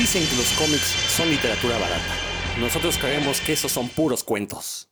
Dicen 0.00 0.26
que 0.26 0.36
los 0.36 0.50
cómics 0.52 0.96
son 1.14 1.28
literatura 1.28 1.76
barata. 1.78 2.14
Nosotros 2.58 2.96
creemos 2.96 3.38
que 3.42 3.52
esos 3.52 3.70
son 3.70 3.86
puros 3.90 4.24
cuentos. 4.24 4.88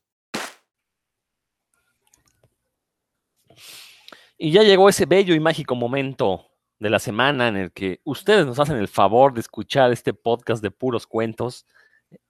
Y 4.37 4.53
ya 4.53 4.63
llegó 4.65 4.87
ese 4.91 5.07
bello 5.07 5.35
y 5.35 5.41
mágico 5.41 5.75
momento 5.75 6.51
de 6.79 6.91
la 6.91 6.99
semana 6.99 7.49
en 7.49 7.57
el 7.57 7.73
que 7.73 8.03
ustedes 8.05 8.45
nos 8.45 8.59
hacen 8.59 8.77
el 8.77 8.87
favor 8.87 9.33
de 9.33 9.41
escuchar 9.41 9.93
este 9.93 10.13
podcast 10.13 10.63
de 10.63 10.71
puros 10.71 11.07
cuentos, 11.07 11.65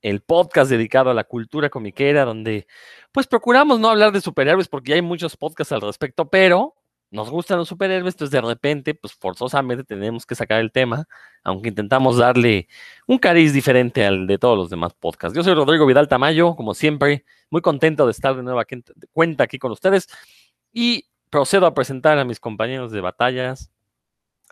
el 0.00 0.20
podcast 0.20 0.70
dedicado 0.70 1.10
a 1.10 1.14
la 1.14 1.24
cultura 1.24 1.70
comiquera, 1.70 2.24
donde 2.24 2.68
pues 3.10 3.26
procuramos 3.26 3.80
no 3.80 3.88
hablar 3.88 4.12
de 4.12 4.20
superhéroes 4.20 4.68
porque 4.68 4.90
ya 4.90 4.95
hay 4.95 5.02
muchos 5.02 5.36
podcasts 5.36 5.72
al 5.72 5.80
respecto, 5.80 6.30
pero 6.30 6.76
nos 7.11 7.30
gustan 7.30 7.59
los 7.59 7.68
superhéroes, 7.68 8.14
entonces 8.14 8.32
de 8.32 8.41
repente, 8.41 8.95
pues 8.95 9.14
forzosamente 9.14 9.84
tenemos 9.84 10.27
que 10.27 10.34
sacar 10.34 10.61
el 10.61 10.70
tema, 10.72 11.06
aunque 11.42 11.70
intentamos 11.70 12.18
darle 12.18 12.69
un 13.06 13.19
cariz 13.19 13.52
diferente 13.52 14.05
al 14.05 14.27
de 14.27 14.38
todos 14.38 14.56
los 14.59 14.70
demás 14.70 14.92
podcasts. 14.95 15.37
Yo 15.37 15.42
soy 15.42 15.55
Rodrigo 15.55 15.87
Vidal 15.87 16.09
Tamayo, 16.09 16.55
como 16.55 16.74
siempre, 16.74 17.24
muy 17.51 17.62
contento 17.62 18.05
de 18.05 18.12
estar 18.12 18.37
de 18.37 18.42
nueva 18.42 18.65
cuenta 19.12 19.45
aquí 19.45 19.59
con 19.59 19.73
ustedes 19.73 20.09
y 20.73 21.06
procedo 21.30 21.66
a 21.66 21.74
presentar 21.74 22.18
a 22.18 22.24
mis 22.24 22.41
compañeros 22.41 22.92
de 22.92 23.01
batallas. 23.01 23.70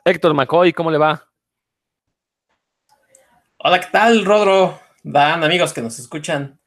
Héctor 0.05 0.35
McCoy, 0.35 0.73
¿cómo 0.73 0.91
le 0.91 0.99
va? 0.99 1.29
Hola, 3.59 3.81
¿qué 3.81 3.89
tal, 3.91 4.25
Rodro? 4.25 4.79
Dan, 5.03 5.45
amigos 5.45 5.73
que 5.73 5.83
nos 5.83 5.99
escuchan. 5.99 6.59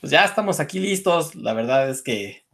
Pues 0.00 0.10
ya 0.10 0.24
estamos 0.24 0.60
aquí 0.60 0.78
listos. 0.80 1.34
La 1.34 1.52
verdad 1.52 1.88
es 1.88 2.02
que 2.02 2.44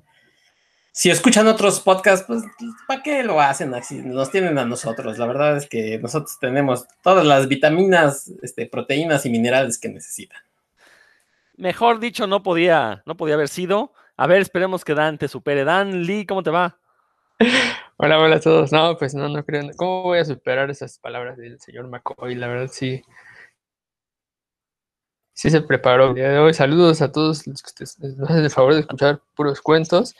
si 0.97 1.11
escuchan 1.11 1.47
otros 1.47 1.81
podcasts, 1.81 2.25
pues, 2.27 2.43
¿para 2.89 3.03
qué 3.03 3.23
lo 3.23 3.39
hacen 3.39 3.75
así? 3.75 3.97
Nos 3.97 4.31
tienen 4.31 4.57
a 4.57 4.65
nosotros. 4.65 5.19
La 5.19 5.27
verdad 5.27 5.59
es 5.59 5.69
que 5.69 5.99
nosotros 5.99 6.39
tenemos 6.41 6.87
todas 7.03 7.27
las 7.27 7.49
vitaminas, 7.49 8.33
este, 8.41 8.65
proteínas 8.65 9.27
y 9.27 9.31
minerales 9.31 9.79
que 9.79 9.91
necesitan. 9.91 10.41
Mejor 11.59 12.01
dicho, 12.01 12.27
no 12.27 12.43
podía, 12.43 13.03
no 13.05 13.15
podía 13.15 13.35
haber 13.35 13.51
sido. 13.51 13.93
A 14.17 14.27
ver, 14.27 14.41
esperemos 14.41 14.87
que 14.87 14.95
Dan 14.95 15.19
te 15.19 15.29
supere. 15.29 15.65
Dan, 15.65 16.05
Lee, 16.05 16.25
¿cómo 16.25 16.43
te 16.43 16.49
va? 16.49 16.79
Hola, 17.99 18.19
hola 18.19 18.37
a 18.37 18.41
todos. 18.41 18.73
No, 18.73 18.97
pues 18.97 19.15
no, 19.15 19.29
no 19.29 19.45
creo. 19.45 19.71
¿Cómo 19.77 20.03
voy 20.05 20.19
a 20.19 20.25
superar 20.25 20.71
esas 20.71 20.99
palabras 20.99 21.37
del 21.37 21.61
señor 21.61 21.89
McCoy? 21.89 22.35
La 22.37 22.47
verdad, 22.47 22.71
sí. 22.73 23.03
Sí 25.35 25.51
se 25.51 25.61
preparó 25.61 26.09
el 26.09 26.15
día 26.15 26.31
de 26.31 26.39
hoy. 26.39 26.55
Saludos 26.55 27.03
a 27.03 27.13
todos 27.13 27.47
los 27.47 27.63
que 27.63 27.85
nos 28.17 28.31
hacen 28.31 28.45
el 28.45 28.51
favor 28.51 28.73
de 28.73 28.81
escuchar 28.81 29.21
puros 29.35 29.61
cuentos. 29.61 30.15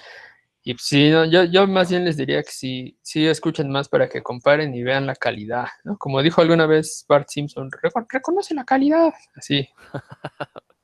Y 0.69 0.75
pues, 0.75 0.83
sí, 0.83 1.11
yo, 1.11 1.45
yo 1.45 1.69
más 1.69 1.91
bien 1.91 2.05
les 2.05 2.17
diría 2.17 2.43
que 2.43 2.51
sí, 2.51 2.99
sí 3.01 3.25
escuchen 3.25 3.71
más 3.71 3.89
para 3.89 4.09
que 4.09 4.21
comparen 4.21 4.75
y 4.75 4.83
vean 4.83 5.07
la 5.07 5.15
calidad, 5.15 5.69
¿no? 5.85 5.97
Como 5.97 6.21
dijo 6.23 6.41
alguna 6.41 6.67
vez 6.67 7.05
Bart 7.09 7.29
Simpson, 7.29 7.71
reconoce 8.11 8.53
la 8.53 8.65
calidad, 8.65 9.15
así. 9.37 9.69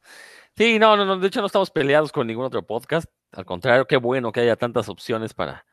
Sí, 0.55 0.79
no, 0.79 0.99
no, 0.99 1.07
no, 1.07 1.19
de 1.19 1.27
hecho 1.27 1.41
no 1.41 1.47
estamos 1.47 1.71
peleados 1.71 2.13
con 2.13 2.27
ningún 2.27 2.45
otro 2.45 2.65
podcast, 2.65 3.07
al 3.33 3.47
contrario, 3.47 3.87
qué 3.87 3.97
bueno 3.97 4.33
que 4.33 4.41
haya 4.41 4.55
tantas 4.55 4.91
opciones 4.91 5.33
para, 5.33 5.65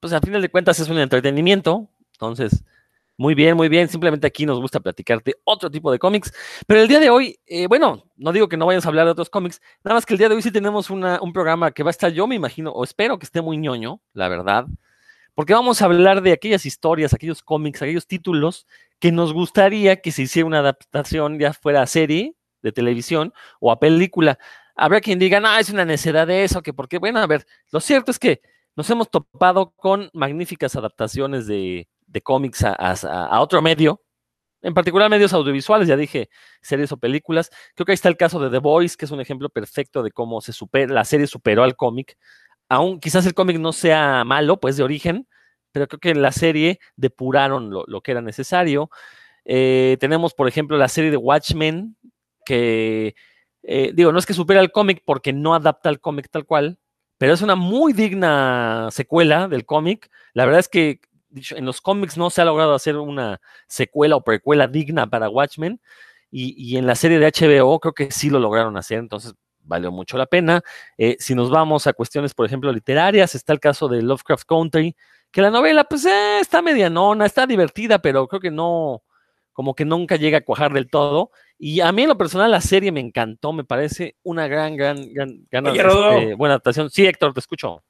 pues 0.00 0.12
al 0.12 0.20
final 0.20 0.42
de 0.42 0.48
cuentas 0.48 0.80
es 0.80 0.88
un 0.88 0.98
entretenimiento, 0.98 1.88
entonces 2.14 2.64
muy 3.16 3.34
bien, 3.34 3.56
muy 3.56 3.68
bien. 3.68 3.88
Simplemente 3.88 4.26
aquí 4.26 4.44
nos 4.44 4.60
gusta 4.60 4.80
platicarte 4.80 5.34
otro 5.44 5.70
tipo 5.70 5.92
de 5.92 5.98
cómics. 5.98 6.32
Pero 6.66 6.80
el 6.80 6.88
día 6.88 7.00
de 7.00 7.10
hoy, 7.10 7.38
eh, 7.46 7.66
bueno, 7.68 8.04
no 8.16 8.32
digo 8.32 8.48
que 8.48 8.56
no 8.56 8.66
vayamos 8.66 8.84
a 8.86 8.88
hablar 8.88 9.06
de 9.06 9.12
otros 9.12 9.30
cómics, 9.30 9.60
nada 9.84 9.94
más 9.94 10.04
que 10.06 10.14
el 10.14 10.18
día 10.18 10.28
de 10.28 10.34
hoy 10.34 10.42
sí 10.42 10.50
tenemos 10.50 10.90
un 10.90 11.32
programa 11.32 11.70
que 11.70 11.82
va 11.82 11.90
a 11.90 11.92
estar, 11.92 12.12
yo 12.12 12.26
me 12.26 12.34
imagino, 12.34 12.70
o 12.72 12.84
espero 12.84 13.18
que 13.18 13.24
esté 13.24 13.40
muy 13.40 13.56
ñoño, 13.56 14.00
la 14.12 14.28
verdad, 14.28 14.66
porque 15.34 15.52
vamos 15.52 15.82
a 15.82 15.86
hablar 15.86 16.22
de 16.22 16.32
aquellas 16.32 16.66
historias, 16.66 17.12
aquellos 17.12 17.42
cómics, 17.42 17.82
aquellos 17.82 18.06
títulos 18.06 18.66
que 18.98 19.12
nos 19.12 19.32
gustaría 19.32 20.00
que 20.00 20.12
se 20.12 20.22
hiciera 20.22 20.46
una 20.46 20.60
adaptación, 20.60 21.38
ya 21.38 21.52
fuera 21.52 21.82
a 21.82 21.86
serie 21.86 22.36
de 22.62 22.72
televisión 22.72 23.32
o 23.60 23.70
a 23.72 23.78
película. 23.80 24.38
Habrá 24.76 25.00
quien 25.00 25.18
diga, 25.18 25.40
no, 25.40 25.56
es 25.56 25.70
una 25.70 25.84
necedad 25.84 26.26
de 26.26 26.44
eso, 26.44 26.62
que 26.62 26.72
porque, 26.72 26.98
bueno, 26.98 27.18
a 27.20 27.26
ver, 27.26 27.46
lo 27.70 27.80
cierto 27.80 28.10
es 28.10 28.18
que 28.18 28.42
nos 28.76 28.88
hemos 28.90 29.10
topado 29.10 29.70
con 29.76 30.10
magníficas 30.12 30.74
adaptaciones 30.76 31.46
de, 31.46 31.88
de 32.06 32.20
cómics 32.22 32.64
a, 32.64 33.40
otro 33.40 33.60
medio, 33.62 34.02
en 34.62 34.74
particular 34.74 35.10
medios 35.10 35.32
audiovisuales, 35.32 35.88
ya 35.88 35.96
dije, 35.96 36.30
series 36.62 36.90
o 36.92 36.96
películas. 36.96 37.50
Creo 37.74 37.84
que 37.84 37.92
ahí 37.92 37.94
está 37.94 38.08
el 38.08 38.16
caso 38.16 38.40
de 38.40 38.50
The 38.50 38.58
Voice, 38.58 38.96
que 38.96 39.04
es 39.04 39.10
un 39.10 39.20
ejemplo 39.20 39.48
perfecto 39.50 40.02
de 40.02 40.10
cómo 40.10 40.40
se 40.40 40.52
supera, 40.52 40.92
la 40.92 41.04
serie 41.04 41.26
superó 41.26 41.64
al 41.64 41.76
cómic. 41.76 42.16
Aún 42.68 42.98
quizás 43.00 43.26
el 43.26 43.34
cómic 43.34 43.58
no 43.58 43.72
sea 43.72 44.24
malo, 44.24 44.58
pues 44.58 44.76
de 44.76 44.84
origen, 44.84 45.28
pero 45.72 45.86
creo 45.88 46.00
que 46.00 46.10
en 46.10 46.22
la 46.22 46.32
serie 46.32 46.78
depuraron 46.96 47.70
lo, 47.70 48.00
que 48.00 48.12
era 48.12 48.22
necesario. 48.22 48.90
Eh, 49.44 49.98
tenemos, 50.00 50.32
por 50.32 50.48
ejemplo, 50.48 50.78
la 50.78 50.88
serie 50.88 51.10
de 51.10 51.16
Watchmen, 51.18 51.96
que 52.46 53.14
eh, 53.66 53.92
digo, 53.94 54.12
no 54.12 54.18
es 54.18 54.26
que 54.26 54.34
supera 54.34 54.60
el 54.60 54.72
cómic 54.72 55.02
porque 55.04 55.32
no 55.32 55.54
adapta 55.54 55.88
al 55.88 56.00
cómic 56.00 56.28
tal 56.30 56.44
cual, 56.44 56.78
pero 57.18 57.32
es 57.32 57.42
una 57.42 57.54
muy 57.54 57.92
digna 57.92 58.88
secuela 58.90 59.48
del 59.48 59.64
cómic. 59.64 60.10
La 60.34 60.44
verdad 60.44 60.60
es 60.60 60.68
que 60.68 61.00
en 61.50 61.64
los 61.64 61.80
cómics 61.80 62.16
no 62.16 62.30
se 62.30 62.42
ha 62.42 62.44
logrado 62.44 62.74
hacer 62.74 62.96
una 62.96 63.40
secuela 63.66 64.16
o 64.16 64.24
precuela 64.24 64.66
digna 64.66 65.08
para 65.08 65.28
Watchmen. 65.28 65.80
Y, 66.36 66.76
en 66.76 66.86
la 66.86 66.96
serie 66.96 67.20
de 67.20 67.26
HBO 67.26 67.78
creo 67.78 67.94
que 67.94 68.10
sí 68.10 68.28
lo 68.28 68.40
lograron 68.40 68.76
hacer, 68.76 68.98
entonces 68.98 69.34
valió 69.60 69.92
mucho 69.92 70.18
la 70.18 70.26
pena. 70.26 70.62
Eh, 70.98 71.16
si 71.20 71.34
nos 71.34 71.48
vamos 71.48 71.86
a 71.86 71.92
cuestiones, 71.92 72.34
por 72.34 72.44
ejemplo, 72.44 72.72
literarias, 72.72 73.36
está 73.36 73.52
el 73.52 73.60
caso 73.60 73.86
de 73.86 74.02
Lovecraft 74.02 74.44
Country, 74.44 74.96
que 75.30 75.42
la 75.42 75.50
novela, 75.50 75.84
pues, 75.84 76.04
eh, 76.06 76.40
está 76.40 76.60
medianona, 76.60 77.26
está 77.26 77.46
divertida, 77.46 78.00
pero 78.00 78.26
creo 78.26 78.40
que 78.40 78.50
no, 78.50 79.04
como 79.52 79.74
que 79.74 79.84
nunca 79.84 80.16
llega 80.16 80.38
a 80.38 80.44
cuajar 80.44 80.72
del 80.72 80.90
todo. 80.90 81.30
Y 81.56 81.80
a 81.80 81.92
mí 81.92 82.02
en 82.02 82.08
lo 82.08 82.18
personal 82.18 82.50
la 82.50 82.60
serie 82.60 82.92
me 82.92 83.00
encantó, 83.00 83.52
me 83.52 83.64
parece 83.64 84.16
una 84.24 84.48
gran, 84.48 84.76
gran, 84.76 85.12
gran, 85.14 85.46
este, 85.66 86.34
buena 86.34 86.54
adaptación. 86.54 86.90
Sí, 86.90 87.06
Héctor, 87.06 87.32
te 87.32 87.40
escucho. 87.40 87.82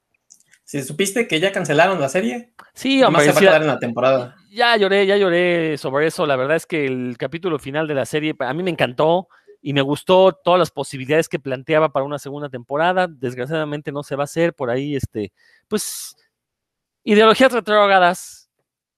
¿Si 0.64 0.82
supiste 0.82 1.28
que 1.28 1.41
ya 1.41 1.52
cancelaron 1.52 2.00
la 2.00 2.08
serie? 2.08 2.54
Sí, 2.72 3.02
hombre. 3.02 3.25
se 3.25 3.32
va 3.32 3.36
a 3.36 3.41
quedar 3.41 3.62
en 3.62 3.69
la 3.69 3.78
temporada. 3.78 4.36
Ya 4.50 4.76
lloré, 4.76 5.06
ya 5.06 5.16
lloré 5.16 5.76
sobre 5.76 6.06
eso. 6.06 6.26
La 6.26 6.36
verdad 6.36 6.56
es 6.56 6.64
que 6.64 6.86
el 6.86 7.16
capítulo 7.19 7.58
final 7.58 7.86
de 7.86 7.94
la 7.94 8.06
serie 8.06 8.34
a 8.38 8.54
mí 8.54 8.62
me 8.62 8.70
encantó 8.70 9.28
y 9.60 9.75
me 9.75 9.82
gustó 9.82 10.32
todas 10.32 10.58
las 10.58 10.70
posibilidades 10.70 11.28
que 11.28 11.38
planteaba 11.38 11.91
para 11.91 12.06
una 12.06 12.19
segunda 12.19 12.48
temporada. 12.48 13.08
Desgraciadamente 13.08 13.92
no 13.92 14.02
se 14.02 14.16
va 14.16 14.22
a 14.22 14.25
hacer 14.25 14.54
por 14.54 14.70
ahí, 14.70 14.97
este, 14.97 15.32
pues, 15.69 16.16
ideologías 17.02 17.52
retrógradas 17.52 18.50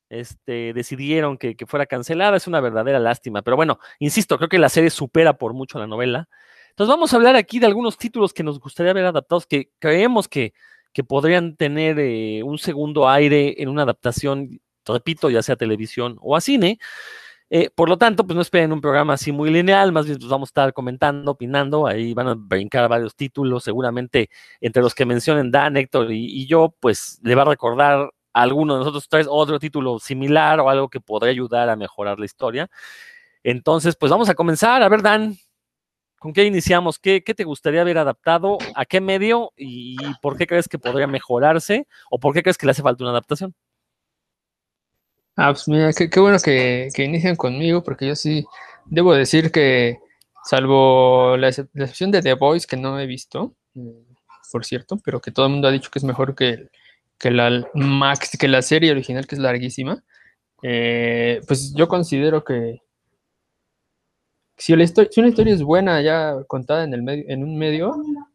este, 0.09 0.73
decidieron 0.73 1.37
que, 1.37 1.57
que, 1.57 1.67
fuera 1.67 1.87
cancelada. 1.87 2.37
Es 2.37 2.47
una 2.47 2.61
verdadera 2.61 3.01
lástima. 3.01 3.43
Pero 3.43 3.57
bueno, 3.57 3.81
insisto, 3.99 4.37
creo 4.39 4.49
que 4.49 4.59
la 4.59 4.69
serie 4.69 4.91
supera 4.91 5.37
por 5.37 5.53
mucho 5.53 5.81
la 5.81 5.89
novela. 5.89 6.29
Entonces 6.71 6.95
vamos 6.95 7.13
a 7.13 7.17
hablar 7.17 7.37
aquí 7.37 7.59
de 7.59 7.67
algunos 7.67 7.97
títulos 7.97 8.33
que 8.33 8.43
nos 8.43 8.61
gustaría 8.61 8.93
ver 8.93 9.07
adaptados, 9.07 9.47
que 9.47 9.71
creemos 9.79 10.29
que 10.29 10.53
que 10.97 11.05
podrían 11.05 11.57
tener 11.57 11.99
eh, 11.99 12.43
un 12.43 12.57
segundo 12.57 13.07
aire 13.07 13.63
en 13.63 13.69
una 13.69 13.83
adaptación, 13.83 14.63
repito, 14.87 15.29
ya 15.29 15.43
sea 15.43 15.53
a 15.53 15.59
televisión 15.59 16.17
o 16.23 16.35
a 16.35 16.41
cine. 16.41 16.79
Eh, 17.51 17.69
por 17.69 17.91
lo 17.91 17.99
tanto, 17.99 18.27
pues 18.27 18.35
no 18.35 18.41
esperen 18.41 18.73
un 18.73 18.81
programa 18.81 19.13
así 19.13 19.31
muy 19.31 19.51
lineal, 19.51 19.93
más 19.93 20.07
bien 20.07 20.17
pues 20.17 20.31
vamos 20.31 20.49
a 20.49 20.53
estar 20.53 20.73
comentando, 20.73 21.33
opinando, 21.33 21.87
ahí 21.87 22.15
van 22.15 22.29
a 22.29 22.35
brincar 22.35 22.89
varios 22.89 23.15
títulos, 23.15 23.65
seguramente 23.65 24.31
entre 24.63 24.81
los 24.83 24.95
que 24.95 25.05
mencionen 25.05 25.51
Dan, 25.51 25.77
Héctor 25.77 26.11
y, 26.13 26.47
yo, 26.47 26.75
pues 26.81 27.21
le 27.23 27.35
va 27.35 27.43
a 27.43 27.45
recordar 27.45 28.11
a 28.33 28.43
alguno 28.43 28.73
de 28.73 28.79
nosotros 28.79 29.07
tres 29.11 29.27
otro 29.29 29.59
título 29.59 29.99
similar 29.99 30.61
o 30.61 30.71
algo 30.71 30.89
que 30.89 31.01
podría 31.01 31.33
ayudar 31.33 31.69
a 31.69 31.77
mejorar 31.77 32.19
la 32.19 32.25
historia. 32.25 32.71
Entonces, 33.45 33.97
pues 33.97 34.11
vamos 34.11 34.31
a 34.31 34.35
comenzar. 34.35 34.83
A 34.83 34.89
ver, 34.89 35.03
Dan, 35.03 35.37
¿Con 36.27 36.33
qué 36.33 36.43
iniciamos? 36.43 36.99
¿Qué, 36.99 37.21
te 37.21 37.45
gustaría 37.45 37.83
haber 37.83 37.99
adaptado? 37.99 38.59
¿A 38.75 38.85
qué 38.85 39.01
medio? 39.01 39.53
¿Y 39.57 39.97
por 40.21 40.37
qué 40.37 40.49
crees 40.49 40.67
que 40.67 40.77
podría 40.77 41.07
mejorarse? 41.07 41.87
¿O 42.11 42.19
por 42.19 42.35
qué 42.35 42.43
crees 42.43 42.59
que 42.59 42.67
le 42.67 42.73
hace 42.73 42.83
falta 42.83 43.05
una 43.05 43.13
adaptación? 43.13 43.55
Ah, 45.37 45.53
pues 45.53 45.69
mira, 45.69 45.93
qué, 45.93 46.19
bueno 46.19 46.37
que, 46.45 46.89
inician 46.99 47.37
conmigo, 47.37 47.85
porque 47.85 48.09
yo 48.09 48.17
sí 48.17 48.45
debo 48.87 49.15
decir 49.15 49.53
que, 49.53 50.01
salvo 50.43 51.37
la, 51.37 51.47
excepción 51.47 52.11
de 52.11 52.23
The 52.23 52.35
Voice, 52.35 52.67
que 52.67 52.77
no 52.77 52.99
he 52.99 53.07
visto, 53.07 53.55
eh, 53.77 54.05
por 54.51 54.65
cierto, 54.65 54.99
pero 55.05 55.21
que 55.21 55.31
todo 55.31 55.47
el 55.47 55.53
mundo 55.53 55.69
ha 55.69 55.71
dicho 55.71 55.93
que 55.93 56.01
es 56.01 56.05
mejor 56.05 56.35
que, 56.35 56.71
que, 57.21 57.31
la, 57.31 57.65
Max, 57.73 58.37
que 58.37 58.49
la 58.49 58.63
serie 58.63 58.91
original, 58.91 59.29
que 59.29 59.37
es 59.37 59.41
larguísima, 59.41 60.03
eh, 60.65 61.41
pues 61.47 61.73
yo 61.73 61.87
considero 61.87 62.43
que, 62.43 62.81
si, 64.57 64.73
una 64.73 64.83
historia 64.83 65.55
es 65.55 65.63
buena 65.63 66.01
ya 66.01 66.37
contada 66.47 66.85
en, 66.85 66.95
el 66.95 67.03
medio, 67.03 67.25
en 67.29 67.43
un 67.43 67.59
medio, 67.59 67.95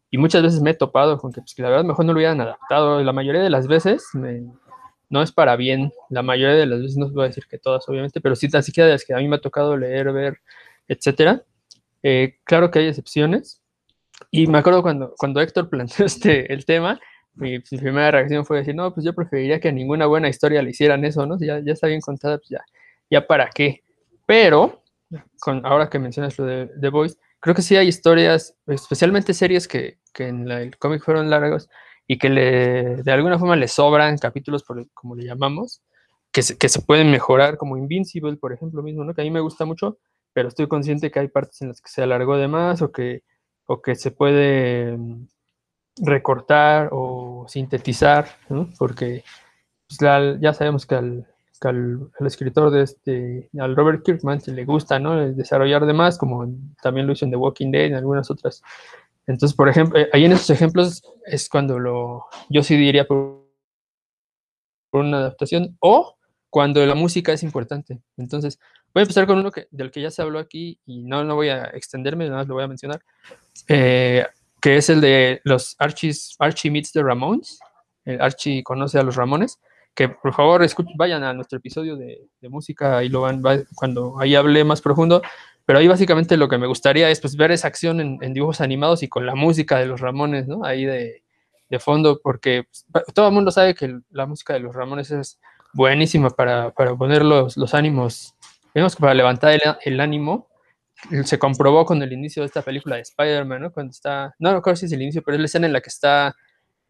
y 0.09 0.17
muchas 0.17 0.43
veces 0.43 0.61
me 0.61 0.71
he 0.71 0.73
topado 0.73 1.17
con 1.17 1.31
que, 1.31 1.41
pues, 1.41 1.57
la 1.57 1.69
verdad 1.69 1.85
mejor 1.85 2.05
no 2.05 2.13
lo 2.13 2.17
hubieran 2.17 2.41
adaptado, 2.41 3.01
la 3.01 3.13
mayoría 3.13 3.41
de 3.41 3.49
las 3.49 3.67
veces 3.67 4.05
no 5.09 5.21
es 5.21 5.31
para 5.31 5.55
bien, 5.55 5.91
la 6.09 6.21
mayoría 6.21 6.55
de 6.55 6.65
las 6.65 6.81
veces 6.81 6.97
no 6.97 7.09
voy 7.09 7.25
a 7.25 7.27
decir 7.27 7.45
que 7.49 7.57
todas 7.57 7.87
obviamente, 7.89 8.21
pero 8.21 8.35
sí 8.35 8.49
tan 8.49 8.63
siquiera 8.63 8.87
de 8.87 8.93
las 8.93 9.05
que 9.05 9.13
a 9.13 9.17
mí 9.17 9.27
me 9.27 9.37
ha 9.37 9.41
tocado 9.41 9.75
leer, 9.75 10.11
ver, 10.13 10.39
etcétera. 10.87 11.43
Eh, 12.03 12.37
claro 12.43 12.71
que 12.71 12.79
hay 12.79 12.87
excepciones, 12.87 13.61
y 14.29 14.47
me 14.47 14.59
acuerdo 14.59 14.83
cuando, 14.83 15.15
cuando 15.17 15.41
Héctor 15.41 15.69
planteó 15.69 16.05
este, 16.05 16.51
el 16.53 16.65
tema, 16.65 16.99
mi, 17.33 17.59
primera 17.59 18.11
reacción 18.11 18.45
fue 18.45 18.57
decir, 18.57 18.75
no, 18.75 18.93
pues 18.93 19.05
yo 19.05 19.13
preferiría 19.13 19.59
que 19.59 19.69
a 19.69 19.71
ninguna 19.71 20.05
buena 20.05 20.29
historia 20.29 20.61
le 20.61 20.71
hicieran 20.71 21.03
eso, 21.05 21.25
¿no? 21.25 21.39
Si 21.39 21.45
ya, 21.47 21.59
ya 21.59 21.73
está 21.73 21.87
bien 21.87 22.01
contada, 22.01 22.37
pues 22.37 22.49
ya, 22.49 22.63
ya 23.09 23.25
para 23.25 23.49
qué. 23.49 23.83
Pero 24.25 24.80
con, 25.41 25.65
ahora 25.65 25.89
que 25.89 25.99
mencionas 25.99 26.37
lo 26.39 26.45
de 26.45 26.67
The 26.79 26.89
Voice, 26.89 27.17
creo 27.39 27.55
que 27.55 27.61
sí 27.61 27.75
hay 27.75 27.87
historias, 27.87 28.55
especialmente 28.67 29.33
series 29.33 29.67
que, 29.67 29.99
que 30.13 30.27
en 30.27 30.49
el 30.49 30.77
cómic 30.77 31.03
fueron 31.03 31.29
largos 31.29 31.69
y 32.07 32.17
que 32.17 32.29
le, 32.29 33.03
de 33.03 33.11
alguna 33.11 33.39
forma 33.39 33.55
le 33.55 33.67
sobran 33.67 34.17
capítulos, 34.17 34.63
por, 34.63 34.87
como 34.93 35.15
le 35.15 35.25
llamamos, 35.25 35.81
que 36.31 36.43
se, 36.43 36.57
que 36.57 36.69
se 36.69 36.81
pueden 36.81 37.11
mejorar, 37.11 37.57
como 37.57 37.77
Invincible, 37.77 38.37
por 38.37 38.53
ejemplo, 38.53 38.81
mismo, 38.83 39.03
¿no? 39.03 39.13
que 39.13 39.21
a 39.21 39.23
mí 39.23 39.31
me 39.31 39.39
gusta 39.41 39.65
mucho, 39.65 39.97
pero 40.33 40.47
estoy 40.49 40.67
consciente 40.67 41.11
que 41.11 41.19
hay 41.19 41.27
partes 41.27 41.61
en 41.61 41.69
las 41.69 41.81
que 41.81 41.89
se 41.89 42.01
alargó 42.03 42.37
de 42.37 42.47
más 42.47 42.81
o 42.81 42.91
que, 42.91 43.23
o 43.65 43.81
que 43.81 43.95
se 43.95 44.11
puede 44.11 44.97
mm, 44.97 45.25
recortar 46.03 46.89
o 46.91 47.45
sintetizar, 47.47 48.27
porque 48.79 49.23
pues, 49.87 50.01
la- 50.01 50.37
ya 50.41 50.53
sabemos 50.53 50.85
que 50.85 50.95
al, 50.95 51.27
al, 51.67 52.11
escritor 52.19 52.71
de 52.71 52.83
este, 52.83 53.49
al 53.59 53.75
Robert 53.75 54.03
Kirkman, 54.03 54.41
se 54.41 54.51
le 54.51 54.65
gusta, 54.65 54.99
¿no? 54.99 55.21
El 55.21 55.35
desarrollar 55.35 55.85
de 55.85 55.93
más, 55.93 56.17
como 56.17 56.47
también 56.81 57.07
lo 57.07 57.13
hizo 57.13 57.25
en 57.25 57.31
The 57.31 57.37
Walking 57.37 57.71
Dead 57.71 57.89
y 57.89 57.93
algunas 57.93 58.29
otras. 58.31 58.61
Entonces, 59.27 59.55
por 59.55 59.69
ejemplo, 59.69 59.99
eh, 59.99 60.09
ahí 60.13 60.25
en 60.25 60.31
esos 60.33 60.49
ejemplos 60.49 61.03
es 61.25 61.47
cuando 61.49 61.79
lo, 61.79 62.25
yo 62.49 62.63
sí 62.63 62.75
diría 62.75 63.05
por, 63.05 63.47
por 64.89 65.01
una 65.01 65.17
adaptación 65.19 65.77
o 65.79 66.17
cuando 66.49 66.85
la 66.85 66.95
música 66.95 67.31
es 67.31 67.43
importante. 67.43 68.01
Entonces, 68.17 68.59
voy 68.93 69.01
a 69.01 69.03
empezar 69.03 69.27
con 69.27 69.37
uno 69.37 69.51
que, 69.51 69.67
del 69.71 69.91
que 69.91 70.01
ya 70.01 70.11
se 70.11 70.21
habló 70.21 70.39
aquí 70.39 70.79
y 70.85 71.03
no, 71.03 71.23
no 71.23 71.35
voy 71.35 71.49
a 71.49 71.65
extenderme, 71.65 72.25
nada 72.25 72.37
más 72.37 72.47
lo 72.47 72.55
voy 72.55 72.63
a 72.63 72.67
mencionar, 72.67 73.01
eh, 73.67 74.25
que 74.59 74.77
es 74.77 74.89
el 74.89 74.99
de 75.01 75.41
los 75.43 75.75
Archies, 75.79 76.35
Archie 76.39 76.71
Meets 76.71 76.91
the 76.91 77.01
Ramones. 77.01 77.59
El 78.03 78.19
Archie 78.19 78.63
conoce 78.63 78.99
a 78.99 79.03
los 79.03 79.15
Ramones 79.15 79.59
que 79.95 80.09
por 80.09 80.33
favor 80.33 80.63
escuchen, 80.63 80.93
vayan 80.97 81.23
a 81.23 81.33
nuestro 81.33 81.57
episodio 81.57 81.95
de, 81.97 82.27
de 82.39 82.49
música, 82.49 82.97
ahí 82.97 83.09
lo 83.09 83.21
van, 83.21 83.41
va- 83.45 83.59
cuando 83.75 84.19
ahí 84.19 84.35
hablé 84.35 84.63
más 84.63 84.81
profundo, 84.81 85.21
pero 85.65 85.79
ahí 85.79 85.87
básicamente 85.87 86.37
lo 86.37 86.47
que 86.49 86.57
me 86.57 86.67
gustaría 86.67 87.09
es 87.09 87.19
pues 87.19 87.35
ver 87.35 87.51
esa 87.51 87.67
acción 87.67 87.99
en, 88.01 88.17
en 88.21 88.33
dibujos 88.33 88.61
animados 88.61 89.03
y 89.03 89.07
con 89.09 89.25
la 89.25 89.35
música 89.35 89.77
de 89.79 89.85
los 89.85 89.99
Ramones, 90.01 90.47
¿no? 90.47 90.63
Ahí 90.65 90.85
de, 90.85 91.23
de 91.69 91.79
fondo, 91.79 92.19
porque 92.23 92.63
pues, 92.91 93.05
todo 93.13 93.27
el 93.27 93.33
mundo 93.33 93.51
sabe 93.51 93.75
que 93.75 93.99
la 94.11 94.25
música 94.25 94.53
de 94.53 94.59
los 94.61 94.75
Ramones 94.75 95.11
es 95.11 95.39
buenísima 95.73 96.29
para, 96.29 96.71
para 96.71 96.95
poner 96.95 97.23
los, 97.23 97.57
los 97.57 97.73
ánimos, 97.73 98.33
digamos 98.73 98.95
que 98.95 99.01
para 99.01 99.13
levantar 99.13 99.53
el, 99.53 99.61
el 99.83 99.99
ánimo, 99.99 100.47
se 101.25 101.39
comprobó 101.39 101.85
con 101.85 102.01
el 102.03 102.13
inicio 102.13 102.43
de 102.43 102.47
esta 102.47 102.61
película 102.61 102.95
de 102.95 103.01
Spider-Man, 103.01 103.61
¿no? 103.61 103.71
Cuando 103.71 103.91
está, 103.91 104.35
no 104.39 104.53
recuerdo 104.53 104.77
si 104.77 104.85
es 104.85 104.91
el 104.91 105.01
inicio, 105.01 105.21
pero 105.23 105.35
es 105.35 105.39
la 105.41 105.45
escena 105.45 105.67
en 105.67 105.73
la 105.73 105.81
que 105.81 105.89
está 105.89 106.35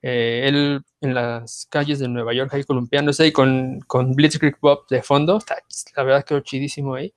eh, 0.01 0.43
él 0.47 0.81
en 1.01 1.13
las 1.13 1.67
calles 1.69 1.99
de 1.99 2.07
Nueva 2.07 2.33
York 2.33 2.53
ahí 2.53 2.63
columpiándose 2.63 3.27
y 3.27 3.31
con, 3.31 3.79
con 3.87 4.13
Blitzkrieg 4.13 4.57
Bob 4.61 4.87
de 4.89 5.01
fondo, 5.03 5.37
está, 5.37 5.57
la 5.95 6.03
verdad 6.03 6.25
quedó 6.25 6.39
chidísimo 6.41 6.95
ahí. 6.95 7.13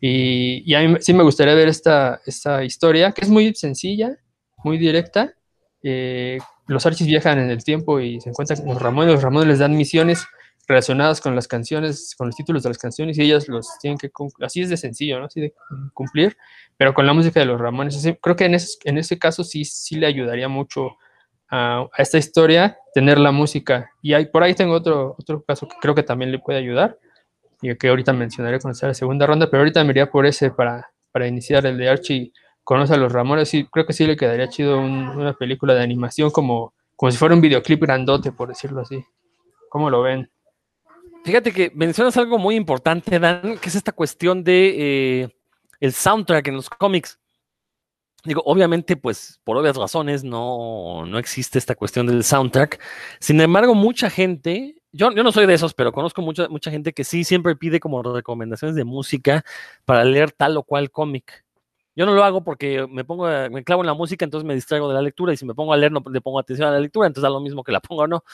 Y, 0.00 0.62
y 0.70 0.74
a 0.74 0.80
mí 0.80 0.96
sí 1.00 1.12
me 1.12 1.22
gustaría 1.22 1.54
ver 1.54 1.68
esta, 1.68 2.20
esta 2.26 2.64
historia, 2.64 3.12
que 3.12 3.22
es 3.22 3.30
muy 3.30 3.54
sencilla, 3.54 4.16
muy 4.64 4.78
directa. 4.78 5.34
Eh, 5.82 6.38
los 6.66 6.84
Archis 6.86 7.06
viajan 7.06 7.38
en 7.38 7.50
el 7.50 7.64
tiempo 7.64 8.00
y 8.00 8.20
se 8.20 8.30
encuentran 8.30 8.60
con 8.60 8.68
los 8.70 8.82
Ramones, 8.82 9.14
los 9.14 9.22
Ramones 9.22 9.48
les 9.48 9.58
dan 9.58 9.76
misiones 9.76 10.26
relacionadas 10.68 11.20
con 11.20 11.34
las 11.34 11.48
canciones, 11.48 12.14
con 12.16 12.28
los 12.28 12.36
títulos 12.36 12.62
de 12.62 12.68
las 12.68 12.78
canciones 12.78 13.18
y 13.18 13.22
ellas 13.22 13.48
los 13.48 13.66
tienen 13.80 13.98
que. 13.98 14.10
Así 14.40 14.60
es 14.62 14.68
de 14.70 14.76
sencillo, 14.76 15.18
¿no? 15.18 15.26
Así 15.26 15.40
de 15.40 15.52
cumplir, 15.94 16.36
pero 16.76 16.94
con 16.94 17.06
la 17.06 17.12
música 17.12 17.40
de 17.40 17.46
los 17.46 17.60
Ramones. 17.60 17.96
Así- 17.96 18.14
creo 18.20 18.36
que 18.36 18.44
en 18.44 18.54
ese, 18.54 18.78
en 18.84 18.98
ese 18.98 19.18
caso 19.18 19.42
sí, 19.42 19.64
sí 19.64 19.96
le 19.96 20.06
ayudaría 20.06 20.48
mucho 20.48 20.92
a, 21.50 21.80
a 21.92 22.02
esta 22.02 22.18
historia 22.18 22.78
tener 22.94 23.18
la 23.18 23.32
música. 23.32 23.90
Y 24.02 24.14
hay, 24.14 24.26
por 24.26 24.42
ahí 24.42 24.54
tengo 24.54 24.74
otro, 24.74 25.14
otro 25.18 25.42
caso 25.42 25.66
que 25.68 25.76
creo 25.80 25.94
que 25.94 26.02
también 26.02 26.30
le 26.32 26.38
puede 26.38 26.58
ayudar 26.58 26.98
y 27.62 27.74
que 27.76 27.88
ahorita 27.88 28.12
mencionaré 28.12 28.58
cuando 28.60 28.74
sea 28.78 28.88
la 28.88 28.94
segunda 28.94 29.26
ronda, 29.26 29.50
pero 29.50 29.60
ahorita 29.62 29.84
me 29.84 29.90
iría 29.90 30.10
por 30.10 30.24
ese 30.26 30.50
para, 30.50 30.90
para 31.12 31.26
iniciar 31.26 31.66
el 31.66 31.76
de 31.76 31.88
Archie 31.90 32.32
conoce 32.64 32.94
a 32.94 32.96
los 32.96 33.12
Ramones. 33.12 33.48
Sí, 33.48 33.66
creo 33.70 33.84
que 33.84 33.92
sí 33.92 34.06
le 34.06 34.16
quedaría 34.16 34.48
chido 34.48 34.78
un- 34.80 35.08
una 35.10 35.34
película 35.34 35.74
de 35.74 35.82
animación 35.82 36.30
como, 36.30 36.72
como 36.96 37.12
si 37.12 37.18
fuera 37.18 37.34
un 37.34 37.40
videoclip 37.42 37.82
grandote, 37.82 38.32
por 38.32 38.48
decirlo 38.48 38.80
así. 38.80 39.04
¿Cómo 39.68 39.90
lo 39.90 40.02
ven? 40.02 40.30
Fíjate 41.24 41.52
que 41.52 41.70
mencionas 41.74 42.16
algo 42.16 42.38
muy 42.38 42.54
importante, 42.56 43.18
Dan, 43.18 43.58
que 43.58 43.68
es 43.68 43.74
esta 43.74 43.92
cuestión 43.92 44.42
de 44.42 45.22
eh, 45.22 45.36
el 45.80 45.92
soundtrack 45.92 46.48
en 46.48 46.54
los 46.56 46.70
cómics. 46.70 47.18
Digo, 48.24 48.42
obviamente, 48.44 48.96
pues 48.96 49.40
por 49.44 49.56
obvias 49.56 49.76
razones 49.76 50.24
no, 50.24 51.06
no 51.06 51.18
existe 51.18 51.58
esta 51.58 51.74
cuestión 51.74 52.06
del 52.06 52.22
soundtrack. 52.24 52.80
Sin 53.18 53.40
embargo, 53.40 53.74
mucha 53.74 54.10
gente, 54.10 54.76
yo, 54.92 55.10
yo 55.12 55.22
no 55.22 55.32
soy 55.32 55.46
de 55.46 55.54
esos, 55.54 55.72
pero 55.74 55.92
conozco 55.92 56.20
mucha, 56.22 56.48
mucha 56.48 56.70
gente 56.70 56.92
que 56.92 57.04
sí 57.04 57.24
siempre 57.24 57.56
pide 57.56 57.80
como 57.80 58.02
recomendaciones 58.02 58.76
de 58.76 58.84
música 58.84 59.44
para 59.86 60.04
leer 60.04 60.32
tal 60.32 60.56
o 60.58 60.62
cual 60.64 60.90
cómic. 60.90 61.44
Yo 61.96 62.06
no 62.06 62.14
lo 62.14 62.22
hago 62.24 62.44
porque 62.44 62.86
me 62.88 63.04
pongo, 63.04 63.26
me 63.50 63.64
clavo 63.64 63.82
en 63.82 63.86
la 63.86 63.94
música, 63.94 64.24
entonces 64.24 64.46
me 64.46 64.54
distraigo 64.54 64.88
de 64.88 64.94
la 64.94 65.02
lectura 65.02 65.32
y 65.32 65.36
si 65.36 65.44
me 65.44 65.54
pongo 65.54 65.72
a 65.72 65.76
leer 65.76 65.90
no 65.92 66.02
le 66.10 66.20
pongo 66.20 66.38
atención 66.38 66.68
a 66.68 66.72
la 66.72 66.80
lectura, 66.80 67.06
entonces 67.06 67.22
da 67.22 67.30
lo 67.30 67.40
mismo 67.40 67.64
que 67.64 67.72
la 67.72 67.80
ponga 67.80 68.04
o 68.04 68.06
no. 68.06 68.24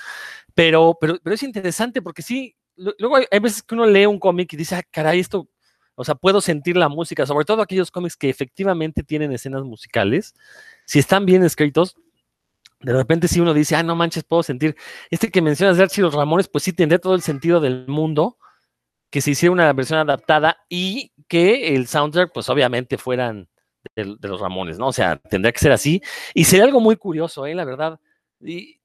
Pero, 0.55 0.97
pero, 1.01 1.19
pero 1.23 1.35
es 1.35 1.43
interesante 1.43 2.03
porque 2.03 2.23
sí, 2.23 2.57
lu- 2.77 2.95
luego 2.99 3.17
hay, 3.17 3.25
hay 3.31 3.39
veces 3.41 3.63
que 3.63 3.75
uno 3.75 3.87
lee 3.87 4.07
un 4.07 4.19
cómic 4.19 4.53
y 4.53 4.57
dice, 4.57 4.77
ah, 4.77 4.83
caray, 4.91 5.21
esto, 5.21 5.49
o 5.97 6.05
sea, 6.05 6.15
puedo 6.15 6.41
sentir 6.41 6.77
la 6.77 6.89
música, 6.89 7.27
sobre 7.27 7.45
todo 7.45 7.63
aquellos 7.63 7.91
cómics 7.91 8.17
que 8.17 8.29
efectivamente 8.29 9.03
tienen 9.03 9.33
escenas 9.33 9.65
musicales, 9.65 10.35
si 10.85 10.99
están 10.99 11.27
bien 11.27 11.43
escritos, 11.43 11.97
de 12.81 12.93
repente 12.93 13.27
si 13.27 13.41
uno 13.41 13.55
dice, 13.55 13.75
ah, 13.75 13.83
no 13.83 13.97
manches, 13.97 14.23
puedo 14.23 14.43
sentir, 14.43 14.77
este 15.11 15.31
que 15.31 15.43
mencionas 15.43 15.77
de 15.77 15.83
Archie 15.83 16.03
los 16.03 16.15
Ramones, 16.15 16.49
pues 16.49 16.65
sí 16.65 16.73
tendría 16.73 16.99
todo 16.99 17.15
el 17.15 17.23
sentido 17.23 17.61
del 17.61 17.89
mundo 17.89 18.39
que 19.11 19.21
se 19.21 19.31
hiciera 19.31 19.53
una 19.53 19.73
versión 19.73 19.99
adaptada 19.99 20.59
y 20.69 21.13
que 21.29 21.75
el 21.75 21.87
soundtrack, 21.87 22.33
pues 22.33 22.49
obviamente 22.49 22.99
fueran 22.99 23.49
de, 23.95 24.05
los 24.05 24.41
Ramones, 24.41 24.79
¿no? 24.79 24.89
O 24.89 24.93
sea, 24.93 25.17
tendría 25.17 25.53
que 25.53 25.59
ser 25.59 25.73
así. 25.73 26.03
Y 26.35 26.45
sería 26.45 26.65
algo 26.65 26.81
muy 26.81 26.97
curioso, 26.97 27.47
¿eh? 27.47 27.55
La 27.55 27.65
verdad. 27.65 28.01
Y 28.41 28.81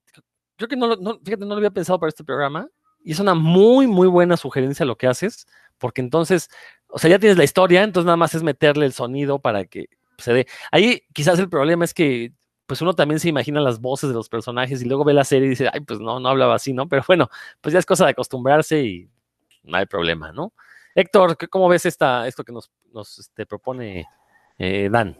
creo 0.56 0.68
que 0.68 0.76
no, 0.76 0.96
no, 0.96 1.18
fíjate, 1.24 1.44
no 1.44 1.48
lo 1.48 1.56
había 1.56 1.70
pensado 1.70 1.98
para 1.98 2.08
este 2.08 2.24
programa. 2.24 2.68
Y 3.04 3.12
es 3.12 3.20
una 3.20 3.34
muy, 3.34 3.86
muy 3.86 4.06
buena 4.06 4.36
sugerencia 4.36 4.86
lo 4.86 4.96
que 4.96 5.08
haces, 5.08 5.46
porque 5.78 6.00
entonces, 6.00 6.48
o 6.92 6.98
sea, 6.98 7.10
ya 7.10 7.18
tienes 7.18 7.38
la 7.38 7.44
historia, 7.44 7.82
entonces 7.82 8.06
nada 8.06 8.16
más 8.16 8.34
es 8.34 8.42
meterle 8.42 8.86
el 8.86 8.92
sonido 8.92 9.38
para 9.40 9.64
que 9.64 9.86
se 10.18 10.32
dé. 10.32 10.46
Ahí 10.70 11.02
quizás 11.12 11.38
el 11.38 11.48
problema 11.48 11.84
es 11.84 11.94
que, 11.94 12.32
pues 12.66 12.80
uno 12.82 12.94
también 12.94 13.18
se 13.20 13.28
imagina 13.28 13.60
las 13.60 13.80
voces 13.80 14.10
de 14.10 14.14
los 14.14 14.28
personajes 14.28 14.82
y 14.82 14.84
luego 14.86 15.04
ve 15.04 15.14
la 15.14 15.24
serie 15.24 15.46
y 15.46 15.50
dice, 15.50 15.68
ay, 15.72 15.80
pues 15.80 16.00
no, 16.00 16.20
no 16.20 16.28
hablaba 16.28 16.54
así, 16.54 16.72
¿no? 16.72 16.88
Pero 16.88 17.02
bueno, 17.08 17.28
pues 17.60 17.72
ya 17.72 17.78
es 17.80 17.86
cosa 17.86 18.04
de 18.04 18.12
acostumbrarse 18.12 18.82
y 18.84 19.08
no 19.64 19.76
hay 19.78 19.86
problema, 19.86 20.32
¿no? 20.32 20.52
Héctor, 20.94 21.36
¿qué- 21.36 21.48
¿cómo 21.48 21.68
ves 21.68 21.86
esta, 21.86 22.26
esto 22.28 22.44
que 22.44 22.52
nos, 22.52 22.70
nos 22.92 23.18
este, 23.18 23.46
propone 23.46 24.06
eh, 24.58 24.88
Dan? 24.90 25.16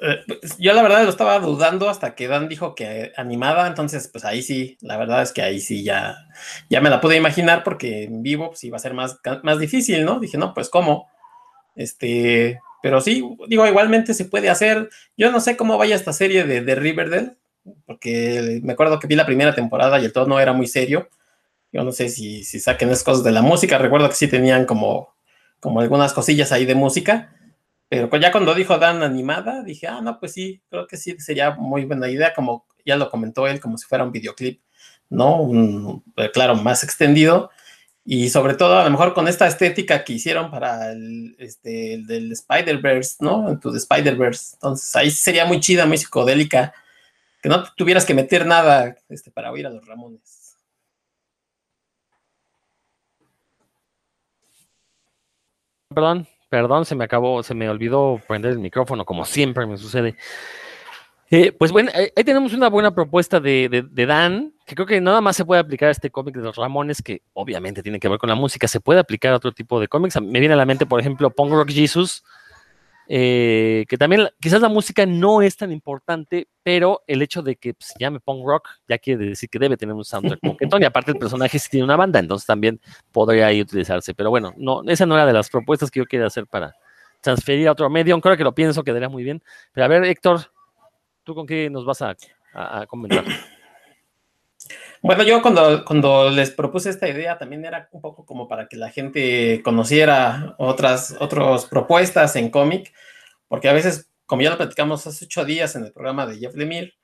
Eh, 0.00 0.16
pues, 0.26 0.58
yo 0.58 0.72
la 0.72 0.82
verdad 0.82 1.04
lo 1.04 1.10
estaba 1.10 1.38
dudando 1.38 1.88
hasta 1.88 2.14
que 2.14 2.26
Dan 2.26 2.48
dijo 2.48 2.74
que 2.74 3.12
animada, 3.16 3.66
entonces 3.66 4.08
pues 4.08 4.24
ahí 4.24 4.42
sí, 4.42 4.76
la 4.80 4.96
verdad 4.96 5.22
es 5.22 5.32
que 5.32 5.42
ahí 5.42 5.60
sí 5.60 5.84
ya, 5.84 6.16
ya 6.68 6.80
me 6.80 6.90
la 6.90 7.00
pude 7.00 7.16
imaginar 7.16 7.62
porque 7.62 8.04
en 8.04 8.22
vivo 8.22 8.48
pues 8.48 8.64
iba 8.64 8.76
a 8.76 8.80
ser 8.80 8.94
más, 8.94 9.20
más 9.42 9.58
difícil, 9.58 10.04
¿no? 10.04 10.18
Dije, 10.18 10.36
no, 10.38 10.52
pues 10.52 10.68
cómo. 10.68 11.08
Este, 11.76 12.60
pero 12.82 13.00
sí, 13.00 13.24
digo, 13.48 13.66
igualmente 13.66 14.14
se 14.14 14.26
puede 14.26 14.50
hacer. 14.50 14.90
Yo 15.16 15.30
no 15.30 15.40
sé 15.40 15.56
cómo 15.56 15.78
vaya 15.78 15.96
esta 15.96 16.12
serie 16.12 16.44
de, 16.44 16.60
de 16.60 16.74
Riverdale, 16.74 17.36
porque 17.86 18.60
me 18.62 18.74
acuerdo 18.74 18.98
que 18.98 19.06
vi 19.06 19.14
la 19.14 19.26
primera 19.26 19.54
temporada 19.54 19.98
y 19.98 20.04
el 20.04 20.12
tono 20.12 20.38
era 20.40 20.52
muy 20.52 20.66
serio. 20.66 21.08
Yo 21.72 21.82
no 21.82 21.92
sé 21.92 22.08
si, 22.08 22.44
si 22.44 22.60
saquen 22.60 22.90
esas 22.90 23.04
cosas 23.04 23.24
de 23.24 23.32
la 23.32 23.42
música. 23.42 23.78
Recuerdo 23.78 24.08
que 24.08 24.14
sí 24.14 24.28
tenían 24.28 24.66
como, 24.66 25.14
como 25.60 25.80
algunas 25.80 26.12
cosillas 26.12 26.52
ahí 26.52 26.66
de 26.66 26.74
música. 26.74 27.34
Pero 27.88 28.10
cu- 28.10 28.16
ya 28.18 28.32
cuando 28.32 28.54
dijo 28.54 28.78
Dan 28.78 29.02
animada, 29.02 29.62
dije, 29.62 29.86
ah, 29.86 30.00
no, 30.00 30.18
pues 30.18 30.32
sí, 30.32 30.62
creo 30.70 30.86
que 30.86 30.96
sí 30.96 31.16
sería 31.18 31.52
muy 31.52 31.84
buena 31.84 32.08
idea, 32.08 32.34
como 32.34 32.66
ya 32.84 32.96
lo 32.96 33.10
comentó 33.10 33.46
él, 33.46 33.60
como 33.60 33.78
si 33.78 33.86
fuera 33.86 34.04
un 34.04 34.12
videoclip, 34.12 34.60
¿no? 35.10 35.40
Un, 35.42 36.02
eh, 36.16 36.30
claro, 36.32 36.54
más 36.56 36.82
extendido. 36.84 37.50
Y 38.04 38.28
sobre 38.30 38.54
todo, 38.54 38.78
a 38.78 38.84
lo 38.84 38.90
mejor 38.90 39.14
con 39.14 39.28
esta 39.28 39.46
estética 39.46 40.04
que 40.04 40.12
hicieron 40.14 40.50
para 40.50 40.92
el, 40.92 41.36
este, 41.38 41.94
el 41.94 42.06
del 42.06 42.32
Spider-Verse, 42.32 43.16
¿no? 43.20 43.50
Into 43.50 43.70
the 43.72 43.78
Spider-Verse. 43.78 44.56
Entonces, 44.56 44.94
ahí 44.96 45.10
sería 45.10 45.46
muy 45.46 45.60
chida, 45.60 45.86
muy 45.86 45.96
psicodélica, 45.98 46.74
que 47.42 47.48
no 47.48 47.64
tuvieras 47.74 48.04
que 48.06 48.14
meter 48.14 48.46
nada 48.46 48.96
este, 49.08 49.30
para 49.30 49.50
oír 49.52 49.66
a 49.66 49.70
los 49.70 49.86
Ramones. 49.86 50.56
Perdón, 55.88 56.26
perdón, 56.54 56.84
se 56.84 56.94
me 56.94 57.02
acabó, 57.02 57.42
se 57.42 57.52
me 57.52 57.68
olvidó 57.68 58.20
prender 58.28 58.52
el 58.52 58.60
micrófono, 58.60 59.04
como 59.04 59.24
siempre 59.24 59.66
me 59.66 59.76
sucede. 59.76 60.14
Eh, 61.28 61.50
pues 61.50 61.72
bueno, 61.72 61.90
ahí 61.92 62.10
ahí 62.14 62.22
tenemos 62.22 62.52
una 62.52 62.68
buena 62.68 62.94
propuesta 62.94 63.40
de 63.40 64.04
Dan, 64.06 64.52
que 64.64 64.76
creo 64.76 64.86
que 64.86 65.00
nada 65.00 65.20
más 65.20 65.34
se 65.34 65.44
puede 65.44 65.60
aplicar 65.60 65.88
a 65.88 65.90
este 65.90 66.10
cómic 66.10 66.36
de 66.36 66.42
los 66.42 66.54
Ramones, 66.54 67.02
que 67.02 67.22
obviamente 67.32 67.82
tiene 67.82 67.98
que 67.98 68.08
ver 68.08 68.20
con 68.20 68.28
la 68.28 68.36
música, 68.36 68.68
se 68.68 68.78
puede 68.78 69.00
aplicar 69.00 69.32
a 69.32 69.36
otro 69.38 69.50
tipo 69.50 69.80
de 69.80 69.88
cómics. 69.88 70.20
Me 70.22 70.38
viene 70.38 70.54
a 70.54 70.56
la 70.56 70.64
mente, 70.64 70.86
por 70.86 71.00
ejemplo, 71.00 71.28
Punk 71.30 71.50
Rock 71.50 71.70
Jesus, 71.70 72.22
eh, 73.08 73.84
que 73.88 73.98
también 73.98 74.28
quizás 74.40 74.60
la 74.60 74.68
música 74.68 75.04
no 75.06 75.42
es 75.42 75.56
tan 75.56 75.72
importante, 75.72 76.48
pero 76.62 77.02
el 77.06 77.22
hecho 77.22 77.42
de 77.42 77.56
que 77.56 77.74
pues, 77.74 77.92
llame 77.98 78.20
punk 78.20 78.46
rock 78.46 78.68
ya 78.88 78.98
quiere 78.98 79.26
decir 79.26 79.48
que 79.48 79.58
debe 79.58 79.76
tener 79.76 79.94
un 79.94 80.04
soundtrack 80.04 80.40
coquetón 80.40 80.82
y 80.82 80.84
aparte 80.86 81.10
el 81.10 81.18
personaje 81.18 81.58
sí 81.58 81.68
tiene 81.70 81.84
una 81.84 81.96
banda, 81.96 82.18
entonces 82.18 82.46
también 82.46 82.80
podría 83.12 83.46
ahí 83.46 83.60
utilizarse. 83.60 84.14
Pero 84.14 84.30
bueno, 84.30 84.54
no, 84.56 84.82
esa 84.86 85.06
no 85.06 85.14
era 85.14 85.26
de 85.26 85.32
las 85.32 85.50
propuestas 85.50 85.90
que 85.90 86.00
yo 86.00 86.06
quería 86.06 86.26
hacer 86.26 86.46
para 86.46 86.74
transferir 87.20 87.68
a 87.68 87.72
otro 87.72 87.88
medio, 87.90 88.14
ahora 88.14 88.36
que 88.36 88.44
lo 88.44 88.54
pienso 88.54 88.82
quedaría 88.84 89.08
muy 89.08 89.24
bien. 89.24 89.42
Pero 89.72 89.84
a 89.84 89.88
ver, 89.88 90.04
Héctor, 90.04 90.40
¿tú 91.22 91.34
con 91.34 91.46
qué 91.46 91.70
nos 91.70 91.84
vas 91.84 92.02
a 92.02 92.16
comentar? 92.86 93.24
Bueno, 95.04 95.22
yo 95.22 95.42
cuando, 95.42 95.84
cuando 95.84 96.30
les 96.30 96.50
propuse 96.50 96.88
esta 96.88 97.06
idea 97.06 97.36
también 97.36 97.62
era 97.66 97.90
un 97.92 98.00
poco 98.00 98.24
como 98.24 98.48
para 98.48 98.68
que 98.68 98.78
la 98.78 98.90
gente 98.90 99.60
conociera 99.62 100.54
otras, 100.56 101.14
otras 101.20 101.66
propuestas 101.66 102.36
en 102.36 102.48
cómic, 102.48 102.90
porque 103.46 103.68
a 103.68 103.74
veces, 103.74 104.10
como 104.24 104.40
ya 104.40 104.48
lo 104.48 104.56
platicamos 104.56 105.06
hace 105.06 105.26
ocho 105.26 105.44
días 105.44 105.76
en 105.76 105.84
el 105.84 105.92
programa 105.92 106.24
de 106.24 106.38
Jeff 106.38 106.54
Lemire, 106.54 106.94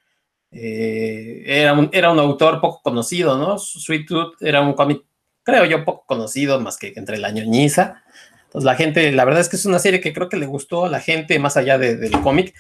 eh, 0.50 1.42
era, 1.45 1.75
un, 1.75 1.90
era 1.92 2.11
un 2.11 2.19
autor 2.19 2.62
poco 2.62 2.80
conocido, 2.80 3.37
¿no? 3.37 3.59
Sweet 3.59 4.09
Tooth 4.09 4.40
era 4.40 4.62
un 4.62 4.73
cómic, 4.73 5.02
creo 5.42 5.66
yo, 5.66 5.85
poco 5.85 6.07
conocido, 6.07 6.59
más 6.59 6.78
que 6.78 6.95
entre 6.97 7.19
la 7.19 7.30
ñoñiza. 7.30 8.02
Entonces 8.45 8.64
la 8.64 8.76
gente, 8.76 9.12
la 9.12 9.26
verdad 9.26 9.42
es 9.42 9.50
que 9.50 9.57
es 9.57 9.66
una 9.66 9.78
serie 9.78 10.00
que 10.00 10.14
creo 10.14 10.30
que 10.30 10.38
le 10.38 10.47
gustó 10.47 10.87
a 10.87 10.88
la 10.88 11.00
gente 11.00 11.38
más 11.38 11.59
allá 11.59 11.76
de, 11.76 11.99
del 11.99 12.19
cómic, 12.23 12.54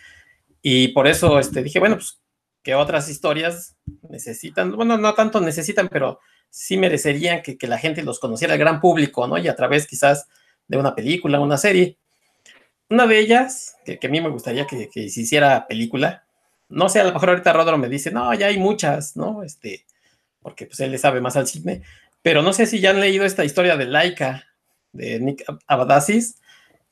y 0.60 0.88
por 0.88 1.06
eso 1.06 1.38
este, 1.38 1.62
dije, 1.62 1.78
bueno, 1.78 1.96
pues 1.96 2.20
que 2.62 2.74
otras 2.74 3.08
historias 3.08 3.76
necesitan, 4.08 4.72
bueno, 4.72 4.98
no 4.98 5.14
tanto 5.14 5.40
necesitan, 5.40 5.88
pero 5.88 6.20
sí 6.50 6.76
merecerían 6.76 7.42
que, 7.42 7.56
la 7.66 7.78
gente 7.78 8.02
los 8.02 8.18
conociera, 8.18 8.54
el 8.54 8.60
gran 8.60 8.80
público, 8.80 9.26
¿no? 9.26 9.38
Y 9.38 9.48
a 9.48 9.56
través 9.56 9.86
quizás 9.86 10.28
de 10.66 10.76
una 10.76 10.94
película, 10.94 11.40
una 11.40 11.56
serie. 11.56 11.96
Una 12.88 13.06
de 13.06 13.18
ellas, 13.18 13.76
que, 13.84 13.98
a 14.02 14.08
mí 14.08 14.20
me 14.20 14.28
gustaría 14.28 14.66
que, 14.66 14.90
se 14.92 15.20
hiciera 15.20 15.66
película, 15.66 16.24
no 16.68 16.88
sé, 16.88 17.00
a 17.00 17.04
lo 17.04 17.12
mejor 17.12 17.30
ahorita 17.30 17.52
Rodro 17.52 17.78
me 17.78 17.88
dice, 17.88 18.10
no, 18.10 18.32
ya 18.34 18.46
hay 18.46 18.58
muchas, 18.58 19.16
¿no? 19.16 19.42
Este, 19.42 19.86
porque 20.40 20.66
pues 20.66 20.80
él 20.80 20.92
le 20.92 20.98
sabe 20.98 21.20
más 21.20 21.36
al 21.36 21.46
cine, 21.46 21.82
pero 22.22 22.42
no 22.42 22.52
sé 22.52 22.66
si 22.66 22.80
ya 22.80 22.90
han 22.90 23.00
leído 23.00 23.24
esta 23.24 23.44
historia 23.44 23.76
de 23.76 23.86
Laika, 23.86 24.44
de 24.92 25.20
Nick 25.20 25.44
Abadassis. 25.66 26.36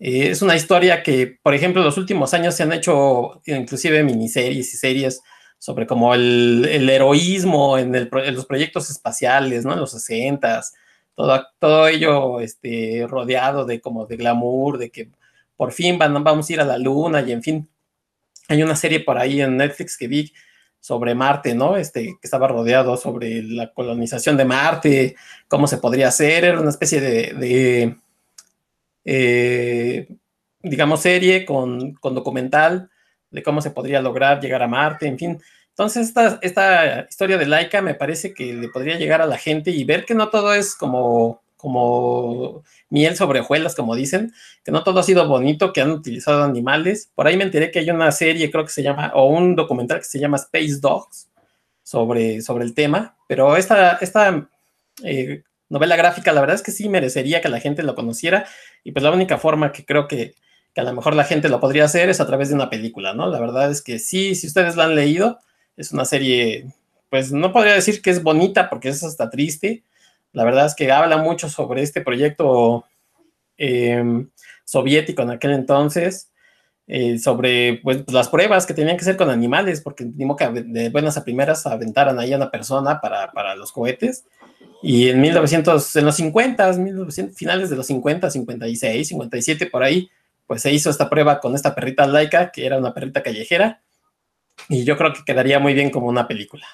Eh, 0.00 0.30
es 0.30 0.42
una 0.42 0.56
historia 0.56 1.02
que, 1.02 1.38
por 1.42 1.54
ejemplo, 1.54 1.82
en 1.82 1.86
los 1.86 1.98
últimos 1.98 2.32
años 2.34 2.54
se 2.54 2.62
han 2.62 2.72
hecho 2.72 3.42
inclusive 3.46 4.02
miniseries 4.04 4.72
y 4.72 4.76
series 4.76 5.20
sobre 5.58 5.86
como 5.86 6.14
el, 6.14 6.88
heroísmo 6.88 7.78
en, 7.78 8.08
los 8.10 8.46
proyectos 8.46 8.90
espaciales, 8.90 9.64
¿no? 9.64 9.72
En 9.72 9.80
los 9.80 9.92
60 9.92 10.62
todo, 11.18 11.46
todo 11.58 11.88
ello 11.88 12.38
este, 12.40 13.04
rodeado 13.08 13.64
de 13.64 13.80
como 13.80 14.06
de 14.06 14.16
glamour, 14.16 14.78
de 14.78 14.90
que 14.90 15.10
por 15.56 15.72
fin 15.72 15.98
van, 15.98 16.22
vamos 16.22 16.48
a 16.48 16.52
ir 16.52 16.60
a 16.60 16.64
la 16.64 16.78
luna 16.78 17.22
y 17.22 17.32
en 17.32 17.42
fin. 17.42 17.68
Hay 18.46 18.62
una 18.62 18.76
serie 18.76 19.00
por 19.00 19.18
ahí 19.18 19.40
en 19.40 19.56
Netflix 19.56 19.98
que 19.98 20.06
vi 20.06 20.32
sobre 20.78 21.16
Marte, 21.16 21.56
¿no? 21.56 21.76
Este, 21.76 22.04
que 22.04 22.18
estaba 22.22 22.46
rodeado 22.46 22.96
sobre 22.96 23.42
la 23.42 23.72
colonización 23.72 24.36
de 24.36 24.44
Marte, 24.44 25.16
cómo 25.48 25.66
se 25.66 25.78
podría 25.78 26.06
hacer, 26.06 26.44
era 26.44 26.60
una 26.60 26.70
especie 26.70 27.00
de, 27.00 27.96
eh, 29.04 30.08
digamos, 30.62 31.00
serie 31.00 31.44
con, 31.44 31.94
con 31.94 32.14
documental 32.14 32.90
de 33.30 33.42
cómo 33.42 33.60
se 33.60 33.70
podría 33.70 34.00
lograr 34.00 34.40
llegar 34.40 34.62
a 34.62 34.68
Marte, 34.68 35.06
en 35.06 35.18
fin. 35.18 35.42
Entonces, 35.70 36.08
esta, 36.08 36.38
esta 36.42 37.06
historia 37.08 37.38
de 37.38 37.46
Laika 37.46 37.82
me 37.82 37.94
parece 37.94 38.34
que 38.34 38.52
le 38.52 38.68
podría 38.68 38.96
llegar 38.96 39.22
a 39.22 39.26
la 39.26 39.38
gente 39.38 39.70
y 39.70 39.84
ver 39.84 40.04
que 40.04 40.14
no 40.14 40.28
todo 40.28 40.52
es 40.52 40.74
como, 40.74 41.42
como 41.56 42.64
miel 42.90 43.16
sobre 43.16 43.40
hojuelas, 43.40 43.74
como 43.74 43.94
dicen, 43.94 44.32
que 44.64 44.72
no 44.72 44.82
todo 44.82 45.00
ha 45.00 45.04
sido 45.04 45.28
bonito, 45.28 45.72
que 45.72 45.80
han 45.80 45.90
utilizado 45.90 46.42
animales. 46.42 47.10
Por 47.14 47.26
ahí 47.26 47.36
me 47.36 47.44
enteré 47.44 47.70
que 47.70 47.78
hay 47.78 47.90
una 47.90 48.10
serie, 48.10 48.50
creo 48.50 48.64
que 48.64 48.72
se 48.72 48.82
llama, 48.82 49.12
o 49.14 49.26
un 49.26 49.54
documental 49.54 49.98
que 49.98 50.04
se 50.04 50.18
llama 50.18 50.36
Space 50.36 50.80
Dogs 50.80 51.28
sobre, 51.82 52.42
sobre 52.42 52.64
el 52.64 52.74
tema, 52.74 53.16
pero 53.28 53.56
esta, 53.56 53.92
esta 54.02 54.48
eh, 55.04 55.42
novela 55.68 55.96
gráfica, 55.96 56.32
la 56.32 56.40
verdad 56.40 56.56
es 56.56 56.62
que 56.62 56.70
sí 56.70 56.88
merecería 56.88 57.40
que 57.40 57.48
la 57.48 57.60
gente 57.60 57.82
lo 57.82 57.94
conociera 57.94 58.46
y 58.84 58.92
pues 58.92 59.02
la 59.02 59.10
única 59.10 59.38
forma 59.38 59.72
que 59.72 59.84
creo 59.84 60.06
que 60.08 60.34
que 60.78 60.82
a 60.82 60.84
lo 60.84 60.92
mejor 60.92 61.16
la 61.16 61.24
gente 61.24 61.48
lo 61.48 61.58
podría 61.58 61.86
hacer 61.86 62.08
es 62.08 62.20
a 62.20 62.26
través 62.28 62.50
de 62.50 62.54
una 62.54 62.70
película, 62.70 63.12
¿no? 63.12 63.28
La 63.28 63.40
verdad 63.40 63.68
es 63.68 63.82
que 63.82 63.98
sí, 63.98 64.36
si 64.36 64.46
ustedes 64.46 64.76
la 64.76 64.84
han 64.84 64.94
leído, 64.94 65.40
es 65.76 65.90
una 65.90 66.04
serie, 66.04 66.66
pues 67.10 67.32
no 67.32 67.52
podría 67.52 67.72
decir 67.72 68.00
que 68.00 68.10
es 68.10 68.22
bonita 68.22 68.70
porque 68.70 68.90
es 68.90 69.02
hasta 69.02 69.28
triste. 69.28 69.82
La 70.32 70.44
verdad 70.44 70.66
es 70.66 70.76
que 70.76 70.92
habla 70.92 71.16
mucho 71.16 71.48
sobre 71.48 71.82
este 71.82 72.00
proyecto 72.00 72.84
em, 73.56 74.28
soviético 74.64 75.22
en 75.22 75.30
aquel 75.30 75.50
entonces, 75.50 76.30
eh, 76.86 77.18
sobre 77.18 77.80
pues, 77.82 78.04
las 78.12 78.28
pruebas 78.28 78.64
que 78.64 78.72
tenían 78.72 78.96
que 78.96 79.02
hacer 79.02 79.16
con 79.16 79.30
animales, 79.30 79.80
porque 79.80 80.04
tenemos 80.04 80.36
que 80.36 80.48
de 80.48 80.90
buenas 80.90 81.16
a 81.16 81.24
primeras 81.24 81.66
aventaran 81.66 82.20
ahí 82.20 82.32
a 82.32 82.36
una 82.36 82.52
persona 82.52 83.00
para, 83.00 83.32
para 83.32 83.56
los 83.56 83.72
cohetes. 83.72 84.26
Y 84.80 85.08
en 85.08 85.20
1900, 85.20 85.96
en 85.96 86.04
los 86.04 86.14
50, 86.14 86.72
1900, 86.74 87.36
finales 87.36 87.68
de 87.68 87.74
los 87.74 87.88
50, 87.88 88.30
56, 88.30 89.08
57, 89.08 89.66
por 89.66 89.82
ahí, 89.82 90.08
pues 90.48 90.62
se 90.62 90.72
hizo 90.72 90.88
esta 90.88 91.10
prueba 91.10 91.38
con 91.38 91.54
esta 91.54 91.74
perrita 91.74 92.06
laica, 92.06 92.50
que 92.50 92.66
era 92.66 92.78
una 92.78 92.94
perrita 92.94 93.22
callejera, 93.22 93.82
y 94.68 94.82
yo 94.82 94.96
creo 94.96 95.12
que 95.12 95.22
quedaría 95.24 95.58
muy 95.58 95.74
bien 95.74 95.90
como 95.90 96.08
una 96.08 96.26
película. 96.26 96.66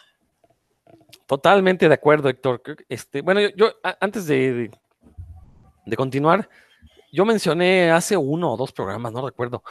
Totalmente 1.27 1.89
de 1.89 1.95
acuerdo, 1.95 2.29
Héctor. 2.29 2.63
Este, 2.89 3.21
bueno, 3.21 3.41
yo, 3.57 3.73
antes 4.01 4.27
de, 4.27 4.71
de, 5.85 5.97
continuar, 5.97 6.49
yo 7.13 7.25
mencioné 7.25 7.91
hace 7.91 8.17
uno 8.17 8.53
o 8.53 8.57
dos 8.57 8.73
programas, 8.73 9.13
no 9.13 9.27
recuerdo, 9.27 9.65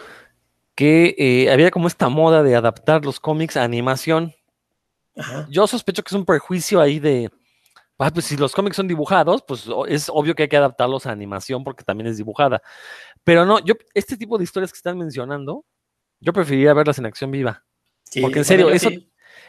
que 0.75 1.15
eh, 1.17 1.49
había 1.49 1.71
como 1.71 1.87
esta 1.87 2.09
moda 2.09 2.43
de 2.43 2.57
adaptar 2.57 3.05
los 3.05 3.21
cómics 3.21 3.55
a 3.55 3.63
animación. 3.63 4.33
Yo 5.47 5.65
sospecho 5.65 6.03
que 6.03 6.09
es 6.09 6.19
un 6.19 6.25
prejuicio 6.25 6.81
ahí 6.81 6.99
de, 6.99 7.31
ah, 7.99 8.11
pues 8.11 8.25
si 8.25 8.35
los 8.35 8.53
cómics 8.53 8.75
son 8.75 8.87
dibujados, 8.87 9.43
pues 9.47 9.65
es 9.87 10.09
obvio 10.09 10.35
que 10.35 10.43
hay 10.43 10.49
que 10.49 10.57
adaptarlos 10.57 11.05
a 11.05 11.11
animación 11.11 11.63
porque 11.63 11.83
también 11.83 12.07
es 12.07 12.17
dibujada. 12.17 12.61
Pero 13.23 13.45
no, 13.45 13.59
yo, 13.59 13.75
este 13.93 14.17
tipo 14.17 14.37
de 14.37 14.43
historias 14.43 14.71
que 14.71 14.77
están 14.77 14.97
mencionando, 14.97 15.65
yo 16.19 16.33
preferiría 16.33 16.73
verlas 16.73 16.99
en 16.99 17.05
acción 17.05 17.31
viva. 17.31 17.63
porque 18.21 18.39
en 18.39 18.45
serio, 18.45 18.69
eso, 18.69 18.89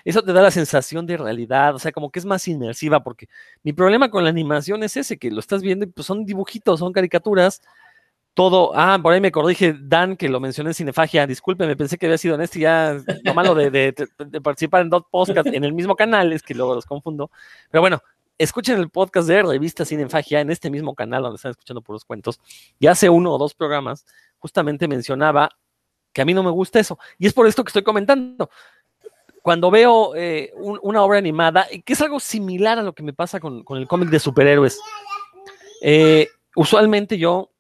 eso 0.05 0.23
te 0.23 0.33
da 0.33 0.43
la 0.43 0.51
sensación 0.51 1.07
de 1.07 1.17
realidad, 1.17 1.75
o 1.75 1.79
sea, 1.79 1.93
como 1.93 2.11
que 2.11 2.19
es 2.19 2.25
más 2.25 2.47
inmersiva, 2.49 3.03
porque 3.03 3.29
mi 3.63 3.73
problema 3.73 4.11
con 4.11 4.25
la 4.25 4.31
animación 4.31 4.83
es 4.83 4.97
ese, 4.97 5.19
que 5.19 5.31
lo 5.31 5.41
estás 5.41 5.63
viendo 5.63 5.85
y 5.85 5.89
pues 5.89 6.07
son 6.07 6.25
dibujitos, 6.25 6.81
son 6.81 6.93
caricaturas, 6.93 7.63
todo, 8.35 8.73
ah, 8.75 8.99
por 9.01 9.13
ahí 9.13 9.21
me 9.21 9.31
corrige 9.31 9.77
Dan, 9.81 10.17
que 10.17 10.29
lo 10.29 10.41
mencioné 10.41 10.71
en 10.71 10.75
Cinefagia, 10.75 11.27
discúlpeme, 11.27 11.77
pensé 11.77 11.97
que 11.97 12.07
había 12.07 12.19
sido 12.19 12.35
en 12.35 12.43
este, 12.43 12.59
ya, 12.61 12.99
lo 13.23 13.35
malo 13.35 13.55
de, 13.55 13.71
de, 13.71 14.41
participar 14.43 14.83
en 14.83 14.91
dos 14.91 15.05
podcasts 15.11 15.53
en 15.53 15.65
el 15.65 15.73
mismo 15.73 15.95
canal, 15.95 16.33
es 16.33 16.43
que 16.43 16.55
luego 16.55 16.75
los 16.75 16.85
confundo, 16.85 17.31
pero 17.71 17.81
bueno, 17.81 18.03
escuchen 18.39 18.79
el 18.79 18.91
podcast 18.91 19.29
de 19.29 19.43
Revista 19.43 19.85
Cinefagia 19.85 20.41
en 20.41 20.51
este 20.51 20.71
mismo 20.71 20.95
canal 20.95 21.23
donde 21.23 21.37
están 21.37 21.51
escuchando 21.51 21.83
por 21.83 21.95
los 21.95 22.05
cuentos. 22.05 22.41
Y 22.79 22.87
hace 22.87 23.09
uno 23.09 23.33
o 23.33 23.39
dos 23.39 23.55
programas 23.55 24.07
justamente 24.39 24.89
mencionaba 24.89 25.51
que 26.13 26.23
a 26.23 26.25
mí 26.25 26.35
no 26.35 26.43
me 26.43 26.51
gusta 26.51 26.81
eso. 26.81 26.99
Y 27.19 27.27
es 27.27 27.33
por 27.33 27.47
esto 27.47 27.65
que 27.65 27.71
estoy 27.71 27.83
comentando. 27.83 28.51
Cuando 29.43 29.71
veo 29.71 30.15
eh, 30.17 30.53
una 30.57 31.03
obra 31.03 31.19
animada, 31.19 31.67
que 31.85 31.93
es 31.93 32.01
algo 32.01 32.19
similar 32.19 32.79
a 32.79 32.83
lo 32.83 32.95
que 32.95 33.03
me 33.03 33.13
pasa 33.13 33.41
con, 33.41 33.65
el 33.69 33.87
cómic 33.87 34.09
de 34.09 34.19
superhéroes, 34.19 34.81
eh, 35.83 36.29
usualmente 36.57 37.19
yo 37.19 37.51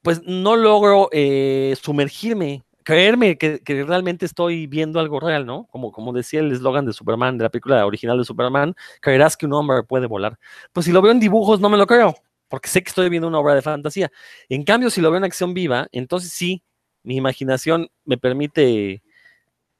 pues 0.00 0.22
no 0.24 0.56
logro 0.56 1.08
eh, 1.12 1.76
sumergirme 1.80 2.62
creerme 2.84 3.36
que, 3.38 3.60
realmente 3.84 4.26
estoy 4.26 4.66
viendo 4.66 5.00
algo 5.00 5.18
real, 5.18 5.46
¿no? 5.46 5.66
Como, 5.70 5.90
como 5.90 6.12
decía 6.12 6.40
el 6.40 6.52
eslogan 6.52 6.86
de 6.86 6.92
Superman, 6.92 7.38
de 7.38 7.44
la 7.44 7.50
película 7.50 7.84
original 7.86 8.18
de 8.18 8.24
Superman, 8.24 8.74
creerás 9.00 9.36
que 9.36 9.46
un 9.46 9.54
hombre 9.54 9.82
puede 9.82 10.06
volar. 10.06 10.38
Pues 10.72 10.86
si 10.86 10.92
lo 10.92 11.02
veo 11.02 11.12
en 11.12 11.20
dibujos, 11.20 11.60
no 11.60 11.68
me 11.68 11.78
lo 11.78 11.86
creo, 11.86 12.14
porque 12.48 12.68
sé 12.68 12.82
que 12.82 12.90
estoy 12.90 13.08
viendo 13.08 13.28
una 13.28 13.40
obra 13.40 13.54
de 13.54 13.62
fantasía. 13.62 14.12
En 14.48 14.64
cambio, 14.64 14.90
si 14.90 15.00
lo 15.00 15.10
veo 15.10 15.18
en 15.18 15.24
acción 15.24 15.54
viva, 15.54 15.88
entonces 15.92 16.32
sí, 16.32 16.62
mi 17.02 17.16
imaginación 17.16 17.88
me 18.04 18.18
permite 18.18 19.02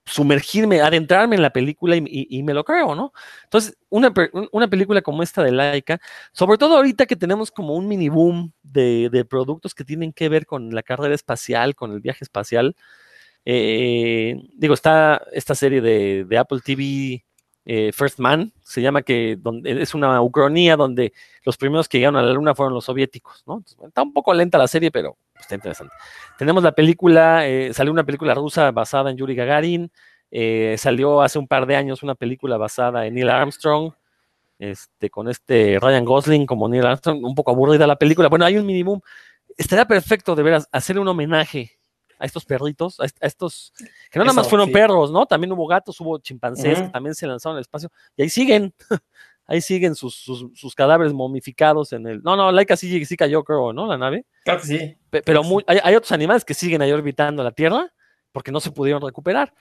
sumergirme, 0.06 0.80
adentrarme 0.80 1.36
en 1.36 1.42
la 1.42 1.50
película 1.50 1.96
y, 1.96 2.42
me 2.42 2.54
lo 2.54 2.64
creo, 2.64 2.94
¿no? 2.94 3.12
Entonces, 3.44 3.76
una, 3.88 4.12
una, 4.52 4.68
película 4.68 5.02
como 5.02 5.22
esta 5.22 5.42
de 5.42 5.52
Laika, 5.52 6.00
sobre 6.32 6.58
todo 6.58 6.76
ahorita 6.76 7.06
que 7.06 7.16
tenemos 7.16 7.50
como 7.50 7.74
un 7.74 7.88
mini 7.88 8.08
boom 8.08 8.52
de, 8.62 9.26
productos 9.28 9.74
que 9.74 9.84
tienen 9.84 10.12
que 10.12 10.28
ver 10.28 10.46
con 10.46 10.74
la 10.74 10.82
carrera 10.82 11.14
espacial, 11.14 11.74
con 11.74 11.92
el 11.92 12.00
viaje 12.00 12.24
espacial, 12.24 12.76
eh, 13.46 14.36
digo, 14.54 14.74
está 14.74 15.22
esta 15.32 15.54
serie 15.54 15.80
de, 15.80 16.26
Apple 16.38 16.60
TV 16.64 17.24
eh, 17.66 17.92
First 17.92 18.18
Man, 18.18 18.52
se 18.62 18.82
llama 18.82 19.02
que 19.02 19.36
donde, 19.40 19.80
es 19.80 19.94
una 19.94 20.20
ucronía 20.20 20.76
donde 20.76 21.12
los 21.44 21.56
primeros 21.56 21.88
que 21.88 21.98
llegaron 21.98 22.16
a 22.16 22.22
la 22.22 22.32
luna 22.32 22.54
fueron 22.54 22.74
los 22.74 22.84
soviéticos, 22.84 23.42
¿no? 23.46 23.62
está 23.86 24.02
un 24.02 24.12
poco 24.12 24.34
lenta 24.34 24.58
la 24.58 24.68
serie, 24.68 24.90
pero 24.90 25.16
está 25.38 25.54
interesante. 25.54 25.94
Tenemos 26.38 26.62
la 26.62 26.72
película, 26.72 27.46
eh, 27.46 27.72
salió 27.72 27.92
una 27.92 28.04
película 28.04 28.34
rusa 28.34 28.70
basada 28.70 29.10
en 29.10 29.16
Yuri 29.16 29.34
Gagarin, 29.34 29.90
eh, 30.30 30.74
salió 30.78 31.22
hace 31.22 31.38
un 31.38 31.46
par 31.46 31.64
de 31.66 31.76
años 31.76 32.02
una 32.02 32.14
película 32.14 32.56
basada 32.56 33.06
en 33.06 33.14
Neil 33.14 33.30
Armstrong, 33.30 33.92
este, 34.58 35.10
con 35.10 35.28
este 35.28 35.78
Ryan 35.80 36.04
Gosling 36.04 36.46
como 36.46 36.68
Neil 36.68 36.86
Armstrong, 36.86 37.24
un 37.24 37.34
poco 37.34 37.50
aburrida 37.50 37.86
la 37.86 37.96
película. 37.96 38.28
Bueno, 38.28 38.44
hay 38.44 38.56
un 38.56 38.66
minimum. 38.66 39.00
Estaría 39.56 39.86
perfecto 39.86 40.34
de 40.34 40.42
veras 40.42 40.68
hacerle 40.72 41.02
un 41.02 41.08
homenaje 41.08 41.78
a 42.24 42.26
estos 42.26 42.44
perritos, 42.44 42.98
a, 43.00 43.04
est- 43.04 43.22
a 43.22 43.26
estos, 43.26 43.72
que 44.10 44.18
no 44.18 44.24
nada 44.24 44.34
más 44.34 44.48
fueron 44.48 44.66
sí. 44.68 44.72
perros, 44.72 45.12
¿no? 45.12 45.26
También 45.26 45.52
hubo 45.52 45.66
gatos, 45.66 46.00
hubo 46.00 46.18
chimpancés 46.18 46.80
que 46.80 46.88
también 46.88 47.14
se 47.14 47.26
lanzaron 47.26 47.56
al 47.56 47.60
espacio, 47.60 47.90
y 48.16 48.22
ahí 48.22 48.28
siguen, 48.30 48.72
ahí 49.46 49.60
siguen 49.60 49.94
sus, 49.94 50.14
sus, 50.14 50.46
sus 50.54 50.74
cadáveres 50.74 51.12
momificados 51.12 51.92
en 51.92 52.06
el... 52.06 52.22
No, 52.22 52.34
no, 52.34 52.50
Laika 52.50 52.76
sí, 52.76 53.04
sí 53.04 53.16
cayó, 53.16 53.44
creo, 53.44 53.72
¿no? 53.72 53.86
La 53.86 53.98
nave. 53.98 54.24
Creo 54.44 54.58
que 54.58 54.66
sí. 54.66 54.96
Pe- 55.10 55.22
pero 55.22 55.42
Sí. 55.42 55.48
muy- 55.50 55.64
hay, 55.66 55.78
hay 55.82 55.94
otros 55.94 56.12
animales 56.12 56.44
que 56.44 56.54
siguen 56.54 56.80
ahí 56.82 56.92
orbitando 56.92 57.42
la 57.44 57.52
Tierra 57.52 57.92
porque 58.32 58.50
no 58.50 58.58
se 58.60 58.70
pudieron 58.70 59.02
recuperar. 59.02 59.52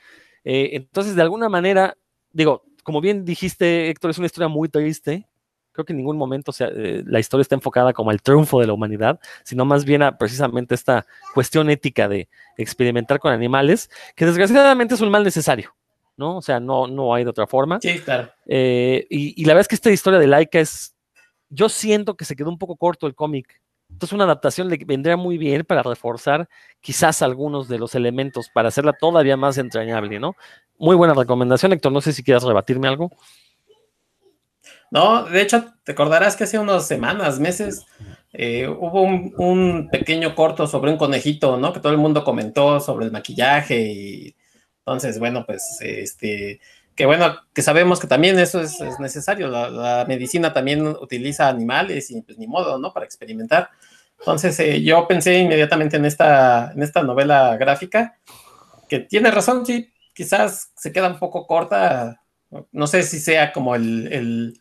Eh, 0.46 0.70
entonces, 0.74 1.16
de 1.16 1.22
alguna 1.22 1.50
manera, 1.50 1.98
digo, 2.32 2.64
como 2.84 3.02
bien 3.02 3.24
dijiste, 3.26 3.90
Héctor, 3.90 4.12
es 4.12 4.18
una 4.18 4.28
historia 4.28 4.48
muy 4.48 4.70
triste. 4.70 5.28
Creo 5.74 5.86
que 5.86 5.94
en 5.94 5.98
ningún 5.98 6.18
momento 6.18 6.52
o 6.52 6.54
sea, 6.54 6.70
eh, 6.74 7.04
la 7.06 7.20
historia 7.20 7.42
está 7.42 7.56
enfocada 7.56 7.92
como 7.92 8.12
al 8.12 8.22
triunfo 8.22 8.62
de 8.62 8.68
la 8.68 8.74
humanidad, 8.74 9.20
sino 9.44 9.66
más 9.66 9.84
bien 9.84 10.04
a 10.04 10.18
precisamente 10.18 10.76
esta 10.76 11.06
cuestión 11.34 11.70
ética 11.70 12.08
de 12.08 12.30
experimentar 12.58 13.20
con 13.20 13.34
animales, 13.34 13.90
que 14.16 14.26
desgraciadamente 14.26 14.94
es 14.94 15.02
un 15.02 15.10
mal 15.10 15.24
necesario, 15.24 15.76
¿no? 16.16 16.38
O 16.38 16.42
sea, 16.42 16.60
no, 16.60 16.88
no 16.88 17.14
hay 17.14 17.24
de 17.24 17.32
otra 17.32 17.48
forma. 17.48 17.80
Sí, 17.82 18.00
claro. 18.00 18.30
Eh, 18.46 19.06
y, 19.10 19.42
y 19.42 19.46
la 19.46 19.54
verdad 19.54 19.62
es 19.62 19.68
que 19.68 19.76
esta 19.76 19.92
historia 19.92 20.20
de 20.20 20.28
Laika 20.28 20.60
es. 20.60 20.96
Yo 21.50 21.70
siento 21.70 22.16
que 22.16 22.26
se 22.26 22.36
quedó 22.36 22.50
un 22.50 22.58
poco 22.58 22.76
corto 22.78 23.06
el 23.06 23.14
cómic. 23.14 23.62
Entonces, 23.90 24.14
una 24.14 24.24
adaptación 24.24 24.70
le 24.70 24.78
vendría 24.78 25.18
muy 25.18 25.38
bien 25.38 25.64
para 25.66 25.84
reforzar 25.84 26.50
quizás 26.82 27.22
algunos 27.22 27.68
de 27.68 27.78
los 27.78 27.94
elementos, 27.94 28.50
para 28.52 28.70
hacerla 28.70 28.94
todavía 28.94 29.38
más 29.38 29.60
entrañable, 29.60 30.20
¿no? 30.20 30.36
Muy 30.80 30.96
buena 30.96 31.14
recomendación, 31.14 31.74
Héctor. 31.74 31.92
No 31.92 32.02
sé 32.02 32.12
si 32.12 32.24
quieras 32.24 32.44
rebatirme 32.44 32.88
algo. 32.88 33.12
No, 34.94 35.24
de 35.24 35.42
hecho, 35.42 35.66
te 35.84 35.94
acordarás 35.94 36.36
que 36.36 36.44
hace 36.44 36.60
unas 36.60 36.88
semanas, 36.88 37.40
meses, 37.40 37.84
eh, 38.32 38.68
hubo 38.68 39.02
un, 39.02 39.90
pequeño 39.92 40.36
corto 40.36 40.68
sobre 40.68 40.92
un 40.92 40.98
conejito, 40.98 41.58
¿no? 41.58 41.74
Que 41.74 41.80
todo 41.80 41.92
el 41.92 41.98
mundo 41.98 42.24
comentó 42.24 42.80
sobre 42.80 43.08
el 43.08 43.12
maquillaje 43.12 43.82
y 43.92 44.36
entonces, 44.86 45.18
bueno, 45.18 45.48
pues, 45.48 45.80
este, 45.82 46.62
que 46.96 47.08
bueno, 47.08 47.38
que 47.56 47.64
sabemos 47.64 48.00
que 48.00 48.06
también 48.06 48.38
eso 48.38 48.62
es, 48.62 48.80
es 48.82 49.00
necesario. 49.00 49.48
La, 49.48 49.68
la 49.72 50.06
medicina 50.08 50.54
también 50.54 50.86
utiliza 50.86 51.50
animales 51.50 52.12
y 52.12 52.22
pues 52.22 52.38
ni 52.38 52.46
modo, 52.46 52.78
¿no? 52.78 52.94
Para 52.94 53.08
experimentar. 53.08 53.72
Entonces, 54.20 54.60
eh, 54.60 54.84
yo 54.84 55.08
pensé 55.08 55.40
inmediatamente 55.40 55.98
en 55.98 56.06
esta, 56.06 56.72
en 56.72 56.84
esta 56.84 57.02
novela 57.02 57.58
gráfica, 57.58 58.20
que 58.88 59.00
tiene 59.00 59.32
razón, 59.32 59.66
sí, 59.66 59.92
quizás 60.14 60.72
se 60.76 60.92
queda 60.92 61.08
un 61.08 61.18
poco 61.18 61.48
corta. 61.48 62.22
No 62.72 62.86
sé 62.86 63.02
si 63.02 63.20
sea 63.20 63.52
como 63.52 63.74
el 63.74 64.60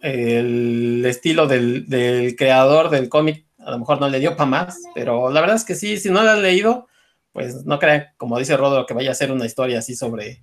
el 0.00 1.04
estilo 1.06 1.46
del, 1.46 1.88
del 1.88 2.36
creador 2.36 2.90
del 2.90 3.08
cómic 3.08 3.46
a 3.58 3.70
lo 3.70 3.78
mejor 3.78 3.98
no 4.00 4.08
le 4.08 4.20
dio 4.20 4.36
para 4.36 4.50
más, 4.50 4.78
pero 4.94 5.30
la 5.30 5.40
verdad 5.40 5.56
es 5.56 5.64
que 5.64 5.74
sí, 5.74 5.96
si 5.96 6.10
no 6.10 6.22
lo 6.22 6.30
han 6.30 6.42
leído, 6.42 6.86
pues 7.32 7.64
no 7.64 7.78
crean, 7.78 8.08
como 8.18 8.38
dice 8.38 8.56
Rodo, 8.56 8.84
que 8.86 8.92
vaya 8.94 9.10
a 9.10 9.14
ser 9.14 9.32
una 9.32 9.46
historia 9.46 9.78
así 9.78 9.96
sobre, 9.96 10.42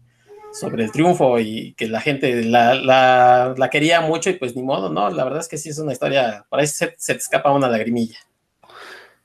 sobre 0.54 0.84
el 0.86 0.92
triunfo 0.92 1.40
y 1.40 1.74
que 1.76 1.88
la 1.88 2.02
gente 2.02 2.44
la, 2.44 2.74
la, 2.74 3.54
la 3.56 3.70
quería 3.70 4.02
mucho 4.02 4.30
y 4.32 4.34
pues 4.34 4.56
ni 4.56 4.64
modo, 4.64 4.90
¿no? 4.90 5.10
La 5.12 5.24
verdad 5.24 5.40
es 5.42 5.48
que 5.48 5.58
sí 5.58 5.70
es 5.70 5.78
una 5.78 5.94
historia, 5.94 6.46
por 6.50 6.60
ahí 6.60 6.68
se, 6.68 6.88
te 6.88 7.14
escapa 7.14 7.52
una 7.52 7.70
lagrimilla. 7.70 8.18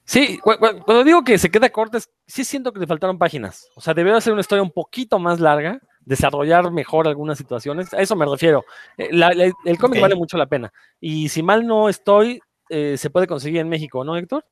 Sí, 0.04 0.38
cu- 0.38 0.58
cu- 0.58 0.82
cuando 0.84 1.02
digo 1.02 1.24
que 1.24 1.38
se 1.38 1.50
queda 1.50 1.70
corta, 1.70 1.98
sí 2.26 2.44
siento 2.44 2.72
que 2.72 2.78
le 2.78 2.86
faltaron 2.86 3.18
páginas. 3.18 3.68
O 3.74 3.80
sea, 3.80 3.94
debería 3.94 4.20
ser 4.20 4.34
una 4.34 4.40
historia 4.42 4.62
un 4.62 4.70
poquito 4.70 5.18
más 5.18 5.40
larga, 5.40 5.80
desarrollar 6.06 6.70
mejor 6.70 7.06
algunas 7.06 7.36
situaciones. 7.36 7.92
A 7.92 8.00
eso 8.00 8.16
me 8.16 8.24
refiero. 8.24 8.64
Eh, 8.96 9.08
la- 9.12 9.34
la- 9.34 9.52
el 9.64 9.78
cómic 9.78 10.00
vale 10.00 10.14
mucho 10.14 10.38
la 10.38 10.46
pena. 10.46 10.72
Y 10.98 11.28
si 11.28 11.42
mal 11.42 11.66
no 11.66 11.90
estoy, 11.90 12.40
eh, 12.70 12.96
se 12.96 13.10
puede 13.10 13.26
conseguir 13.26 13.60
en 13.60 13.68
México, 13.68 14.02
¿no, 14.04 14.16
Héctor? 14.16 14.44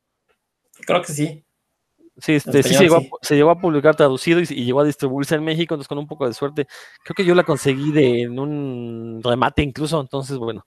Creo 0.85 1.01
que 1.01 1.13
sí. 1.13 1.45
Sí, 2.17 2.35
este, 2.35 2.63
sí 2.63 2.75
se, 2.75 2.83
llegó 2.85 3.01
sí. 3.01 3.11
A, 3.13 3.27
se 3.27 3.35
llegó 3.37 3.51
a 3.51 3.59
publicar 3.59 3.97
traducido 3.97 4.39
y, 4.41 4.45
y 4.51 4.65
llegó 4.65 4.81
a 4.81 4.85
distribuirse 4.85 5.35
en 5.35 5.43
México, 5.43 5.75
entonces 5.75 5.89
con 5.89 5.99
un 5.99 6.07
poco 6.07 6.29
de 6.29 6.35
suerte, 6.35 6.69
creo 7.03 7.15
que 7.17 7.25
yo 7.25 7.35
la 7.35 7.43
conseguí 7.43 7.91
de, 7.91 8.23
en 8.23 8.39
un 8.39 9.21
remate 9.25 9.63
incluso, 9.63 10.01
entonces 10.01 10.37
bueno, 10.39 10.65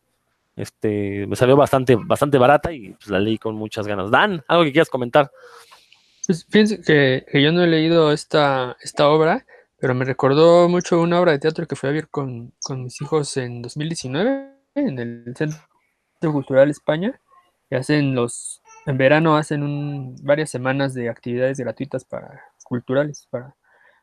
este, 0.58 1.25
me 1.25 1.38
salió 1.38 1.56
bastante, 1.56 1.96
bastante 1.96 2.38
barata 2.38 2.74
y 2.74 2.89
pues, 2.91 3.08
la 3.08 3.20
leí 3.20 3.38
con 3.38 3.56
muchas 3.56 3.88
ganas. 3.88 4.12
Dan, 4.12 4.44
algo 4.50 4.65
que 4.65 4.74
quieras 4.74 4.89
comentar. 4.89 5.32
Pues 6.25 6.46
fíjense 6.50 6.82
que, 6.82 7.25
que 7.32 7.41
yo 7.41 7.53
no 7.53 7.63
he 7.63 7.67
leído 7.67 8.11
esta, 8.11 8.75
esta 8.81 9.07
obra, 9.07 9.46
pero 9.79 9.94
me 9.96 10.05
recordó 10.05 10.68
mucho 10.70 11.00
una 11.01 11.20
obra 11.20 11.33
de 11.33 11.40
teatro 11.40 11.68
que 11.68 11.75
fui 11.75 11.90
a 11.90 11.94
ver 11.94 12.09
con, 12.09 12.53
con 12.61 12.83
mis 12.83 13.01
hijos 13.01 13.35
en 13.37 13.61
2019 13.61 14.51
en 14.75 15.00
el 15.00 15.33
Centro 15.35 15.59
Cultural 16.31 16.70
España. 16.70 17.20
Y 17.70 17.75
hacen 17.75 18.16
los, 18.16 18.61
en 18.85 18.98
verano 18.98 19.35
hacen 19.35 20.16
varias 20.24 20.50
semanas 20.50 20.94
de 20.94 21.09
actividades 21.09 21.59
gratuitas 21.59 22.05
para 22.05 22.42
culturales, 22.63 23.27
para, 23.29 23.55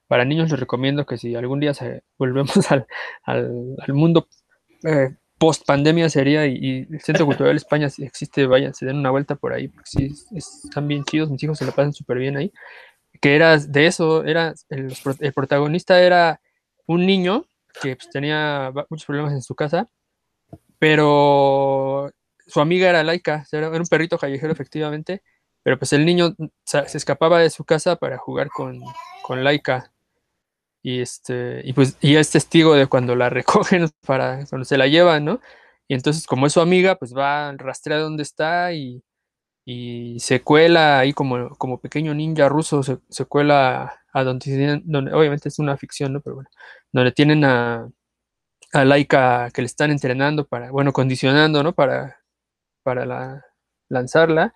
para 0.06 0.24
niños. 0.24 0.50
Les 0.50 0.60
recomiendo 0.60 1.06
que 1.06 1.16
si 1.16 1.34
algún 1.34 1.60
día 1.60 1.72
volvemos 2.18 2.70
al, 2.70 2.86
al, 3.24 3.76
mundo 3.94 4.28
eh, 4.84 5.16
post 5.38 5.66
pandemia 5.66 6.08
sería 6.10 6.46
y, 6.46 6.86
el 6.90 7.00
Centro 7.00 7.26
Cultural 7.26 7.56
España 7.56 7.88
si 7.88 8.04
existe, 8.04 8.46
vayan, 8.46 8.74
se 8.74 8.86
den 8.86 8.98
una 8.98 9.10
vuelta 9.10 9.34
por 9.34 9.52
ahí, 9.54 9.68
porque 9.68 9.90
sí, 9.90 10.04
es- 10.06 10.26
es- 10.32 10.64
están 10.66 10.86
bien 10.88 11.04
chidos, 11.04 11.30
mis 11.30 11.42
hijos 11.42 11.58
se 11.58 11.64
la 11.64 11.72
pasan 11.72 11.92
súper 11.94 12.18
bien 12.18 12.36
ahí. 12.36 12.52
Que 13.24 13.36
era 13.36 13.56
de 13.56 13.86
eso, 13.86 14.22
era 14.22 14.52
el, 14.68 14.94
protagonista 15.34 15.98
era 16.02 16.42
un 16.84 17.06
niño 17.06 17.46
que 17.80 17.96
pues, 17.96 18.10
tenía 18.10 18.70
muchos 18.90 19.06
problemas 19.06 19.32
en 19.32 19.40
su 19.40 19.54
casa, 19.54 19.88
pero 20.78 22.10
su 22.46 22.60
amiga 22.60 22.90
era 22.90 23.02
Laika, 23.02 23.46
era 23.50 23.70
un 23.70 23.86
perrito 23.86 24.18
callejero 24.18 24.52
efectivamente, 24.52 25.22
pero 25.62 25.78
pues 25.78 25.94
el 25.94 26.04
niño 26.04 26.36
se 26.66 26.98
escapaba 26.98 27.38
de 27.40 27.48
su 27.48 27.64
casa 27.64 27.96
para 27.96 28.18
jugar 28.18 28.48
con, 28.48 28.82
con 29.22 29.42
Laika. 29.42 29.90
Y 30.82 31.00
este, 31.00 31.62
y 31.64 31.72
pues, 31.72 31.96
y 32.02 32.16
es 32.16 32.30
testigo 32.30 32.74
de 32.74 32.88
cuando 32.88 33.16
la 33.16 33.30
recogen 33.30 33.88
para, 34.06 34.44
cuando 34.50 34.66
se 34.66 34.76
la 34.76 34.86
llevan, 34.86 35.24
¿no? 35.24 35.40
Y 35.88 35.94
entonces, 35.94 36.26
como 36.26 36.46
es 36.46 36.52
su 36.52 36.60
amiga, 36.60 36.96
pues 36.96 37.16
va, 37.16 37.52
rastrea 37.56 37.96
dónde 38.00 38.22
está 38.22 38.74
y, 38.74 39.02
y 39.64 40.18
se 40.20 40.42
cuela 40.42 40.98
ahí 41.00 41.12
como, 41.12 41.50
como 41.56 41.80
pequeño 41.80 42.14
ninja 42.14 42.48
ruso, 42.48 42.82
se, 42.82 42.98
se 43.08 43.24
cuela 43.26 44.00
a 44.12 44.24
donde, 44.24 44.82
donde, 44.84 45.12
obviamente 45.14 45.48
es 45.48 45.58
una 45.58 45.76
ficción, 45.76 46.12
¿no? 46.12 46.20
Pero 46.20 46.36
bueno, 46.36 46.50
donde 46.92 47.12
tienen 47.12 47.44
a, 47.44 47.88
a 48.72 48.84
Laika 48.84 49.50
que 49.52 49.62
le 49.62 49.66
están 49.66 49.90
entrenando 49.90 50.46
para, 50.46 50.70
bueno, 50.70 50.92
condicionando, 50.92 51.62
¿no? 51.62 51.74
Para, 51.74 52.18
para 52.84 53.06
la, 53.06 53.44
lanzarla. 53.90 54.54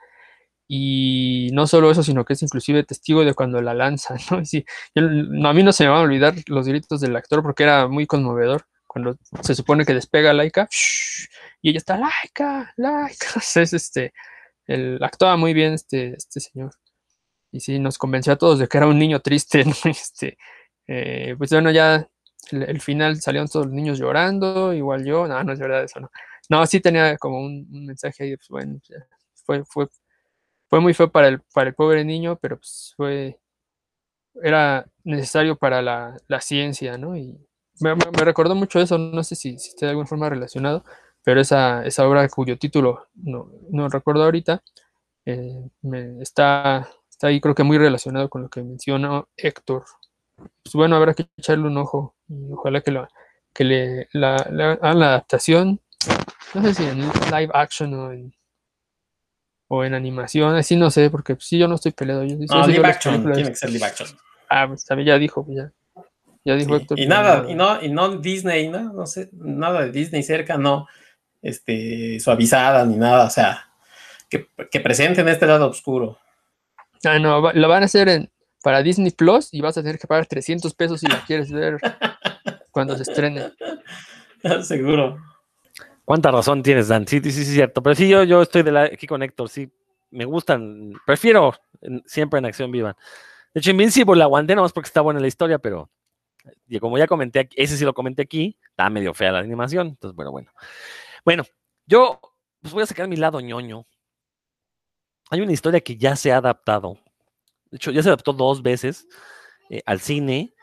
Y 0.68 1.50
no 1.54 1.66
solo 1.66 1.90
eso, 1.90 2.02
sino 2.02 2.24
que 2.24 2.34
es 2.34 2.42
inclusive 2.42 2.84
testigo 2.84 3.24
de 3.24 3.34
cuando 3.34 3.62
la 3.62 3.74
lanzan, 3.74 4.18
¿no? 4.30 4.40
Y 4.40 4.46
sí, 4.46 4.64
yo- 4.94 5.04
a 5.48 5.54
mí 5.54 5.62
no 5.62 5.72
se 5.72 5.84
me 5.84 5.90
van 5.90 6.00
a 6.00 6.02
olvidar 6.02 6.34
los 6.46 6.68
gritos 6.68 7.00
del 7.00 7.16
actor 7.16 7.42
porque 7.42 7.64
era 7.64 7.88
muy 7.88 8.06
conmovedor. 8.06 8.66
Cuando 8.86 9.16
se 9.42 9.54
supone 9.54 9.84
que 9.84 9.94
despega 9.94 10.32
Laika, 10.32 10.68
y 11.62 11.70
ella 11.70 11.78
está 11.78 11.96
Laika, 11.98 12.72
Laika. 12.76 13.26
Es 13.56 13.72
este, 13.72 14.12
el, 14.68 14.98
actuaba 15.02 15.36
muy 15.38 15.54
bien 15.54 15.74
este, 15.74 16.14
este 16.16 16.40
señor. 16.40 16.72
Y 17.52 17.60
sí, 17.60 17.78
nos 17.78 17.98
convenció 17.98 18.32
a 18.34 18.36
todos 18.36 18.58
de 18.58 18.68
que 18.68 18.78
era 18.78 18.86
un 18.86 18.98
niño 18.98 19.20
triste, 19.20 19.64
¿no? 19.66 19.72
Este, 19.90 20.38
eh, 20.86 21.34
pues 21.38 21.50
bueno, 21.50 21.70
ya 21.70 22.08
el, 22.52 22.62
el 22.64 22.80
final 22.80 23.20
salieron 23.20 23.48
todos 23.48 23.66
los 23.66 23.74
niños 23.74 23.98
llorando, 23.98 24.72
igual 24.74 25.04
yo, 25.04 25.26
no, 25.28 25.42
no 25.44 25.52
es 25.52 25.58
verdad 25.58 25.84
eso, 25.84 26.00
no. 26.00 26.10
No, 26.50 26.66
sí 26.66 26.80
tenía 26.80 27.16
como 27.18 27.40
un, 27.40 27.66
un 27.72 27.86
mensaje 27.86 28.24
ahí, 28.24 28.36
pues 28.36 28.48
bueno, 28.48 28.80
fue, 29.44 29.64
fue, 29.64 29.88
fue 30.70 30.80
muy 30.80 30.94
feo 30.94 31.10
para 31.12 31.28
el, 31.28 31.40
para 31.54 31.70
el 31.70 31.74
pobre 31.76 32.04
niño, 32.04 32.38
pero 32.40 32.58
pues 32.58 32.94
fue, 32.96 33.38
era 34.42 34.86
necesario 35.04 35.56
para 35.56 35.82
la, 35.82 36.16
la 36.28 36.40
ciencia, 36.40 36.96
¿no? 36.98 37.16
Y 37.16 37.38
me, 37.80 37.94
me- 37.94 38.10
me 38.16 38.24
recordó 38.24 38.54
mucho 38.54 38.80
eso, 38.80 38.98
no 38.98 39.22
sé 39.24 39.34
si, 39.36 39.58
si 39.58 39.70
está 39.70 39.86
de 39.86 39.90
alguna 39.90 40.06
forma 40.06 40.28
relacionado, 40.30 40.84
pero 41.28 41.42
esa, 41.42 41.84
esa 41.84 42.08
obra 42.08 42.26
cuyo 42.30 42.56
título 42.56 43.08
no, 43.16 43.52
no 43.68 43.90
recuerdo 43.90 44.24
ahorita, 44.24 44.62
eh, 45.26 45.60
me- 45.82 46.22
está, 46.22 46.88
está 47.10 47.26
ahí 47.26 47.38
creo 47.38 47.54
que 47.54 47.64
muy 47.64 47.76
relacionado 47.76 48.30
con 48.30 48.40
lo 48.44 48.48
que 48.48 48.62
mencionó 48.62 49.28
Héctor. 49.36 49.84
Pues 50.38 50.72
bueno, 50.72 50.96
habrá 50.96 51.12
que 51.12 51.28
echarle 51.36 51.66
un 51.66 51.76
ojo 51.76 52.14
y 52.30 52.50
ojalá 52.50 52.80
que, 52.80 52.92
lo, 52.92 53.06
que 53.52 53.64
le, 53.64 54.08
la, 54.14 54.36
la, 54.50 54.72
hagan 54.72 55.00
la 55.00 55.06
adaptación, 55.08 55.82
no 56.54 56.62
sé 56.62 56.72
si 56.72 56.84
en 56.86 57.00
live 57.00 57.50
action 57.52 57.92
o 57.92 58.10
en, 58.10 58.32
o 59.68 59.84
en 59.84 59.92
animación, 59.92 60.56
así 60.56 60.76
no 60.76 60.90
sé, 60.90 61.10
porque 61.10 61.34
pues, 61.34 61.44
sí, 61.46 61.58
yo 61.58 61.68
no 61.68 61.74
estoy 61.74 61.92
peleado. 61.92 62.24
Yo, 62.24 62.36
No, 62.48 62.66
live 62.66 62.86
action, 62.88 63.22
tiene 63.34 63.50
que 63.50 63.54
ser 63.54 63.68
live 63.68 63.84
action. 63.84 64.08
Ah, 64.48 64.66
pues 64.66 64.82
también 64.86 65.08
ya 65.08 65.18
dijo, 65.18 65.44
pues 65.44 65.58
ya. 65.58 65.72
Ya 66.46 66.54
dijo 66.54 66.74
Sí, 66.74 66.80
Héctor. 66.80 66.98
Y 67.00 67.06
nada, 67.06 67.42
no- 67.42 67.50
y 67.50 67.54
no, 67.54 67.82
y 67.82 67.88
no 67.90 68.16
Disney, 68.16 68.68
¿no? 68.70 68.94
No 68.94 69.04
sé, 69.04 69.28
nada 69.32 69.82
de 69.84 69.92
Disney 69.92 70.22
cerca, 70.22 70.56
no, 70.56 70.86
este, 71.42 72.18
suavizada 72.20 72.84
ni 72.84 72.96
nada, 72.96 73.26
o 73.26 73.30
sea, 73.30 73.68
que, 74.28 74.48
que 74.70 74.80
presenten 74.80 75.28
este 75.28 75.46
lado 75.46 75.68
oscuro. 75.68 76.18
Ah, 77.04 77.18
no, 77.18 77.52
lo 77.52 77.68
van 77.68 77.82
a 77.82 77.86
hacer 77.86 78.08
en, 78.08 78.30
para 78.62 78.82
Disney 78.82 79.10
Plus 79.12 79.52
y 79.52 79.60
vas 79.60 79.78
a 79.78 79.82
tener 79.82 79.98
que 79.98 80.06
pagar 80.06 80.26
300 80.26 80.74
pesos 80.74 81.00
si 81.00 81.06
la 81.06 81.24
quieres 81.24 81.50
ver 81.52 81.78
cuando 82.70 82.96
se 82.96 83.02
estrene. 83.04 83.52
Seguro. 84.62 85.18
¿Cuánta 86.04 86.30
razón 86.30 86.62
tienes, 86.62 86.88
Dan? 86.88 87.06
Sí, 87.06 87.20
sí, 87.22 87.30
sí, 87.30 87.42
es 87.42 87.48
cierto. 87.48 87.82
Pero 87.82 87.94
sí, 87.94 88.08
yo, 88.08 88.24
yo 88.24 88.42
estoy 88.42 88.62
de 88.62 88.72
la, 88.72 88.82
aquí 88.84 89.06
con 89.06 89.22
Héctor, 89.22 89.48
sí, 89.48 89.70
me 90.10 90.24
gustan, 90.24 90.92
prefiero 91.04 91.54
en- 91.82 92.02
siempre 92.06 92.38
en 92.38 92.46
acción 92.46 92.72
viva. 92.72 92.96
De 93.52 93.60
hecho, 93.60 93.70
Invincible 93.70 94.16
la 94.16 94.24
aguanté 94.24 94.54
nomás 94.54 94.72
porque 94.72 94.88
está 94.88 95.00
buena 95.02 95.20
la 95.20 95.26
historia, 95.26 95.58
pero 95.58 95.90
y 96.66 96.78
como 96.78 96.96
ya 96.98 97.06
comenté, 97.06 97.40
aquí, 97.40 97.54
ese 97.58 97.76
sí 97.76 97.84
lo 97.84 97.92
comenté 97.92 98.22
aquí, 98.22 98.56
está 98.70 98.88
medio 98.88 99.12
fea 99.12 99.32
la 99.32 99.38
animación. 99.40 99.88
Entonces, 99.88 100.14
bueno, 100.16 100.30
bueno. 100.30 100.50
Bueno, 101.28 101.44
yo 101.86 102.20
pues 102.62 102.72
voy 102.72 102.82
a 102.84 102.86
sacar 102.86 103.06
mi 103.06 103.16
lado 103.16 103.38
ñoño. 103.42 103.86
Hay 105.28 105.42
una 105.42 105.52
historia 105.52 105.82
que 105.82 105.98
ya 105.98 106.16
se 106.16 106.32
ha 106.32 106.38
adaptado. 106.38 106.96
De 107.70 107.76
hecho, 107.76 107.90
ya 107.90 108.02
se 108.02 108.08
adaptó 108.08 108.32
dos 108.32 108.62
veces 108.62 109.06
eh, 109.68 109.82
al 109.84 110.00
cine, 110.00 110.54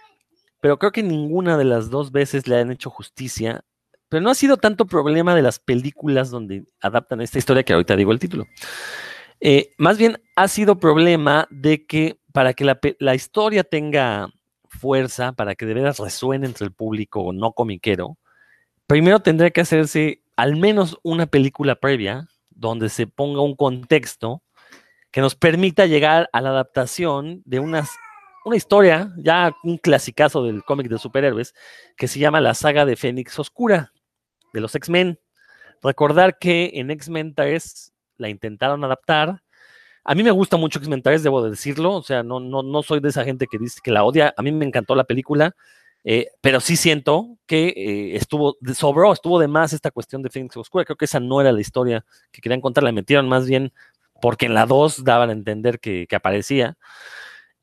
pero 0.61 0.79
creo 0.79 0.91
que 0.91 1.03
ninguna 1.03 1.55
de 1.55 1.65
las 1.65 1.91
dos 1.91 2.11
veces 2.11 2.47
le 2.47 2.57
han 2.57 2.71
hecho 2.71 2.89
justicia. 2.89 3.63
Pero 4.09 4.23
no 4.23 4.31
ha 4.31 4.33
sido 4.33 4.57
tanto 4.57 4.87
problema 4.87 5.35
de 5.35 5.43
las 5.43 5.59
películas 5.59 6.31
donde 6.31 6.65
adaptan 6.81 7.21
esta 7.21 7.37
historia 7.37 7.61
que 7.61 7.73
ahorita 7.73 7.95
digo 7.95 8.11
el 8.11 8.17
título. 8.17 8.47
Eh, 9.41 9.69
más 9.77 9.99
bien 9.99 10.19
ha 10.35 10.47
sido 10.47 10.79
problema 10.79 11.47
de 11.51 11.85
que 11.85 12.19
para 12.33 12.55
que 12.55 12.65
la, 12.65 12.79
la, 12.97 13.13
historia 13.13 13.63
tenga 13.63 14.29
fuerza, 14.67 15.31
para 15.33 15.53
que 15.53 15.67
de 15.67 15.75
veras 15.75 15.99
resuene 15.99 16.47
entre 16.47 16.65
el 16.65 16.73
público 16.73 17.33
no 17.33 17.53
comiquero, 17.53 18.17
primero 18.87 19.19
tendría 19.19 19.51
que 19.51 19.61
hacerse 19.61 20.24
al 20.35 20.55
menos 20.55 20.97
una 21.03 21.25
película 21.27 21.75
previa 21.75 22.27
donde 22.49 22.89
se 22.89 23.07
ponga 23.07 23.41
un 23.41 23.55
contexto 23.55 24.41
que 25.11 25.21
nos 25.21 25.35
permita 25.35 25.85
llegar 25.85 26.29
a 26.33 26.41
la 26.41 26.49
adaptación 26.49 27.41
de 27.45 27.59
unas, 27.59 27.89
una 28.43 28.57
historia, 28.57 29.13
ya 29.17 29.55
un 29.63 29.77
clasicazo 29.77 30.43
del 30.43 30.63
cómic 30.63 30.89
de 30.89 30.97
superhéroes, 30.97 31.53
que 31.95 32.07
se 32.07 32.19
llama 32.19 32.41
la 32.41 32.53
saga 32.53 32.85
de 32.85 32.97
Fénix 32.97 33.39
Oscura, 33.39 33.93
de 34.51 34.59
los 34.61 34.75
X-Men. 34.75 35.19
Recordar 35.81 36.37
que 36.37 36.71
en 36.73 36.91
X-Men 36.91 37.33
3 37.33 37.93
la 38.17 38.29
intentaron 38.29 38.83
adaptar. 38.83 39.41
A 40.03 40.15
mí 40.15 40.23
me 40.23 40.31
gusta 40.31 40.57
mucho 40.57 40.79
X-Men 40.79 41.01
3, 41.01 41.23
debo 41.23 41.43
de 41.43 41.51
decirlo. 41.51 41.93
O 41.93 42.03
sea, 42.03 42.23
no, 42.23 42.39
no, 42.39 42.61
no 42.61 42.83
soy 42.83 42.99
de 42.99 43.09
esa 43.09 43.23
gente 43.23 43.47
que 43.47 43.57
dice 43.57 43.79
que 43.83 43.91
la 43.91 44.03
odia. 44.03 44.33
A 44.35 44.41
mí 44.41 44.51
me 44.51 44.65
encantó 44.65 44.95
la 44.95 45.05
película. 45.05 45.55
Eh, 46.07 46.27
pero 46.39 46.59
sí 46.59 46.75
siento 46.75 47.39
que 47.47 47.69
eh, 47.69 48.15
estuvo, 48.15 48.57
sobró, 48.75 49.11
estuvo 49.11 49.39
de 49.39 49.47
más 49.47 49.73
esta 49.73 49.89
cuestión 49.89 50.21
de 50.21 50.29
Phoenix 50.29 50.55
Oscura. 50.55 50.85
Creo 50.85 50.97
que 50.97 51.05
esa 51.05 51.19
no 51.19 51.41
era 51.41 51.51
la 51.51 51.59
historia 51.59 52.05
que 52.31 52.41
querían 52.41 52.61
contar, 52.61 52.83
la 52.83 52.91
metieron 52.91 53.27
más 53.27 53.47
bien 53.47 53.73
porque 54.21 54.45
en 54.45 54.53
la 54.53 54.67
2 54.67 55.03
daban 55.03 55.29
a 55.29 55.33
entender 55.33 55.79
que, 55.79 56.05
que 56.07 56.15
aparecía. 56.15 56.77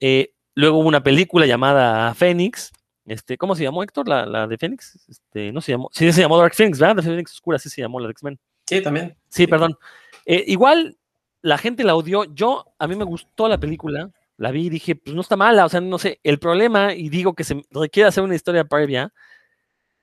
Eh, 0.01 0.33
luego 0.57 0.79
hubo 0.79 0.89
una 0.89 1.05
película 1.05 1.47
llamada 1.47 2.13
Phoenix. 2.15 2.73
Este, 3.07 3.39
¿Cómo 3.39 3.55
se 3.55 3.63
llamó, 3.63 3.85
Héctor? 3.85 4.09
La, 4.09 4.27
la 4.27 4.49
de 4.49 4.59
Phoenix. 4.59 4.99
Este, 5.09 5.53
no 5.53 5.61
se 5.61 5.73
llamó. 5.73 5.89
Sí, 5.93 6.13
se 6.13 6.21
llamó 6.21 6.37
Dark 6.37 6.55
Phoenix, 6.55 6.81
¿verdad? 6.81 6.97
De 6.97 7.03
Phoenix 7.03 7.33
Oscura, 7.33 7.61
sí 7.61 7.71
se 7.71 7.81
llamó 7.81 8.01
la 8.01 8.09
de 8.09 8.13
X-Men. 8.13 8.41
Sí, 8.67 8.83
también. 8.83 9.17
Sí, 9.29 9.47
perdón. 9.47 9.79
igual 10.27 10.97
la 11.43 11.59
gente 11.59 11.85
la 11.85 11.95
odió. 11.95 12.25
Yo, 12.25 12.75
a 12.77 12.89
mí 12.89 12.97
me 12.97 13.05
gustó 13.05 13.47
la 13.49 13.59
película 13.59 14.11
la 14.37 14.51
vi 14.51 14.67
y 14.67 14.71
dije, 14.71 14.97
pues 14.97 15.15
no 15.15 15.23
está 15.23 15.37
mala, 15.37 15.65
o 15.67 15.69
sea, 15.69 15.81
no 15.81 15.99
sé, 15.99 16.21
el 16.23 16.39
problema, 16.39 16.95
y 16.95 17.09
digo 17.09 17.35
que 17.35 17.45
se 17.45 17.63
requiere 17.71 18.09
hacer 18.09 18.25
una 18.25 18.35
historia 18.35 18.65
previa, 18.65 19.13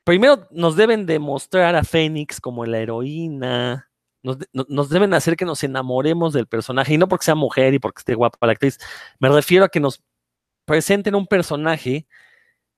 primero 0.04 0.48
nos 0.52 0.76
deben 0.76 1.06
demostrar 1.06 1.76
a 1.76 1.84
Fénix 1.84 2.42
como 2.42 2.65
la 2.65 2.80
heroína, 2.80 3.89
nos, 4.22 4.89
deben 4.89 5.13
hacer 5.13 5.36
que 5.38 5.46
nos 5.46 5.63
enamoremos 5.63 6.34
del 6.34 6.48
personaje, 6.48 6.94
y 6.94 6.98
no 6.98 7.08
porque 7.08 7.26
sea 7.26 7.36
mujer 7.36 7.74
y 7.74 7.80
porque 7.80 8.00
esté 8.00 8.15
guapa 8.15 8.46
la 8.48 8.54
actriz, 8.54 8.78
me 9.20 9.30
refiero 9.30 9.65
a 9.65 9.70
que 9.70 9.80
nos 9.80 10.02
presenten 10.65 11.15
un 11.15 11.28
personaje 11.28 12.08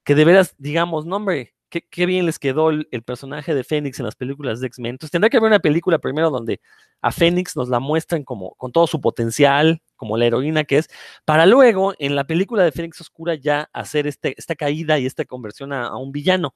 que 0.04 0.16
de 0.16 0.26
veras 0.26 0.56
digamos, 0.58 1.06
no 1.06 1.18
hombre, 1.18 1.56
qué, 1.72 2.06
bien 2.06 2.26
les 2.26 2.40
quedó 2.40 2.70
el, 2.70 2.88
personaje 3.06 3.56
de 3.56 3.64
Fénix 3.64 4.00
en 4.00 4.06
las 4.06 4.16
películas 4.16 4.60
de 4.60 4.68
X-Men. 4.68 4.92
Entonces 4.92 5.12
tendrá 5.12 5.30
que 5.30 5.38
haber 5.38 5.50
una 5.50 5.60
película 5.60 6.00
primero 6.00 6.30
donde 6.30 6.60
a 7.02 7.12
Fénix 7.12 7.56
nos 7.56 7.70
la 7.70 7.80
muestren 7.80 8.24
como 8.24 8.56
con 8.56 8.72
todo 8.72 8.88
su 8.88 9.00
potencial, 9.00 9.82
como 10.02 10.18
la 10.18 10.26
heroína 10.26 10.64
que 10.64 10.80
es, 10.80 10.90
para 11.26 11.46
luego 11.46 11.94
en 12.00 12.16
la 12.16 12.24
película 12.24 12.64
de 12.64 12.72
Fénix 12.72 13.00
Oscura 13.02 13.36
ya 13.36 13.70
hacer 13.72 14.08
este, 14.08 14.34
esta 14.36 14.56
caída 14.56 14.98
y 14.98 15.06
esta 15.06 15.26
conversión 15.26 15.72
a, 15.74 15.96
un 15.96 16.12
villano. 16.12 16.56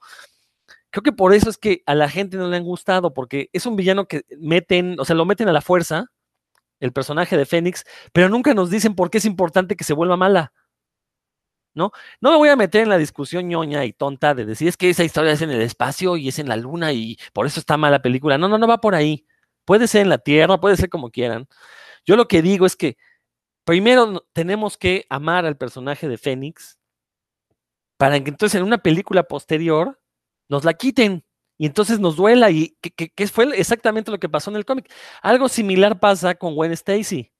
Creo 0.90 1.04
que 1.04 1.12
por 1.12 1.32
eso 1.32 1.52
es 1.52 1.60
que 1.60 1.84
a 1.86 1.94
la 1.94 2.10
gente 2.10 2.38
no 2.38 2.50
le 2.50 2.58
han 2.58 2.64
gustado, 2.64 3.14
porque 3.14 3.52
es 3.54 3.68
un 3.68 3.76
villano 3.76 4.08
que 4.08 4.24
meten, 4.40 5.00
o 5.00 5.06
sea, 5.06 5.16
lo 5.16 5.26
meten 5.26 5.48
a 5.48 5.54
la 5.54 5.62
fuerza, 5.62 6.08
el 6.80 6.92
personaje 6.92 7.38
de 7.38 7.46
Fénix, 7.46 7.84
pero 8.12 8.30
nunca 8.30 8.56
nos 8.56 8.72
dicen 8.72 8.96
por 8.96 9.12
qué 9.12 9.20
es 9.20 9.26
importante 9.26 9.76
que 9.76 9.84
se 9.84 9.94
vuelva 9.94 10.18
mala. 10.18 10.52
¿No? 11.76 11.92
No 12.22 12.32
me 12.32 12.38
voy 12.38 12.50
a 12.50 12.56
meter 12.56 12.82
en 12.82 12.90
la 12.90 12.98
discusión 12.98 13.48
ñoña 13.48 13.86
y 13.86 13.94
tonta 13.94 14.34
de 14.34 14.46
decir 14.46 14.70
es 14.70 14.78
que 14.78 14.90
esa 14.90 15.04
historia 15.04 15.34
es 15.34 15.44
en 15.44 15.52
el 15.52 15.62
espacio 15.62 16.18
y 16.18 16.30
es 16.30 16.40
en 16.40 16.50
la 16.50 16.56
luna 16.56 16.94
y 16.94 17.20
por 17.32 17.46
eso 17.46 17.60
está 17.60 17.78
mala 17.78 18.02
película. 18.02 18.40
No, 18.40 18.48
no, 18.48 18.58
no 18.58 18.68
va 18.68 18.82
por 18.82 18.96
ahí. 18.96 19.28
Puede 19.66 19.88
ser 19.88 20.02
en 20.02 20.10
la 20.10 20.18
Tierra, 20.18 20.60
puede 20.60 20.78
ser 20.78 20.90
como 20.90 21.12
quieran. 21.12 21.48
Yo 22.06 22.16
lo 22.16 22.28
que 22.28 22.42
digo 22.42 22.66
es 22.66 22.76
que 22.76 22.98
primero 23.66 24.26
tenemos 24.34 24.78
que 24.78 25.06
amar 25.10 25.46
al 25.46 25.58
personaje 25.58 26.08
de 26.08 26.18
Fénix 26.18 26.78
para 27.98 28.24
que 28.24 28.30
entonces 28.30 28.60
en 28.60 28.66
una 28.66 28.78
película 28.78 29.24
posterior 29.24 30.00
nos 30.48 30.64
la 30.64 30.74
quiten 30.74 31.26
y 31.58 31.66
entonces 31.66 32.00
nos 32.00 32.16
duela 32.16 32.52
y 32.52 32.78
que, 32.82 33.28
fue 33.28 33.46
exactamente 33.58 34.12
lo 34.12 34.20
que 34.20 34.30
pasó 34.30 34.52
en 34.52 34.58
el 34.58 34.66
cómic. 34.66 34.92
Algo 35.22 35.50
similar 35.50 36.00
pasa 36.00 36.36
con 36.36 36.54
Gwen 36.54 36.72
Stacy. 36.74 37.32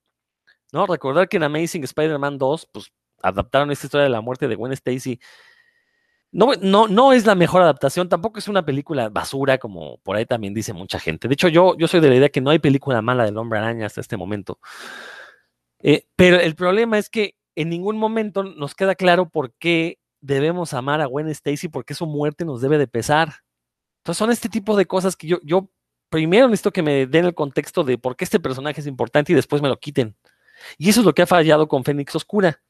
¿no? 0.72 0.86
Recordar 0.86 1.28
que 1.28 1.36
en 1.36 1.44
Amazing 1.44 1.84
Spider-Man 1.84 2.38
2, 2.38 2.68
pues 2.72 2.92
adaptaron 3.22 3.70
esta 3.70 3.86
historia 3.86 4.04
de 4.04 4.10
la 4.10 4.20
muerte 4.20 4.48
de 4.48 4.54
Gwen 4.54 4.72
Stacy. 4.72 5.20
No, 6.32 6.52
no, 6.60 6.88
no 6.88 7.12
es 7.12 7.24
la 7.24 7.34
mejor 7.34 7.62
adaptación, 7.62 8.08
tampoco 8.08 8.38
es 8.38 8.48
una 8.48 8.64
película 8.64 9.08
basura, 9.08 9.58
como 9.58 9.98
por 9.98 10.16
ahí 10.16 10.26
también 10.26 10.54
dice 10.54 10.72
mucha 10.72 10.98
gente. 10.98 11.28
De 11.28 11.34
hecho, 11.34 11.48
yo, 11.48 11.76
yo 11.78 11.86
soy 11.86 12.00
de 12.00 12.08
la 12.08 12.16
idea 12.16 12.28
que 12.28 12.40
no 12.40 12.50
hay 12.50 12.58
película 12.58 13.00
mala 13.00 13.24
del 13.24 13.38
hombre 13.38 13.58
araña 13.58 13.86
hasta 13.86 14.00
este 14.00 14.16
momento. 14.16 14.58
Eh, 15.80 16.06
pero 16.16 16.40
el 16.40 16.54
problema 16.54 16.98
es 16.98 17.10
que 17.10 17.36
en 17.54 17.68
ningún 17.70 17.96
momento 17.96 18.42
nos 18.42 18.74
queda 18.74 18.94
claro 18.94 19.28
por 19.28 19.52
qué 19.54 19.98
debemos 20.20 20.74
amar 20.74 21.00
a 21.00 21.06
Gwen 21.06 21.28
Stacy, 21.28 21.68
porque 21.68 21.94
su 21.94 22.06
muerte 22.06 22.44
nos 22.44 22.60
debe 22.60 22.78
de 22.78 22.86
pesar. 22.88 23.44
Entonces 23.98 24.18
son 24.18 24.30
este 24.30 24.48
tipo 24.48 24.76
de 24.76 24.86
cosas 24.86 25.16
que 25.16 25.26
yo, 25.26 25.70
primero 26.08 26.48
necesito 26.48 26.72
que 26.72 26.82
me 26.82 27.06
den 27.06 27.24
el 27.24 27.34
contexto 27.34 27.84
de 27.84 27.98
por 27.98 28.16
qué 28.16 28.24
este 28.24 28.40
personaje 28.40 28.80
es 28.80 28.86
importante 28.86 29.32
y 29.32 29.34
después 29.34 29.62
me 29.62 29.68
lo 29.68 29.78
quiten. 29.78 30.16
Y 30.78 30.88
eso 30.88 31.00
es 31.00 31.06
lo 31.06 31.14
que 31.14 31.22
ha 31.22 31.26
fallado 31.26 31.68
con 31.68 31.84
Fénix 31.84 32.14
Oscura. 32.14 32.60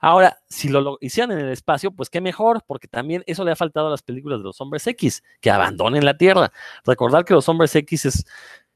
Ahora, 0.00 0.38
si 0.48 0.68
lo, 0.68 0.98
hicieran 1.00 1.36
en 1.36 1.44
el 1.44 1.52
espacio, 1.52 1.90
pues 1.90 2.08
qué 2.10 2.20
mejor, 2.20 2.62
porque 2.66 2.88
también 2.88 3.24
eso 3.26 3.44
le 3.44 3.50
ha 3.50 3.56
faltado 3.56 3.88
a 3.88 3.90
las 3.90 4.02
películas 4.02 4.38
de 4.38 4.44
los 4.44 4.60
hombres 4.60 4.86
X, 4.86 5.22
que 5.40 5.50
abandonen 5.50 6.04
la 6.04 6.16
Tierra. 6.16 6.52
Recordar 6.84 7.24
que 7.24 7.34
los 7.34 7.48
hombres 7.48 7.74
X 7.74 8.24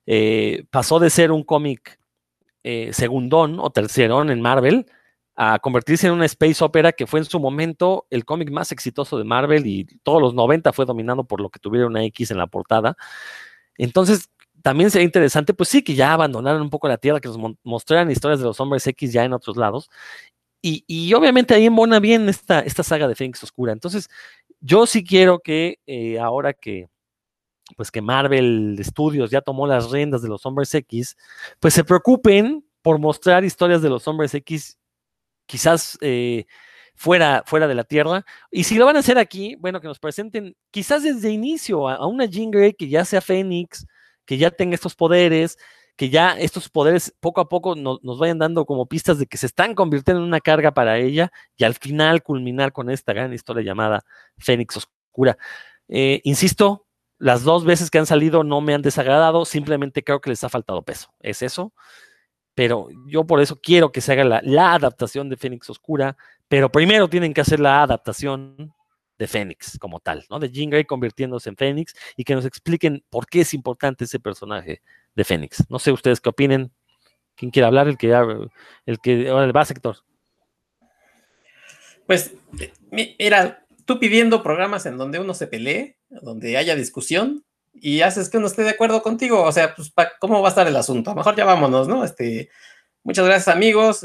eh, 0.06 0.64
pasó 0.70 0.98
de 0.98 1.10
ser 1.10 1.30
un 1.30 1.44
cómic 1.44 1.98
eh, 2.64 2.92
segundón 2.92 3.58
o 3.60 3.70
tercerón 3.70 4.30
en 4.30 4.40
Marvel 4.40 4.86
a 5.34 5.58
convertirse 5.58 6.06
en 6.06 6.12
una 6.12 6.26
space 6.26 6.62
opera 6.62 6.92
que 6.92 7.06
fue 7.06 7.20
en 7.20 7.24
su 7.24 7.40
momento 7.40 8.06
el 8.10 8.24
cómic 8.24 8.50
más 8.50 8.70
exitoso 8.72 9.18
de 9.18 9.24
Marvel 9.24 9.66
y 9.66 9.84
todos 10.02 10.20
los 10.20 10.34
90 10.34 10.72
fue 10.72 10.84
dominado 10.84 11.24
por 11.24 11.40
lo 11.40 11.48
que 11.50 11.58
tuviera 11.58 11.86
una 11.86 12.04
X 12.04 12.30
en 12.30 12.38
la 12.38 12.46
portada. 12.46 12.96
Entonces, 13.78 14.30
también 14.62 14.90
sería 14.90 15.04
interesante, 15.04 15.54
pues 15.54 15.68
sí, 15.68 15.82
que 15.82 15.94
ya 15.94 16.12
abandonaran 16.12 16.62
un 16.62 16.70
poco 16.70 16.88
la 16.88 16.98
Tierra, 16.98 17.20
que 17.20 17.28
nos 17.28 17.38
mostraran 17.64 18.10
historias 18.10 18.40
de 18.40 18.46
los 18.46 18.60
hombres 18.60 18.86
X 18.86 19.12
ya 19.12 19.24
en 19.24 19.32
otros 19.32 19.56
lados. 19.56 19.90
Y, 20.62 20.84
y 20.86 21.12
obviamente 21.14 21.54
ahí 21.54 21.66
embona 21.66 21.98
bien 21.98 22.28
esta, 22.28 22.60
esta 22.60 22.84
saga 22.84 23.08
de 23.08 23.16
Fénix 23.16 23.42
Oscura. 23.42 23.72
Entonces, 23.72 24.08
yo 24.60 24.86
sí 24.86 25.04
quiero 25.04 25.40
que 25.40 25.80
eh, 25.86 26.20
ahora 26.20 26.52
que, 26.52 26.88
pues 27.76 27.90
que 27.90 28.02
Marvel 28.02 28.76
Studios 28.82 29.30
ya 29.30 29.40
tomó 29.40 29.66
las 29.66 29.90
riendas 29.90 30.22
de 30.22 30.28
los 30.28 30.44
hombres 30.46 30.74
X, 30.74 31.16
pues 31.60 31.74
se 31.74 31.84
preocupen 31.84 32.64
por 32.82 32.98
mostrar 32.98 33.44
historias 33.44 33.82
de 33.82 33.88
los 33.88 34.06
hombres 34.08 34.34
X, 34.34 34.78
quizás 35.46 35.96
eh, 36.00 36.46
fuera, 36.94 37.42
fuera 37.46 37.68
de 37.68 37.74
la 37.74 37.84
Tierra. 37.84 38.24
Y 38.50 38.64
si 38.64 38.76
lo 38.76 38.86
van 38.86 38.96
a 38.96 39.00
hacer 39.00 39.18
aquí, 39.18 39.56
bueno, 39.56 39.80
que 39.80 39.88
nos 39.88 39.98
presenten 39.98 40.56
quizás 40.70 41.02
desde 41.02 41.30
inicio 41.30 41.88
a, 41.88 42.06
una 42.06 42.26
Jean 42.26 42.50
Grey 42.50 42.74
que 42.74 42.88
ya 42.88 43.04
sea 43.04 43.20
Fénix, 43.20 43.86
que 44.24 44.36
ya 44.38 44.50
tenga 44.50 44.74
estos 44.74 44.94
poderes, 44.94 45.58
que 45.96 46.10
ya 46.10 46.32
estos 46.32 46.68
poderes 46.68 47.14
poco 47.20 47.40
a 47.40 47.48
poco 47.48 47.74
no, 47.74 47.98
nos 48.02 48.18
vayan 48.18 48.38
dando 48.38 48.64
como 48.64 48.86
pistas 48.86 49.18
de 49.18 49.26
que 49.26 49.36
se 49.36 49.46
están 49.46 49.74
convirtiendo 49.74 50.22
en 50.22 50.28
una 50.28 50.40
carga 50.40 50.72
para 50.72 50.98
ella 50.98 51.30
y 51.56 51.64
al 51.64 51.74
final 51.74 52.22
culminar 52.22 52.72
con 52.72 52.90
esta 52.90 53.12
gran 53.12 53.32
historia 53.32 53.62
llamada 53.62 54.04
Fénix 54.38 54.76
Oscura. 54.76 55.36
Eh, 55.88 56.20
insisto, 56.24 56.86
las 57.22 57.44
dos 57.44 57.64
veces 57.64 57.88
que 57.88 57.98
han 57.98 58.06
salido 58.06 58.42
no 58.42 58.60
me 58.60 58.74
han 58.74 58.82
desagradado, 58.82 59.44
simplemente 59.44 60.02
creo 60.02 60.20
que 60.20 60.30
les 60.30 60.42
ha 60.42 60.48
faltado 60.48 60.82
peso. 60.82 61.14
Es 61.20 61.40
eso. 61.42 61.72
Pero 62.56 62.88
yo 63.06 63.24
por 63.24 63.40
eso 63.40 63.60
quiero 63.62 63.92
que 63.92 64.00
se 64.00 64.10
haga 64.10 64.42
la, 64.42 64.74
adaptación 64.74 65.28
de 65.28 65.36
Fénix 65.36 65.70
Oscura, 65.70 66.16
pero 66.48 66.72
primero 66.72 67.06
tienen 67.06 67.32
que 67.32 67.40
hacer 67.40 67.60
la 67.60 67.80
adaptación 67.80 68.74
de 69.20 69.28
Fénix 69.28 69.78
como 69.78 70.00
tal, 70.00 70.24
¿no? 70.30 70.40
De 70.40 70.50
Jean 70.50 70.68
Grey 70.68 70.84
convirtiéndose 70.84 71.48
en 71.48 71.56
Fénix 71.56 71.94
y 72.16 72.24
que 72.24 72.34
nos 72.34 72.44
expliquen 72.44 73.04
por 73.08 73.28
qué 73.28 73.42
es 73.42 73.54
importante 73.54 74.02
ese 74.02 74.18
personaje 74.18 74.82
de 75.14 75.22
Fénix. 75.24 75.64
No 75.70 75.78
sé 75.78 75.92
ustedes 75.92 76.20
qué 76.20 76.28
opinen. 76.28 76.72
¿Quién 77.36 77.52
quiere 77.52 77.66
hablar? 77.66 77.86
El 77.86 77.98
que 77.98 78.10
el 78.86 78.98
que 78.98 79.28
ahora 79.28 79.52
va 79.52 79.64
sector. 79.64 79.98
Pues 82.04 82.34
mira, 82.90 83.64
tú 83.84 84.00
pidiendo 84.00 84.42
programas 84.42 84.86
en 84.86 84.98
donde 84.98 85.20
uno 85.20 85.34
se 85.34 85.46
pelee, 85.46 85.96
donde 86.20 86.56
haya 86.56 86.74
discusión 86.74 87.44
y 87.72 88.02
haces 88.02 88.28
que 88.28 88.38
uno 88.38 88.46
esté 88.46 88.62
de 88.62 88.70
acuerdo 88.70 89.02
contigo, 89.02 89.42
o 89.42 89.52
sea, 89.52 89.74
pues 89.74 89.92
¿cómo 90.20 90.42
va 90.42 90.48
a 90.48 90.50
estar 90.50 90.66
el 90.68 90.76
asunto? 90.76 91.10
A 91.10 91.14
lo 91.14 91.18
mejor 91.18 91.36
ya 91.36 91.44
vámonos, 91.44 91.88
¿no? 91.88 92.04
Este, 92.04 92.50
Muchas 93.04 93.26
gracias, 93.26 93.48
amigos. 93.48 94.04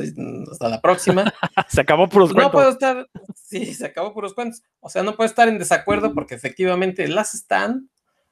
Hasta 0.52 0.70
la 0.70 0.82
próxima. 0.82 1.32
se 1.70 1.82
acabó 1.82 2.10
puros 2.10 2.30
No 2.30 2.36
cuentos. 2.36 2.52
puedo 2.54 2.70
estar, 2.70 3.08
sí, 3.36 3.76
se 3.76 3.86
acabó 3.86 4.12
puros 4.12 4.34
cuentos. 4.34 4.63
O 4.80 4.89
sea, 4.89 5.04
no 5.04 5.15
puedo 5.15 5.30
estar 5.30 5.48
en 5.48 5.60
desacuerdo 5.60 6.15
porque 6.15 6.34
efectivamente 6.34 7.08
las 7.08 7.36
están. 7.36 7.91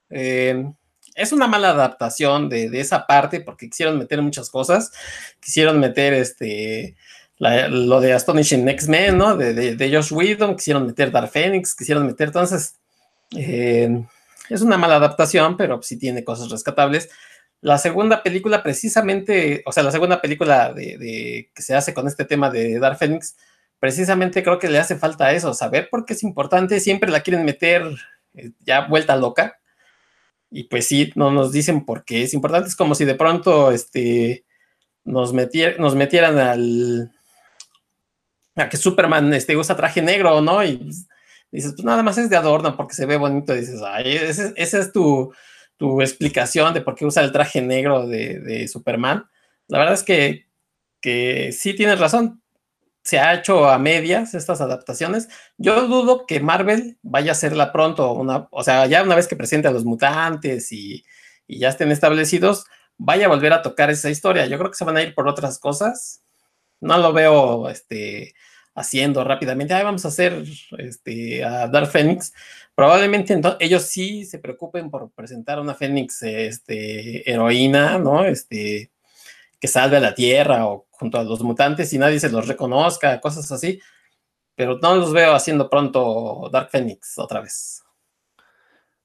Eh, 0.09 0.65
es 1.13 1.31
una 1.31 1.45
mala 1.45 1.69
adaptación 1.69 2.49
de, 2.49 2.71
de 2.71 2.79
esa 2.79 3.05
parte 3.05 3.41
porque 3.41 3.69
quisieron 3.69 3.99
meter 3.99 4.23
muchas 4.23 4.49
cosas. 4.49 4.91
Quisieron 5.39 5.79
meter 5.79 6.15
este 6.15 6.95
la- 7.37 7.67
lo 7.67 8.01
de 8.01 8.13
Astonishing 8.13 8.67
X-Men, 8.67 9.19
¿no? 9.19 9.37
De, 9.37 9.53
de, 9.53 9.75
de 9.75 9.95
Josh 9.95 10.11
Whedon, 10.13 10.55
quisieron 10.55 10.87
meter 10.87 11.11
Dark 11.11 11.29
Phoenix, 11.29 11.75
quisieron 11.75 12.07
meter. 12.07 12.29
Entonces, 12.29 12.79
eh, 13.37 14.05
es 14.49 14.61
una 14.61 14.77
mala 14.77 14.97
adaptación, 14.97 15.57
pero 15.57 15.81
sí 15.81 15.97
tiene 15.97 16.23
cosas 16.23 16.49
rescatables. 16.49 17.09
La 17.61 17.77
segunda 17.77 18.21
película, 18.21 18.61
precisamente, 18.61 19.63
o 19.65 19.71
sea, 19.71 19.81
la 19.83 19.91
segunda 19.91 20.21
película 20.21 20.71
de, 20.73 21.49
que 21.53 21.61
se 21.61 21.73
hace 21.73 21.93
con 21.93 22.07
este 22.07 22.25
tema 22.25 22.49
de 22.49 22.77
Dark 22.79 22.97
Phoenix, 22.97 23.35
precisamente 23.79 24.43
creo 24.43 24.59
que 24.59 24.69
le 24.69 24.77
hace 24.77 24.97
falta 24.97 25.31
eso, 25.33 25.53
saber 25.53 25.89
por 25.89 26.05
qué 26.05 26.13
es 26.13 26.23
importante. 26.23 26.79
Siempre 26.79 27.09
la 27.09 27.21
quieren 27.21 27.43
meter 27.45 27.83
eh, 28.35 28.51
ya 28.59 28.87
vuelta 28.87 29.15
loca. 29.15 29.59
Y 30.51 30.65
pues 30.65 30.87
sí, 30.87 31.11
no 31.15 31.31
nos 31.31 31.51
dicen 31.51 31.85
por 31.85 32.05
qué 32.05 32.23
es 32.23 32.33
importante. 32.33 32.69
Es 32.69 32.75
como 32.75 32.93
si 32.93 33.03
de 33.03 33.15
pronto 33.15 33.71
este, 33.71 34.45
nos, 35.03 35.33
metier- 35.33 35.77
nos 35.79 35.95
metieran 35.95 36.37
al. 36.37 37.11
a 38.55 38.69
que 38.69 38.77
Superman 38.77 39.33
este, 39.33 39.57
usa 39.57 39.75
traje 39.75 40.01
negro, 40.01 40.41
¿no? 40.41 40.63
Dices, 41.51 41.73
pues 41.75 41.85
nada 41.85 42.03
más 42.03 42.17
es 42.17 42.29
de 42.29 42.35
adorno 42.37 42.75
porque 42.77 42.95
se 42.95 43.05
ve 43.05 43.17
bonito. 43.17 43.53
Dices, 43.53 43.81
ay, 43.85 44.15
ese- 44.17 44.53
esa 44.57 44.79
es 44.79 44.91
tu, 44.91 45.33
tu 45.77 46.01
explicación 46.01 46.73
de 46.73 46.81
por 46.81 46.95
qué 46.95 47.05
usa 47.05 47.23
el 47.23 47.31
traje 47.31 47.61
negro 47.61 48.07
de, 48.07 48.39
de 48.39 48.67
Superman. 48.67 49.25
La 49.67 49.79
verdad 49.79 49.93
es 49.95 50.03
que, 50.03 50.47
que 51.01 51.51
sí 51.51 51.73
tienes 51.75 51.99
razón. 51.99 52.41
Se 53.03 53.19
ha 53.19 53.35
hecho 53.35 53.69
a 53.69 53.77
medias 53.77 54.33
estas 54.33 54.61
adaptaciones. 54.61 55.29
Yo 55.57 55.87
dudo 55.87 56.25
que 56.25 56.39
Marvel 56.39 56.97
vaya 57.03 57.31
a 57.31 57.33
hacerla 57.33 57.71
pronto, 57.71 58.13
una, 58.13 58.47
o 58.51 58.63
sea, 58.63 58.87
ya 58.87 59.03
una 59.03 59.15
vez 59.15 59.27
que 59.27 59.35
presente 59.35 59.67
a 59.67 59.71
los 59.71 59.85
mutantes 59.85 60.71
y, 60.71 61.03
y 61.47 61.59
ya 61.59 61.69
estén 61.69 61.91
establecidos, 61.91 62.65
vaya 62.97 63.27
a 63.27 63.29
volver 63.29 63.53
a 63.53 63.61
tocar 63.61 63.91
esa 63.91 64.09
historia. 64.09 64.47
Yo 64.47 64.57
creo 64.57 64.71
que 64.71 64.77
se 64.77 64.85
van 64.85 64.97
a 64.97 65.03
ir 65.03 65.13
por 65.13 65.27
otras 65.27 65.59
cosas. 65.59 66.23
No 66.81 66.97
lo 66.97 67.13
veo 67.13 67.69
este, 67.69 68.33
haciendo 68.75 69.23
rápidamente. 69.23 69.73
Vamos 69.73 70.05
a 70.05 70.09
hacer 70.09 70.43
este, 70.77 71.43
a 71.43 71.67
Dark 71.67 71.87
Phoenix. 71.87 72.33
Probablemente 72.75 73.39
ellos 73.59 73.83
sí 73.83 74.25
se 74.25 74.37
preocupen 74.37 74.91
por 74.91 75.09
presentar 75.11 75.59
una 75.59 75.73
Fénix 75.73 76.21
este, 76.23 77.29
heroína, 77.29 77.97
¿no? 77.97 78.25
Este, 78.25 78.91
que 79.59 79.67
salve 79.67 79.97
a 79.97 80.01
la 80.01 80.13
Tierra 80.13 80.67
o 80.67 80.85
junto 80.91 81.17
a 81.17 81.23
los 81.23 81.41
mutantes 81.41 81.91
y 81.93 81.97
nadie 81.97 82.19
se 82.19 82.29
los 82.29 82.47
reconozca, 82.47 83.21
cosas 83.21 83.49
así. 83.51 83.79
Pero 84.55 84.77
no 84.81 84.95
los 84.95 85.11
veo 85.13 85.33
haciendo 85.33 85.69
pronto 85.69 86.49
Dark 86.51 86.69
Phoenix 86.69 87.17
otra 87.17 87.41
vez. 87.41 87.81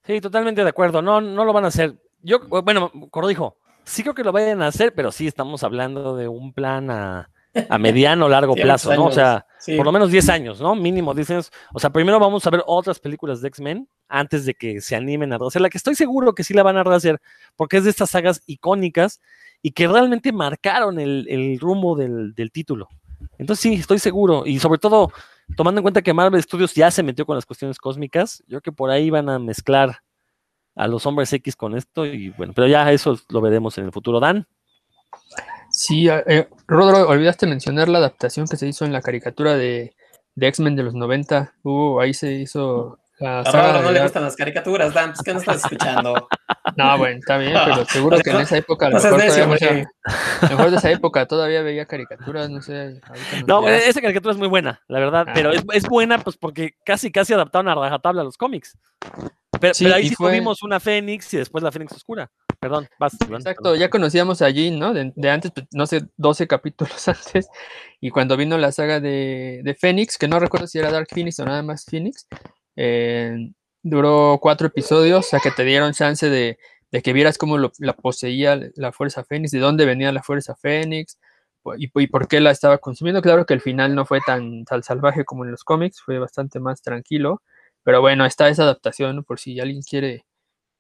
Sí, 0.05 0.21
totalmente 0.21 0.63
de 0.63 0.71
acuerdo. 0.71 1.01
No, 1.01 1.21
no 1.21 1.45
lo 1.45 1.53
van 1.53 1.65
a 1.65 1.69
hacer. 1.69 1.95
Yo, 2.23 2.41
bueno, 2.49 2.91
corrijo. 3.11 3.57
Sí 3.85 4.03
creo 4.03 4.15
que 4.15 4.25
lo 4.25 4.33
vayan 4.33 4.63
a 4.63 4.69
hacer, 4.69 4.95
pero 4.95 5.11
sí 5.11 5.27
estamos 5.27 5.65
hablando 5.65 6.17
de 6.17 6.29
un 6.29 6.53
plan 6.53 6.91
a, 6.91 7.31
a 7.69 7.79
mediano, 7.79 8.29
largo 8.29 8.55
Sí, 8.55 8.63
plazo, 8.63 8.95
¿no? 8.95 9.07
O 9.07 9.13
sea, 9.13 9.47
Sí. 9.59 9.77
por 9.77 9.85
lo 9.85 9.93
menos 9.93 10.11
10 10.11 10.29
años, 10.29 10.61
¿no? 10.61 10.75
Mínimo 10.75 11.13
10 11.15 11.31
años. 11.31 11.53
O 11.75 11.79
sea, 11.79 11.91
primero 11.91 12.19
vamos 12.19 12.47
a 12.47 12.51
ver 12.51 12.63
otras 12.67 12.99
películas 13.01 13.41
de 13.41 13.49
X-Men 13.49 13.89
antes 14.09 14.45
de 14.47 14.55
que 14.55 14.81
se 14.81 14.97
animen 14.97 15.33
a 15.33 15.39
rehacer 15.39 15.61
la 15.63 15.69
que 15.71 15.79
estoy 15.79 15.95
seguro 15.95 16.35
que 16.35 16.45
sí 16.45 16.55
la 16.55 16.63
van 16.63 16.77
a 16.77 16.85
rehacer, 16.85 17.21
porque 17.57 17.77
es 17.79 17.85
de 17.85 17.91
estas 17.91 18.11
sagas 18.11 18.43
icónicas 18.47 19.21
y 19.63 19.73
que 19.73 19.87
realmente 19.89 20.33
marcaron 20.33 20.99
el, 20.99 21.27
el 21.29 21.59
rumbo 21.61 21.97
del, 21.97 22.35
del 22.35 22.51
título. 22.51 22.89
Entonces 23.39 23.61
sí, 23.63 23.75
estoy 23.75 23.99
seguro. 23.99 24.47
Y 24.47 24.59
sobre 24.59 24.79
todo, 24.79 25.13
tomando 25.57 25.81
en 25.81 25.83
cuenta 25.83 26.01
que 26.03 26.15
Marvel 26.15 26.43
Studios 26.43 26.75
ya 26.75 26.91
se 26.91 27.03
metió 27.03 27.27
con 27.27 27.37
las 27.37 27.45
cuestiones 27.47 27.79
cósmicas, 27.79 28.39
yo 28.47 28.61
creo 28.61 28.63
que 28.63 28.73
por 28.73 28.91
ahí 28.91 29.11
van 29.11 29.29
a 29.29 29.39
mezclar 29.39 29.99
a 30.77 30.87
los 30.87 31.05
hombres 31.05 31.31
X 31.33 31.57
con 31.57 31.77
esto 31.77 32.07
y 32.07 32.31
bueno, 32.31 32.53
pero 32.55 32.67
ya 32.69 32.91
eso 32.93 33.19
lo 33.29 33.41
veremos 33.43 33.77
en 33.77 33.85
el 33.87 33.93
futuro. 33.93 34.21
Dan, 34.21 34.47
Sí, 35.81 36.09
eh, 36.11 36.47
Rodro, 36.67 37.09
olvidaste 37.09 37.47
mencionar 37.47 37.89
la 37.89 37.99
adaptación 37.99 38.47
que 38.47 38.59
se 38.59 38.67
hizo 38.69 38.85
en 38.85 38.93
la 38.93 39.01
caricatura 39.01 39.55
de, 39.57 39.95
de 40.35 40.47
X-Men 40.49 40.77
de 40.77 40.83
los 40.83 40.93
90. 40.95 41.55
Hubo, 41.63 42.01
ahí 42.03 42.13
se 42.13 42.33
hizo 42.33 42.99
la 43.19 43.41
A 43.41 43.45
saga 43.45 43.73
Rodro 43.73 43.83
no 43.85 43.93
le 43.93 44.03
gustan 44.03 44.23
las 44.25 44.37
caricaturas, 44.37 44.93
Dan, 44.93 45.11
pues 45.13 45.23
que 45.23 45.33
no 45.33 45.39
estás 45.41 45.57
escuchando. 45.65 46.29
No, 46.77 46.99
bueno, 46.99 47.19
está 47.19 47.39
bien, 47.39 47.55
pero 47.65 47.85
seguro 47.87 48.19
que 48.19 48.29
en 48.31 48.41
esa 48.41 48.59
época, 48.59 48.87
a 48.87 48.91
lo 48.91 48.97
mejor, 48.97 49.19
necio, 49.19 49.45
todavía 49.45 49.91
a 50.43 50.49
mejor 50.51 50.71
de 50.71 50.77
esa 50.77 50.91
época 50.91 51.27
todavía 51.27 51.63
veía 51.63 51.87
caricaturas, 51.87 52.51
no 52.51 52.61
sé. 52.61 53.01
no, 53.47 53.63
dirás. 53.63 53.87
esa 53.87 54.03
caricatura 54.03 54.33
es 54.33 54.39
muy 54.39 54.49
buena, 54.49 54.83
la 54.87 54.99
verdad, 55.01 55.25
Ah. 55.29 55.33
pero 55.35 55.51
es, 55.53 55.63
es 55.73 55.89
buena 55.89 56.19
pues 56.19 56.37
porque 56.37 56.75
casi 56.85 57.11
casi 57.11 57.33
adaptaron 57.33 57.69
a 57.69 57.75
rajatabla 57.75 58.23
los 58.23 58.37
cómics. 58.37 58.77
Pero, 59.59 59.73
Sí, 59.75 59.85
pero 59.85 59.97
ahí 59.97 60.09
sí 60.11 60.15
fue- 60.15 60.31
tuvimos 60.31 60.63
una 60.63 60.79
Fénix 60.79 61.33
y 61.35 61.39
después 61.39 61.65
la 61.65 61.73
Fénix 61.73 61.93
Oscura. 61.93 62.31
Perdón, 62.61 62.87
vas. 62.99 63.17
Iván, 63.27 63.41
Exacto, 63.41 63.75
ya 63.75 63.89
conocíamos 63.89 64.43
a 64.43 64.51
Jean, 64.51 64.79
¿no? 64.79 64.93
De, 64.93 65.13
de 65.17 65.31
antes, 65.31 65.51
pues, 65.51 65.67
no 65.73 65.87
sé, 65.87 66.03
12 66.19 66.47
capítulos 66.47 67.09
antes. 67.09 67.49
Y 68.01 68.11
cuando 68.11 68.37
vino 68.37 68.59
la 68.59 68.71
saga 68.73 69.01
de, 69.01 69.63
de 69.65 69.75
Phoenix, 69.75 70.19
que 70.19 70.29
no 70.29 70.39
recuerdo 70.39 70.67
si 70.67 70.79
era 70.79 70.91
Dark 70.91 71.09
Phoenix 71.11 71.41
o 71.41 71.45
nada 71.47 71.63
más 71.63 71.85
Phoenix, 71.87 72.27
eh, 72.77 73.51
duró 73.83 74.39
cuatro 74.43 74.67
episodios, 74.67 75.27
o 75.27 75.29
sea 75.29 75.41
que 75.41 75.51
te 75.51 75.65
dieron 75.65 75.93
chance 75.95 76.29
de, 76.29 76.59
de 76.91 77.03
que 77.03 77.13
vieras 77.15 77.39
cómo 77.39 77.57
lo- 77.57 77.73
la 77.79 77.95
poseía 77.95 78.61
la 78.75 78.93
fuerza 78.93 79.25
Fénix, 79.25 79.53
de 79.53 79.59
dónde 79.59 79.87
venía 79.87 80.13
la 80.13 80.23
fuerza 80.23 80.55
Fénix 80.55 81.19
y, 81.79 81.91
y 81.95 82.07
por 82.09 82.29
qué 82.29 82.41
la 82.41 82.51
estaba 82.51 82.77
consumiendo. 82.79 83.23
Claro 83.23 83.47
que 83.47 83.55
el 83.55 83.61
final 83.63 83.95
no 83.95 84.05
fue 84.05 84.21
tan, 84.27 84.65
tan 84.65 84.83
salvaje 84.83 85.25
como 85.25 85.45
en 85.47 85.51
los 85.53 85.65
cómics, 85.65 86.03
fue 86.03 86.19
bastante 86.19 86.61
más 86.61 86.83
tranquilo. 86.83 87.43
Pero 87.83 88.03
bueno, 88.03 88.27
está 88.27 88.49
esa 88.51 88.65
adaptación, 88.65 89.25
por 89.25 89.41
si 89.41 89.59
alguien 89.61 89.81
quiere 89.83 90.27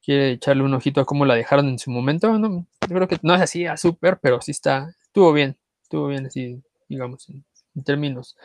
quiere 0.03 0.33
echarle 0.33 0.63
un 0.65 0.75
ojito 0.75 1.01
a 1.01 1.05
cómo 1.07 1.25
la 1.27 1.35
dejaron 1.35 1.69
en 1.69 1.79
su 1.79 1.91
momento. 1.91 2.39
No, 2.39 2.67
yo 2.89 2.95
creo 2.97 3.09
que 3.09 3.19
no 3.23 3.35
es 3.35 3.41
así 3.43 3.67
a 3.67 3.77
súper, 3.77 4.19
pero 4.21 4.41
sí 4.41 4.51
está, 4.53 4.95
estuvo 5.03 5.33
bien, 5.33 5.57
estuvo 5.83 6.09
bien 6.09 6.27
así, 6.27 6.63
digamos, 6.89 7.29
en, 7.31 7.45
en 7.75 7.85
términos 7.85 8.37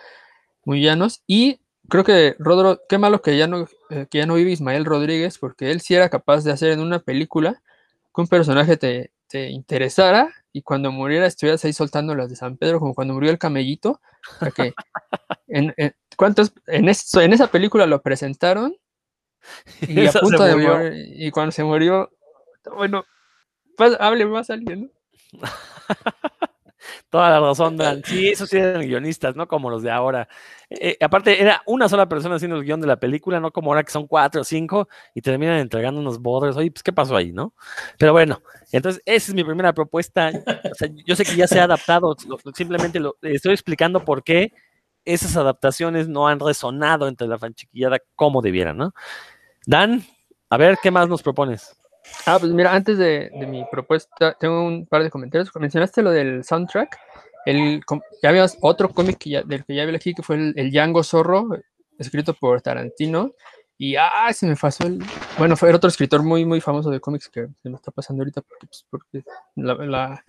muy 0.65 0.81
llanos. 0.81 1.23
Y 1.27 1.59
creo 1.89 2.03
que 2.03 2.35
Rodro, 2.39 2.81
qué 2.89 2.97
malo 2.97 3.21
que 3.21 3.37
ya 3.37 3.47
no, 3.47 3.67
eh, 3.89 4.07
que 4.09 4.19
ya 4.19 4.25
no 4.25 4.35
vive 4.35 4.51
Ismael 4.51 4.85
Rodríguez, 4.85 5.37
porque 5.37 5.71
él 5.71 5.81
sí 5.81 5.95
era 5.95 6.09
capaz 6.09 6.43
de 6.43 6.51
hacer 6.51 6.71
en 6.71 6.79
una 6.79 6.99
película 6.99 7.61
que 8.13 8.21
un 8.21 8.27
personaje 8.27 8.77
te, 8.77 9.11
te 9.27 9.49
interesara 9.49 10.33
y 10.53 10.61
cuando 10.61 10.91
muriera 10.91 11.25
estuvieras 11.27 11.63
ahí 11.65 11.73
soltando 11.73 12.15
las 12.15 12.29
de 12.29 12.35
San 12.37 12.57
Pedro, 12.57 12.79
como 12.79 12.93
cuando 12.95 13.13
murió 13.13 13.31
el 13.31 13.37
camellito. 13.39 14.01
O 14.37 14.39
sea 14.39 14.51
que 14.51 14.73
en, 15.47 15.73
en- 15.77 15.95
¿cuántos? 16.17 16.53
En, 16.67 16.85
en 16.89 17.33
esa 17.33 17.47
película 17.47 17.85
lo 17.87 18.01
presentaron 18.01 18.75
y 19.87 20.05
a 20.05 20.09
Esa 20.09 20.19
se 20.25 20.25
punto 20.25 20.43
de 20.43 20.55
murió. 20.55 20.69
morir, 20.75 20.93
y 21.15 21.31
cuando 21.31 21.51
se 21.51 21.63
murió, 21.63 22.11
bueno, 22.75 23.05
pues 23.77 23.97
hable 23.99 24.25
más 24.25 24.49
alguien, 24.49 24.91
¿no? 25.33 25.41
Toda 27.09 27.29
la 27.29 27.39
razón, 27.39 27.77
Dan. 27.77 28.03
Sí, 28.03 28.29
esos 28.29 28.49
sí 28.49 28.57
eran 28.57 28.81
guionistas, 28.81 29.35
no 29.35 29.47
como 29.47 29.69
los 29.69 29.81
de 29.83 29.91
ahora. 29.91 30.27
Eh, 30.69 30.97
aparte, 31.01 31.41
era 31.41 31.61
una 31.65 31.89
sola 31.89 32.07
persona 32.07 32.35
haciendo 32.35 32.57
el 32.57 32.63
guion 32.63 32.81
de 32.81 32.87
la 32.87 32.99
película, 32.99 33.39
no 33.39 33.51
como 33.51 33.71
ahora 33.71 33.83
que 33.83 33.91
son 33.91 34.07
cuatro 34.07 34.41
o 34.41 34.43
cinco 34.43 34.87
y 35.13 35.21
terminan 35.21 35.57
entregando 35.59 35.99
unos 35.99 36.19
borders. 36.19 36.57
Oye, 36.57 36.71
pues, 36.71 36.83
¿qué 36.83 36.93
pasó 36.93 37.15
ahí, 37.15 37.31
no? 37.31 37.53
Pero 37.97 38.11
bueno, 38.13 38.41
entonces, 38.71 39.01
esa 39.05 39.31
es 39.31 39.35
mi 39.35 39.43
primera 39.43 39.73
propuesta. 39.73 40.31
O 40.71 40.75
sea, 40.75 40.89
yo 41.05 41.15
sé 41.15 41.23
que 41.25 41.35
ya 41.35 41.47
se 41.47 41.59
ha 41.59 41.63
adaptado, 41.63 42.15
simplemente 42.53 42.99
lo 42.99 43.15
estoy 43.21 43.53
explicando 43.53 44.03
por 44.05 44.23
qué 44.23 44.51
esas 45.05 45.37
adaptaciones 45.37 46.07
no 46.07 46.27
han 46.27 46.39
resonado 46.39 47.07
entre 47.07 47.27
la 47.27 47.37
fanchiquillada 47.37 47.99
como 48.15 48.41
debieran, 48.41 48.77
¿no? 48.77 48.93
Dan, 49.65 50.03
a 50.49 50.57
ver, 50.57 50.77
¿qué 50.81 50.91
más 50.91 51.07
nos 51.07 51.23
propones? 51.23 51.75
Ah, 52.25 52.37
pues 52.39 52.51
mira, 52.51 52.73
antes 52.73 52.97
de, 52.97 53.31
mi 53.47 53.63
propuesta, 53.71 54.35
tengo 54.39 54.63
un 54.63 54.85
par 54.85 55.03
de 55.03 55.09
comentarios. 55.09 55.49
Mencionaste 55.55 56.01
lo 56.01 56.11
del 56.11 56.43
soundtrack. 56.43 56.97
El, 57.45 57.81
ya 58.21 58.29
habías 58.29 58.57
otro 58.61 58.89
cómic 58.89 59.23
del 59.23 59.65
que 59.65 59.75
ya 59.75 59.83
hablé 59.83 59.97
aquí, 59.97 60.13
que 60.13 60.23
fue 60.23 60.35
el, 60.35 60.53
el 60.55 60.71
Django 60.71 61.03
Zorro, 61.03 61.47
escrito 61.97 62.33
por 62.33 62.61
Tarantino. 62.61 63.31
Y 63.77 63.95
ah, 63.97 64.31
se 64.33 64.47
me 64.47 64.55
pasó 64.55 64.87
el. 64.87 65.03
Bueno, 65.37 65.57
fue 65.57 65.73
otro 65.73 65.89
escritor 65.89 66.23
muy, 66.23 66.45
muy 66.45 66.61
famoso 66.61 66.89
de 66.89 66.99
cómics 66.99 67.27
que 67.29 67.47
se 67.61 67.69
me 67.69 67.75
está 67.75 67.91
pasando 67.91 68.21
ahorita 68.21 68.41
porque, 68.41 68.67
pues, 68.67 68.85
porque 68.89 69.23
la, 69.55 69.73
la- 69.75 70.23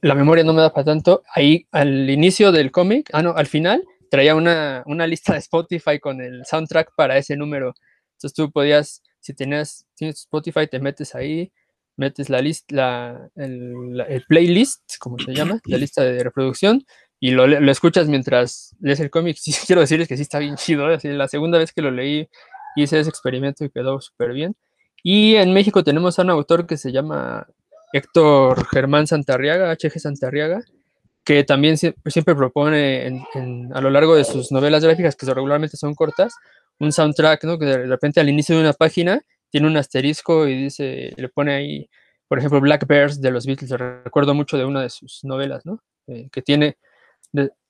la 0.00 0.14
memoria 0.14 0.44
no 0.44 0.52
me 0.52 0.60
da 0.60 0.72
para 0.72 0.84
tanto. 0.84 1.22
Ahí 1.34 1.66
al 1.72 2.08
inicio 2.10 2.52
del 2.52 2.70
cómic, 2.70 3.10
ah, 3.12 3.22
no, 3.22 3.32
al 3.34 3.46
final, 3.46 3.82
traía 4.10 4.34
una, 4.34 4.82
una 4.86 5.06
lista 5.06 5.32
de 5.32 5.38
Spotify 5.40 5.98
con 5.98 6.20
el 6.20 6.44
soundtrack 6.44 6.92
para 6.96 7.16
ese 7.16 7.36
número. 7.36 7.74
Entonces 8.18 8.34
tú 8.34 8.50
podías, 8.50 9.02
si 9.20 9.32
tenías, 9.32 9.86
tienes 9.94 10.16
Spotify, 10.20 10.66
te 10.66 10.80
metes 10.80 11.14
ahí, 11.14 11.52
metes 11.96 12.28
la 12.30 12.40
lista, 12.40 12.74
la, 12.74 13.30
el, 13.36 13.96
la- 13.96 14.04
el 14.04 14.22
playlist, 14.28 14.82
como 14.98 15.18
se 15.18 15.32
llama, 15.34 15.60
la 15.64 15.78
lista 15.78 16.02
de 16.02 16.22
reproducción, 16.22 16.84
y 17.20 17.30
lo, 17.32 17.46
lo 17.46 17.70
escuchas 17.72 18.08
mientras 18.08 18.74
lees 18.80 19.00
el 19.00 19.10
cómic. 19.10 19.36
Sí, 19.40 19.52
quiero 19.66 19.80
decirles 19.80 20.08
que 20.08 20.16
sí 20.16 20.22
está 20.22 20.38
bien 20.38 20.56
chido. 20.56 20.90
¿eh? 20.90 20.94
Así, 20.96 21.08
la 21.08 21.28
segunda 21.28 21.58
vez 21.58 21.72
que 21.72 21.82
lo 21.82 21.90
leí, 21.90 22.28
hice 22.76 23.00
ese 23.00 23.10
experimento 23.10 23.64
y 23.64 23.70
quedó 23.70 24.00
súper 24.00 24.32
bien. 24.32 24.54
Y 25.02 25.36
en 25.36 25.52
México 25.54 25.82
tenemos 25.84 26.18
a 26.18 26.22
un 26.22 26.30
autor 26.30 26.66
que 26.66 26.76
se 26.76 26.90
llama 26.92 27.46
Héctor 27.92 28.66
Germán 28.68 29.06
Santarriaga, 29.06 29.70
HG 29.72 29.98
Santarriaga, 30.00 30.60
que 31.24 31.44
también 31.44 31.76
siempre 31.78 32.34
propone 32.34 33.22
a 33.74 33.80
lo 33.80 33.90
largo 33.90 34.14
de 34.16 34.24
sus 34.24 34.50
novelas 34.52 34.82
gráficas, 34.84 35.14
que 35.16 35.26
regularmente 35.26 35.76
son 35.76 35.94
cortas, 35.94 36.34
un 36.78 36.92
soundtrack, 36.92 37.44
¿no? 37.44 37.58
Que 37.58 37.66
de 37.66 37.86
repente 37.86 38.20
al 38.20 38.28
inicio 38.28 38.54
de 38.56 38.62
una 38.62 38.72
página 38.72 39.22
tiene 39.50 39.66
un 39.66 39.76
asterisco 39.76 40.46
y 40.46 40.54
dice, 40.54 41.12
le 41.16 41.28
pone 41.28 41.54
ahí, 41.54 41.90
por 42.28 42.38
ejemplo, 42.38 42.60
Black 42.60 42.86
Bears 42.86 43.20
de 43.20 43.30
los 43.30 43.46
Beatles. 43.46 43.70
Recuerdo 43.70 44.34
mucho 44.34 44.58
de 44.58 44.64
una 44.64 44.82
de 44.82 44.90
sus 44.90 45.24
novelas, 45.24 45.64
¿no? 45.66 45.82
Eh, 46.06 46.28
que 46.30 46.42
tiene, 46.42 46.78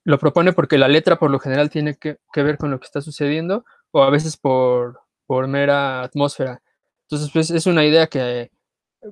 lo 0.05 0.18
propone 0.18 0.53
porque 0.53 0.79
la 0.79 0.88
letra 0.88 1.18
por 1.18 1.31
lo 1.31 1.38
general 1.38 1.71
tiene 1.71 1.97
que, 1.97 2.18
ver 2.37 2.59
con 2.59 2.71
lo 2.71 2.81
que 2.81 2.87
está 2.87 3.01
sucediendo 3.01 3.64
o 3.90 4.03
a 4.03 4.11
veces 4.11 4.37
por, 4.37 5.01
por 5.27 5.49
mera 5.49 6.03
atmósfera. 6.03 6.62
Entonces, 7.03 7.31
pues 7.33 7.51
es 7.51 7.66
una 7.66 7.85
idea 7.85 8.07
que 8.07 8.51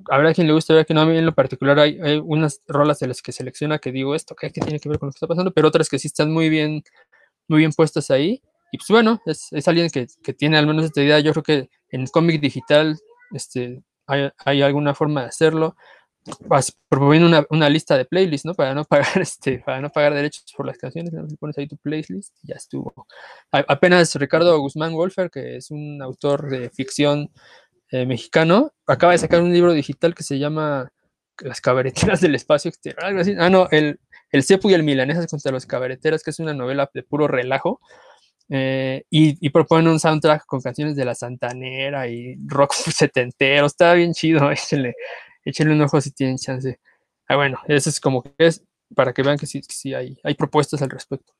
habrá 0.09 0.33
quien 0.33 0.47
le 0.47 0.53
guste, 0.53 0.73
habrá 0.73 0.85
quien 0.85 0.95
no. 0.95 1.01
A 1.01 1.05
mí 1.05 1.17
en 1.17 1.25
lo 1.25 1.33
particular 1.33 1.79
hay, 1.79 1.99
unas 2.23 2.61
rolas 2.67 2.99
de 2.99 3.07
las 3.07 3.21
que 3.21 3.31
selecciona 3.31 3.79
que 3.79 3.91
digo 3.91 4.15
esto, 4.15 4.35
que, 4.35 4.49
tiene 4.49 4.79
que 4.79 4.89
ver 4.89 4.99
con 4.99 5.07
lo 5.07 5.11
que 5.13 5.17
está 5.17 5.27
pasando, 5.27 5.51
pero 5.51 5.67
otras 5.67 5.89
que 5.89 5.99
sí 5.99 6.07
están 6.07 6.31
muy 6.31 6.49
bien, 6.49 6.83
muy 7.47 7.59
bien 7.59 7.71
puestas 7.71 8.11
ahí. 8.11 8.41
Y 8.71 8.77
pues 8.77 8.87
bueno, 8.89 9.21
es, 9.25 9.47
es 9.51 9.67
alguien 9.67 9.89
que, 9.89 10.07
que, 10.23 10.33
tiene 10.33 10.57
al 10.57 10.67
menos 10.67 10.85
esta 10.85 11.01
idea. 11.01 11.19
Yo 11.19 11.31
creo 11.31 11.43
que 11.43 11.69
en 11.89 12.05
cómic 12.07 12.41
digital 12.41 12.97
este, 13.31 13.83
hay, 14.05 14.29
hay, 14.45 14.61
alguna 14.61 14.93
forma 14.95 15.21
de 15.21 15.27
hacerlo. 15.27 15.75
Proponiendo 16.89 17.27
una, 17.27 17.45
una, 17.49 17.69
lista 17.69 17.97
de 17.97 18.03
playlists, 18.03 18.45
¿no? 18.45 18.53
Para 18.53 18.73
no 18.73 18.83
pagar, 18.83 19.07
este, 19.21 19.59
para 19.59 19.79
no 19.79 19.89
pagar 19.89 20.13
derechos 20.13 20.43
por 20.55 20.65
las 20.65 20.77
canciones, 20.77 21.13
¿no? 21.13 21.25
pones 21.39 21.57
ahí 21.57 21.67
tu 21.67 21.77
playlist 21.77 22.35
y 22.43 22.49
ya 22.49 22.55
estuvo. 22.55 23.07
apenas 23.51 24.13
Ricardo 24.15 24.59
Guzmán 24.59 24.93
Wolfer, 24.93 25.29
que 25.29 25.57
es 25.57 25.71
un 25.71 26.01
autor 26.01 26.49
de 26.49 26.69
ficción 26.69 27.31
eh, 27.91 28.05
mexicano, 28.05 28.73
acaba 28.85 29.13
de 29.13 29.19
sacar 29.19 29.41
un 29.41 29.53
libro 29.53 29.71
digital 29.71 30.13
que 30.13 30.23
se 30.23 30.37
llama 30.37 30.91
Las 31.39 31.61
cabareteras 31.61 32.19
del 32.19 32.35
espacio 32.35 32.69
exterior, 32.69 33.05
algo 33.05 33.21
así. 33.21 33.33
Ah, 33.39 33.49
no, 33.49 33.69
el, 33.71 33.99
el 34.31 34.43
Cepu 34.43 34.69
y 34.69 34.73
el 34.73 34.83
Milanesas 34.83 35.27
contra 35.27 35.53
los 35.53 35.65
cabareteras, 35.65 36.23
que 36.23 36.31
es 36.31 36.39
una 36.39 36.53
novela 36.53 36.89
de 36.93 37.03
puro 37.03 37.27
relajo. 37.29 37.79
Eh, 38.49 39.03
y, 39.09 39.45
y, 39.45 39.49
propone 39.49 39.89
un 39.89 39.99
soundtrack 39.99 40.45
con 40.45 40.61
canciones 40.61 40.95
de 40.95 41.03
la 41.03 41.15
Santanera 41.15 42.07
y 42.07 42.37
rock 42.45 42.73
setentero. 42.73 43.65
Está 43.65 43.93
bien 43.93 44.13
chido, 44.13 44.51
échenle, 44.51 44.95
échenle 45.43 45.73
un 45.73 45.81
ojo 45.81 45.99
si 46.01 46.11
tienen 46.11 46.37
chance. 46.37 46.79
Ah, 47.27 47.35
bueno, 47.35 47.59
eso 47.67 47.89
es 47.89 47.99
como 47.99 48.23
que 48.23 48.33
es 48.37 48.63
para 48.95 49.13
que 49.13 49.21
vean 49.21 49.37
que 49.37 49.47
sí, 49.47 49.61
sí 49.67 49.93
hay, 49.93 50.17
hay 50.23 50.35
propuestas 50.35 50.81
al 50.81 50.89
respecto. 50.89 51.33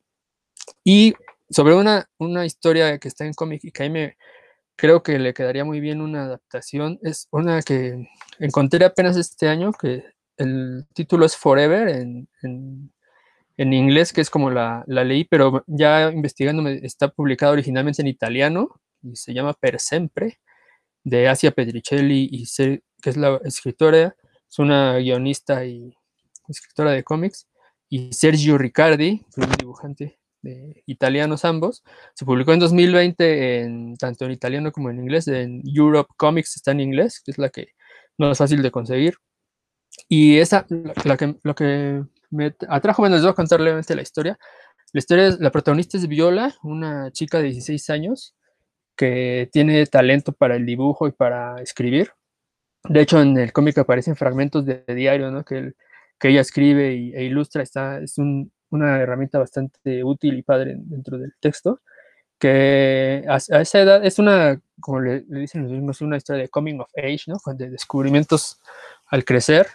Y 0.84 1.14
sobre 1.50 1.76
una, 1.76 2.10
una 2.18 2.46
historia 2.46 2.98
que 3.00 3.08
está 3.08 3.26
en 3.26 3.34
cómic 3.34 3.64
y 3.64 3.72
que 3.72 3.84
a 3.84 3.86
mí 3.88 3.94
me, 3.94 4.18
creo 4.78 5.04
que 5.04 5.20
le 5.20 5.34
quedaría 5.34 5.66
muy 5.66 5.82
bien 5.82 6.02
una 6.02 6.26
adaptación. 6.26 7.00
Es 7.02 7.28
una 7.32 7.62
que 7.62 8.08
encontré 8.40 8.86
apenas 8.86 9.18
este 9.18 9.50
año, 9.50 9.72
que 9.74 10.06
el 10.38 10.86
título 10.94 11.26
es 11.26 11.36
Forever 11.36 11.90
en, 11.90 12.30
en, 12.44 12.94
inglés, 13.58 14.14
que 14.14 14.22
es 14.22 14.30
como 14.30 14.50
la, 14.52 14.84
la, 14.88 15.04
leí, 15.04 15.24
pero 15.24 15.64
ya 15.68 16.12
investigando 16.12 16.68
está 16.70 17.10
publicado 17.10 17.54
originalmente 17.54 18.02
en 18.02 18.08
italiano 18.08 18.70
y 19.02 19.16
se 19.16 19.34
llama 19.34 19.54
Per 19.54 19.80
Sempre, 19.80 20.40
de 21.04 21.28
Asia 21.28 21.52
Petricelli, 21.52 22.28
y 22.32 22.46
que 23.02 23.10
es 23.10 23.18
la 23.18 23.40
escritora, 23.44 24.16
es 24.50 24.60
una 24.60 24.98
guionista 24.98 25.66
y 25.66 25.96
escritora 26.48 26.92
de 26.92 27.04
cómics, 27.04 27.48
y 27.90 28.12
Sergio 28.14 28.58
Riccardi, 28.58 29.26
un 29.38 29.52
dibujante 29.58 30.20
italianos 30.86 31.46
ambos. 31.46 31.84
Se 32.14 32.26
publicó 32.26 32.54
en 32.54 32.60
2020 32.60 33.62
en, 33.62 33.98
tanto 33.98 34.26
en 34.26 34.32
italiano 34.32 34.72
como 34.72 34.90
en 34.90 35.00
inglés. 35.00 35.28
En 35.28 35.62
Europe 35.66 36.14
Comics 36.18 36.56
está 36.56 36.72
en 36.72 36.82
inglés, 36.82 37.22
que 37.24 37.32
es 37.32 37.38
la 37.38 37.50
que 37.50 37.70
no 38.18 38.32
es 38.32 38.38
fácil 38.38 38.62
de 38.62 38.72
conseguir. 38.72 39.16
Y 40.08 40.38
esa, 40.38 40.66
la, 41.06 41.18
que, 41.18 41.36
lo 41.44 41.56
que 41.56 42.04
me 42.30 42.56
atrajo, 42.68 43.02
bueno, 43.02 43.16
les 43.16 43.24
voy 43.24 43.32
a 43.32 43.36
contar 43.36 43.60
levemente 43.60 43.96
la 43.96 44.02
historia. 44.02 44.38
La 44.94 45.00
historia 45.00 45.36
la 45.40 45.52
protagonista 45.52 45.98
es 45.98 46.08
Viola, 46.08 46.56
una 46.64 47.12
chica 47.12 47.38
de 47.40 47.46
16 47.46 47.90
años 47.90 48.36
que 48.96 49.50
tiene 49.52 49.86
talento 49.86 50.32
para 50.34 50.56
el 50.56 50.66
dibujo 50.66 51.08
y 51.08 51.12
para 51.12 51.62
escribir. 51.62 52.12
De 52.84 53.02
hecho, 53.02 53.22
en 53.22 53.38
el 53.38 53.54
cómic 53.54 53.78
aparecen 53.78 54.16
fragmentos 54.16 54.66
de, 54.66 54.84
diario, 54.88 55.30
¿no? 55.32 55.44
Que, 55.44 55.74
que 56.20 56.30
ella 56.30 56.42
escribe 56.42 56.94
y, 56.96 57.14
e 57.14 57.24
ilustra. 57.26 57.62
Está, 57.62 58.00
es 58.00 58.18
un, 58.18 58.52
una 58.70 59.00
herramienta 59.00 59.40
bastante 59.40 60.04
útil 60.04 60.38
y 60.38 60.44
padre 60.44 60.76
dentro 60.78 61.18
del 61.18 61.34
texto, 61.40 61.82
que 62.40 63.24
a, 63.28 63.38
esa 63.38 63.80
edad 63.80 64.06
es 64.06 64.20
una, 64.20 64.60
como 64.80 65.02
le, 65.02 65.22
dicen 65.28 65.64
los 65.64 65.72
mismos, 65.72 66.02
una 66.02 66.18
historia 66.18 66.44
de 66.44 66.50
coming 66.50 66.80
of 66.80 66.90
age, 66.98 67.24
¿no? 67.28 67.38
De 67.54 67.70
descubrimientos 67.70 68.60
al 69.08 69.26
crecer. 69.26 69.68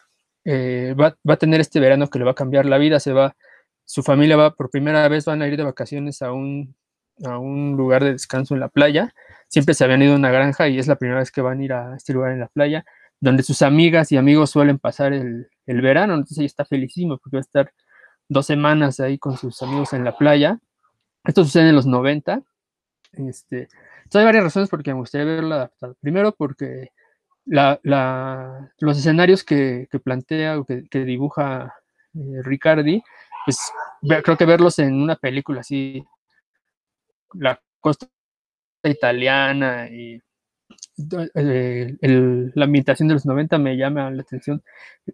Eh, 0.45 0.95
va, 1.01 1.17
a 1.29 1.37
tener 1.37 1.61
este 1.61 1.81
verano 1.81 2.09
que 2.09 2.19
le 2.19 2.25
va 2.25 2.33
a 2.33 2.35
cambiar 2.35 2.67
la 2.67 2.79
vida, 2.79 2.99
se 3.01 3.13
va, 3.13 3.37
su 3.85 4.03
familia 4.03 4.37
va, 4.37 4.55
por 4.55 4.71
primera 4.71 5.07
vez 5.09 5.25
van 5.25 5.43
a 5.43 5.49
ir 5.49 5.57
de 5.57 5.63
vacaciones 5.63 6.23
a 6.23 6.33
un, 6.33 6.75
a 7.25 7.39
un 7.39 7.77
lugar 7.77 8.05
de 8.05 8.13
descanso 8.13 8.55
en 8.55 8.61
la 8.61 8.69
playa. 8.69 9.15
Siempre 9.49 9.75
se 9.75 9.85
habían 9.85 10.03
ido 10.03 10.15
a 10.15 10.17
una 10.17 10.31
granja 10.31 10.69
y 10.69 10.79
es 10.79 10.89
la 10.89 10.97
primera 10.97 11.21
vez 11.21 11.31
que 11.31 11.43
van 11.43 11.61
a 11.61 11.65
ir 11.65 11.73
a 11.73 11.97
este 11.97 12.13
lugar 12.13 12.33
en 12.33 12.41
la 12.41 12.49
playa, 12.49 12.85
donde 13.21 13.43
sus 13.43 13.63
amigas 13.63 14.13
y 14.13 14.17
amigos 14.17 14.51
suelen 14.51 14.79
pasar 14.79 15.13
el, 15.13 15.49
el 15.67 15.81
verano. 15.83 16.15
Entonces 16.15 16.39
ella 16.39 16.47
está 16.47 16.65
felicísimo 16.65 17.19
porque 17.19 17.37
va 17.37 17.41
a 17.41 17.43
estar 17.43 17.73
dos 18.29 18.47
semanas 18.47 19.01
ahí 19.01 19.19
con 19.19 19.37
sus 19.37 19.63
amigos 19.63 19.93
en 19.93 20.05
la 20.05 20.17
playa. 20.17 20.59
Esto 21.25 21.45
sucede 21.45 21.69
en 21.69 21.77
los 21.77 21.87
90. 21.87 22.43
Este, 23.13 23.69
hay 24.15 24.25
varias 24.25 24.45
razones 24.45 24.69
por 24.69 24.87
me 24.87 24.93
gustaría 24.95 25.27
verlo 25.27 25.55
adaptado. 25.55 25.97
Primero, 26.01 26.33
porque 26.33 26.91
la, 27.45 28.71
los 28.79 28.99
escenarios 28.99 29.45
que, 29.45 29.89
plantea 30.03 30.59
o 30.59 30.65
que, 30.65 31.05
dibuja 31.05 31.75
eh, 32.15 32.43
Ricardi, 32.43 33.03
pues 33.45 33.59
creo 34.23 34.37
que 34.37 34.45
verlos 34.45 34.79
en 34.79 34.95
una 34.95 35.17
película 35.17 35.61
así, 35.61 36.05
la 37.35 37.61
costa 37.81 38.09
italiana 38.85 39.89
y 39.91 40.21
eh, 41.35 41.97
la 42.55 42.65
ambientación 42.65 43.09
de 43.09 43.15
los 43.15 43.27
90 43.27 43.59
me 43.59 43.77
llama 43.77 44.11
la 44.11 44.23
atención, 44.23 44.63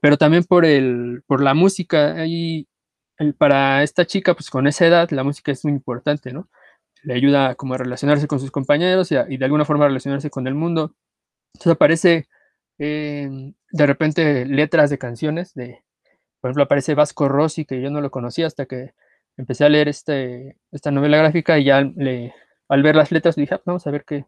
pero 0.01 0.17
también 0.17 0.45
por, 0.45 0.65
el, 0.65 1.23
por 1.27 1.43
la 1.43 1.55
música. 1.55 2.15
Hay 2.15 2.67
para 3.37 3.83
esta 3.83 4.07
chica, 4.07 4.35
pues 4.35 4.51
con 4.51 4.67
esa 4.67 4.87
edad, 4.87 5.11
la 5.11 5.25
música 5.25 5.51
es 5.53 5.65
muy 5.65 5.73
importante, 5.73 6.33
¿no? 6.33 6.49
Le 7.03 7.15
ayuda 7.15 7.55
como 7.55 7.75
a 7.75 7.79
relacionarse 7.79 8.29
con 8.29 8.41
sus 8.41 8.51
compañeros 8.51 9.11
y, 9.13 9.37
de 9.37 9.45
alguna 9.45 9.65
forma 9.65 9.87
relacionarse 9.87 10.31
con 10.31 10.47
el 10.47 10.55
mundo. 10.55 10.95
Entonces 11.55 11.73
aparece 11.73 12.29
em, 12.79 13.55
de 13.73 13.87
repente 13.87 14.47
letras 14.47 14.91
de 14.91 14.99
canciones, 14.99 15.55
de, 15.55 15.83
por 16.41 16.51
ejemplo, 16.51 16.65
aparece 16.65 16.95
Vasco 16.95 17.29
Rossi, 17.29 17.65
que 17.65 17.81
yo 17.81 17.91
no 17.91 18.01
lo 18.01 18.11
conocía 18.11 18.47
hasta 18.47 18.67
que 18.67 18.95
empecé 19.37 19.65
a 19.65 19.69
leer 19.69 19.89
este, 19.89 20.57
esta 20.73 20.91
novela 20.91 21.19
gráfica 21.19 21.59
y 21.59 21.65
ya 21.65 21.81
le, 21.83 22.35
al 22.69 22.83
ver 22.83 22.97
las 22.97 23.11
letras 23.13 23.37
dije, 23.37 23.55
ah, 23.55 23.63
vamos 23.65 23.87
a 23.87 23.91
ver 23.91 24.05
qué, 24.05 24.25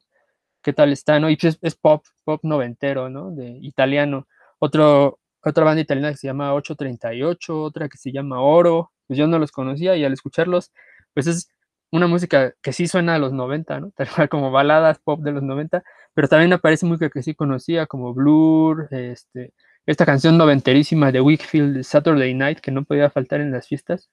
qué 0.62 0.72
tal 0.72 0.92
está, 0.92 1.20
¿no? 1.20 1.30
Y 1.30 1.36
pues 1.36 1.58
es, 1.62 1.74
pop, 1.76 2.04
pop 2.24 2.40
noventero, 2.42 3.08
¿no? 3.10 3.30
De 3.30 3.58
italiano. 3.62 4.26
Otro, 4.58 5.20
otra 5.42 5.64
banda 5.64 5.80
italiana 5.80 6.10
que 6.10 6.18
se 6.18 6.26
llama 6.26 6.54
838, 6.54 7.62
otra 7.62 7.88
que 7.88 7.98
se 7.98 8.12
llama 8.12 8.40
Oro, 8.40 8.92
pues 9.06 9.18
yo 9.18 9.26
no 9.26 9.38
los 9.38 9.52
conocía 9.52 9.96
y 9.96 10.04
al 10.04 10.12
escucharlos, 10.12 10.72
pues 11.14 11.26
es 11.26 11.48
una 11.92 12.06
música 12.06 12.54
que 12.62 12.72
sí 12.72 12.86
suena 12.86 13.14
a 13.16 13.18
los 13.18 13.32
90, 13.32 13.80
¿no? 13.80 13.90
Tal 13.96 14.08
cual 14.08 14.28
como 14.28 14.50
baladas 14.50 14.98
pop 14.98 15.20
de 15.22 15.32
los 15.32 15.42
90, 15.42 15.82
pero 16.14 16.28
también 16.28 16.52
aparece 16.52 16.86
música 16.86 17.10
que 17.10 17.22
sí 17.22 17.34
conocía 17.34 17.86
como 17.86 18.14
Blur, 18.14 18.88
este, 18.90 19.52
esta 19.86 20.06
canción 20.06 20.38
noventerísima 20.38 21.12
de 21.12 21.20
Wickfield, 21.20 21.82
Saturday 21.82 22.34
Night, 22.34 22.60
que 22.60 22.70
no 22.70 22.84
podía 22.84 23.10
faltar 23.10 23.40
en 23.40 23.52
las 23.52 23.66
fiestas, 23.66 24.10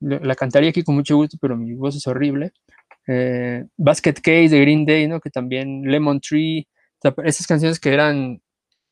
la 0.00 0.34
cantaría 0.34 0.70
aquí 0.70 0.82
con 0.82 0.94
mucho 0.94 1.16
gusto, 1.16 1.38
pero 1.40 1.56
mi 1.56 1.72
voz 1.74 1.96
es 1.96 2.06
horrible. 2.06 2.52
Eh, 3.06 3.64
Basket 3.76 4.14
Case 4.14 4.50
de 4.50 4.60
Green 4.60 4.84
Day, 4.84 5.08
¿no? 5.08 5.20
Que 5.20 5.30
también 5.30 5.82
Lemon 5.84 6.20
Tree, 6.20 6.68
esas 7.24 7.46
canciones 7.46 7.80
que 7.80 7.94
eran 7.94 8.42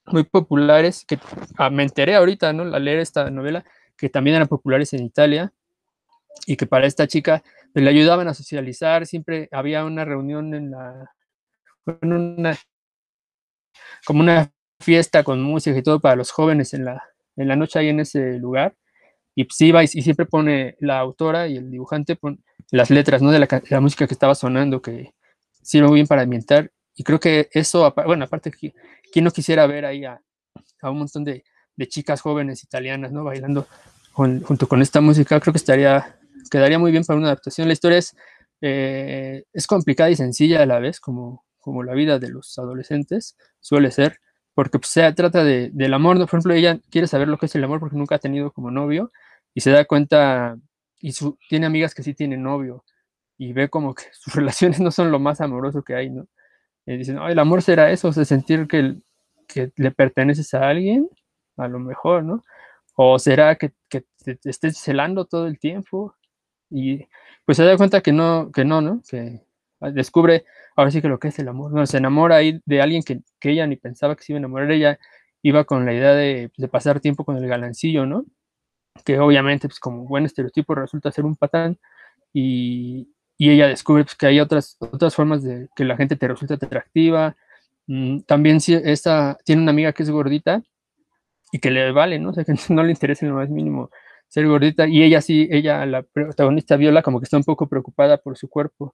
muy 0.07 0.25
populares, 0.25 1.05
que 1.07 1.19
ah, 1.59 1.71
me 1.71 1.83
enteré 1.83 2.15
ahorita, 2.15 2.53
¿no? 2.53 2.75
Al 2.75 2.85
leer 2.85 3.01
esta 3.01 3.31
novela, 3.31 3.65
que 3.99 4.09
también 4.09 4.37
eran 4.37 4.49
populares 4.49 4.93
en 4.95 5.05
Italia 5.05 5.53
y 6.47 6.57
que 6.57 6.67
para 6.67 6.87
esta 6.87 7.07
chica 7.07 7.43
pues, 7.73 7.85
le 7.85 7.91
ayudaban 7.91 8.29
a 8.29 8.35
socializar, 8.35 9.07
siempre 9.07 9.49
había 9.53 9.85
una 9.85 10.05
reunión 10.05 10.55
en 10.55 10.71
la, 10.71 11.11
como 14.05 14.21
una 14.21 14.53
fiesta 14.81 15.25
con 15.25 15.43
música 15.43 15.79
y 15.79 15.83
todo 15.83 16.01
para 16.01 16.17
los 16.17 16.31
jóvenes 16.31 16.75
en 16.75 16.85
la, 16.85 17.03
en 17.37 17.49
la 17.49 17.57
noche 17.57 17.79
ahí 17.79 17.89
en 17.89 18.01
ese 18.01 18.39
lugar. 18.39 18.75
Y 19.35 19.45
pues 19.45 19.61
iba 19.63 19.83
y, 19.83 19.89
siempre 19.89 20.27
pone 20.27 20.77
la 20.79 20.99
autora 20.99 21.49
y 21.49 21.57
el 21.57 21.71
dibujante 21.71 22.15
pone 22.17 22.39
las 22.71 22.91
letras, 22.91 23.21
¿no? 23.21 23.33
De 23.33 23.41
la, 23.41 23.81
música 23.81 24.07
que 24.07 24.15
estaba 24.15 24.35
sonando, 24.35 24.81
que 24.81 25.13
sirve 25.63 25.89
muy 25.89 25.97
bien 25.97 26.07
para 26.07 26.23
ambientar. 26.23 26.71
Y 26.95 27.03
creo 27.03 27.19
que 27.19 27.49
eso, 27.53 27.93
bueno, 28.07 28.25
aparte 28.25 28.53
¿Quién 29.13 29.25
no 29.25 29.31
quisiera 29.33 29.67
ver 29.67 29.85
ahí 29.85 30.05
a, 30.05 30.21
un 30.83 30.99
montón 30.99 31.25
de, 31.25 31.45
chicas 31.89 32.21
jóvenes 32.21 32.63
italianas, 32.63 33.11
¿no? 33.11 33.25
Bailando 33.25 33.67
junto 34.13 34.69
con 34.69 34.81
esta 34.83 35.01
música. 35.01 35.41
Creo 35.41 35.53
que 35.53 35.59
estaría, 35.59 36.17
quedaría 36.51 36.79
muy 36.79 36.91
bien 36.93 37.05
para 37.05 37.19
una 37.19 37.29
adaptación. 37.29 37.69
La 37.69 37.73
historia 37.75 37.99
es, 37.99 38.17
eh, 38.61 39.45
es 39.53 39.67
complicada 39.67 40.11
y 40.11 40.17
sencilla 40.17 40.63
a 40.63 40.67
la 40.67 40.79
vez, 40.79 41.01
como, 41.01 41.45
como 41.59 41.83
la 41.83 41.95
vida 41.95 42.19
de 42.19 42.31
los 42.31 42.59
adolescentes 42.59 43.37
suele 43.61 43.91
ser, 43.91 44.21
porque 44.55 44.79
pues, 44.79 44.91
se 44.91 45.13
trata 45.13 45.45
de, 45.45 45.71
del 45.73 45.95
amor. 45.95 46.17
¿no? 46.19 46.27
Por 46.27 46.39
ejemplo, 46.39 46.55
ella 46.55 46.79
quiere 46.91 47.07
saber 47.07 47.29
lo 47.29 47.39
que 47.39 47.47
es 47.47 47.55
el 47.55 47.65
amor 47.65 47.81
porque 47.81 47.97
nunca 47.97 48.17
ha 48.17 48.19
tenido 48.21 48.53
como 48.53 48.71
novio 48.71 49.13
y 49.55 49.61
se 49.61 49.71
da 49.71 49.85
cuenta, 49.85 50.57
y 51.01 51.13
su, 51.13 51.39
tiene 51.49 51.67
amigas 51.67 51.95
que 51.95 52.03
sí 52.03 52.15
tienen 52.15 52.43
novio, 52.43 52.85
y 53.39 53.53
ve 53.53 53.69
como 53.69 53.95
que 53.95 54.05
sus 54.13 54.35
relaciones 54.35 54.81
no 54.81 54.91
son 54.91 55.11
lo 55.11 55.19
más 55.19 55.41
amoroso 55.41 55.83
que 55.83 55.95
hay, 55.95 56.11
¿no? 56.11 56.27
Y 56.87 56.99
dicen, 56.99 57.19
el 57.19 57.39
amor 57.39 57.63
será 57.63 57.91
eso, 57.91 58.09
o 58.09 58.13
sentir 58.13 58.67
que, 58.69 58.97
que 59.49 59.73
le 59.77 59.91
perteneces 59.91 60.53
a 60.55 60.69
alguien, 60.69 61.09
a 61.57 61.69
lo 61.69 61.79
mejor, 61.79 62.25
¿no? 62.25 62.43
O 62.97 63.19
será 63.19 63.57
que, 63.57 63.73
que 63.89 64.05
te, 64.25 64.39
estés 64.45 64.79
celando 64.79 65.25
todo 65.25 65.47
el 65.47 65.59
tiempo 65.59 66.15
y 66.75 67.07
pues 67.45 67.57
se 67.57 67.65
da 67.65 67.77
cuenta 67.77 68.01
que 68.01 68.13
no, 68.13 68.51
que 68.53 68.65
no, 68.65 68.81
¿no? 68.81 69.01
Que 69.09 69.41
descubre 69.93 70.45
ahora 70.77 70.91
sí 70.91 71.01
que 71.01 71.09
lo 71.09 71.21
que 71.21 71.29
es 71.29 71.39
el 71.39 71.49
amor, 71.49 71.73
¿no? 71.73 71.87
Se 71.87 71.99
enamora 71.99 72.37
ahí 72.37 72.61
de 72.67 72.83
alguien 72.83 73.03
que, 73.05 73.23
ella 73.43 73.67
ni 73.67 73.77
pensaba 73.77 74.17
que 74.17 74.25
se 74.25 74.33
iba 74.33 74.39
a 74.39 74.41
enamorar, 74.41 74.73
ella 74.73 74.99
iba 75.43 75.65
con 75.65 75.87
la 75.87 75.95
idea 75.95 76.15
de, 76.15 76.51
de, 76.57 76.69
pasar 76.69 77.01
tiempo 77.01 77.25
con 77.25 77.37
el 77.37 77.47
galancillo, 77.47 78.07
¿no? 78.07 78.25
Que 79.05 79.19
obviamente, 79.21 79.69
pues 79.69 79.79
como 79.79 80.05
buen 80.07 80.25
estereotipo, 80.25 80.75
resulta 80.75 81.13
ser 81.13 81.27
un 81.27 81.37
patán 81.37 81.79
y, 82.33 83.09
y 83.39 83.51
ella 83.51 83.69
descubre 83.69 84.05
pues, 84.05 84.17
que 84.17 84.27
hay 84.27 84.41
otras, 84.41 84.77
otras 84.81 85.15
formas 85.15 85.43
de 85.43 85.69
que 85.77 85.85
la 85.85 85.97
gente 85.97 86.17
te 86.17 86.27
resulta 86.29 86.55
atractiva. 86.55 87.37
Mm, 87.87 88.21
también 88.21 88.61
si 88.61 88.75
esta, 88.75 89.39
tiene 89.45 89.63
una 89.63 89.71
amiga 89.73 89.93
que 89.93 90.03
es 90.03 90.11
gordita 90.11 90.63
y 91.53 91.61
que 91.61 91.71
le 91.71 91.93
vale, 91.93 92.19
¿no? 92.19 92.31
O 92.31 92.33
sea, 92.35 92.45
que 92.45 92.55
no 92.71 92.83
le 92.83 92.91
interesa 92.91 93.27
en 93.27 93.33
lo 93.33 93.39
más 93.39 93.51
mínimo 93.51 93.91
ser 94.35 94.49
gordita. 94.49 94.89
Y 94.89 95.03
ella 95.05 95.21
sí, 95.21 95.49
ella, 95.51 95.87
la 95.87 96.03
protagonista 96.03 96.77
Viola, 96.77 97.03
como 97.03 97.21
que 97.21 97.25
está 97.25 97.37
un 97.37 97.45
poco 97.45 97.69
preocupada 97.69 98.19
por 98.19 98.37
su 98.37 98.49
cuerpo 98.49 98.93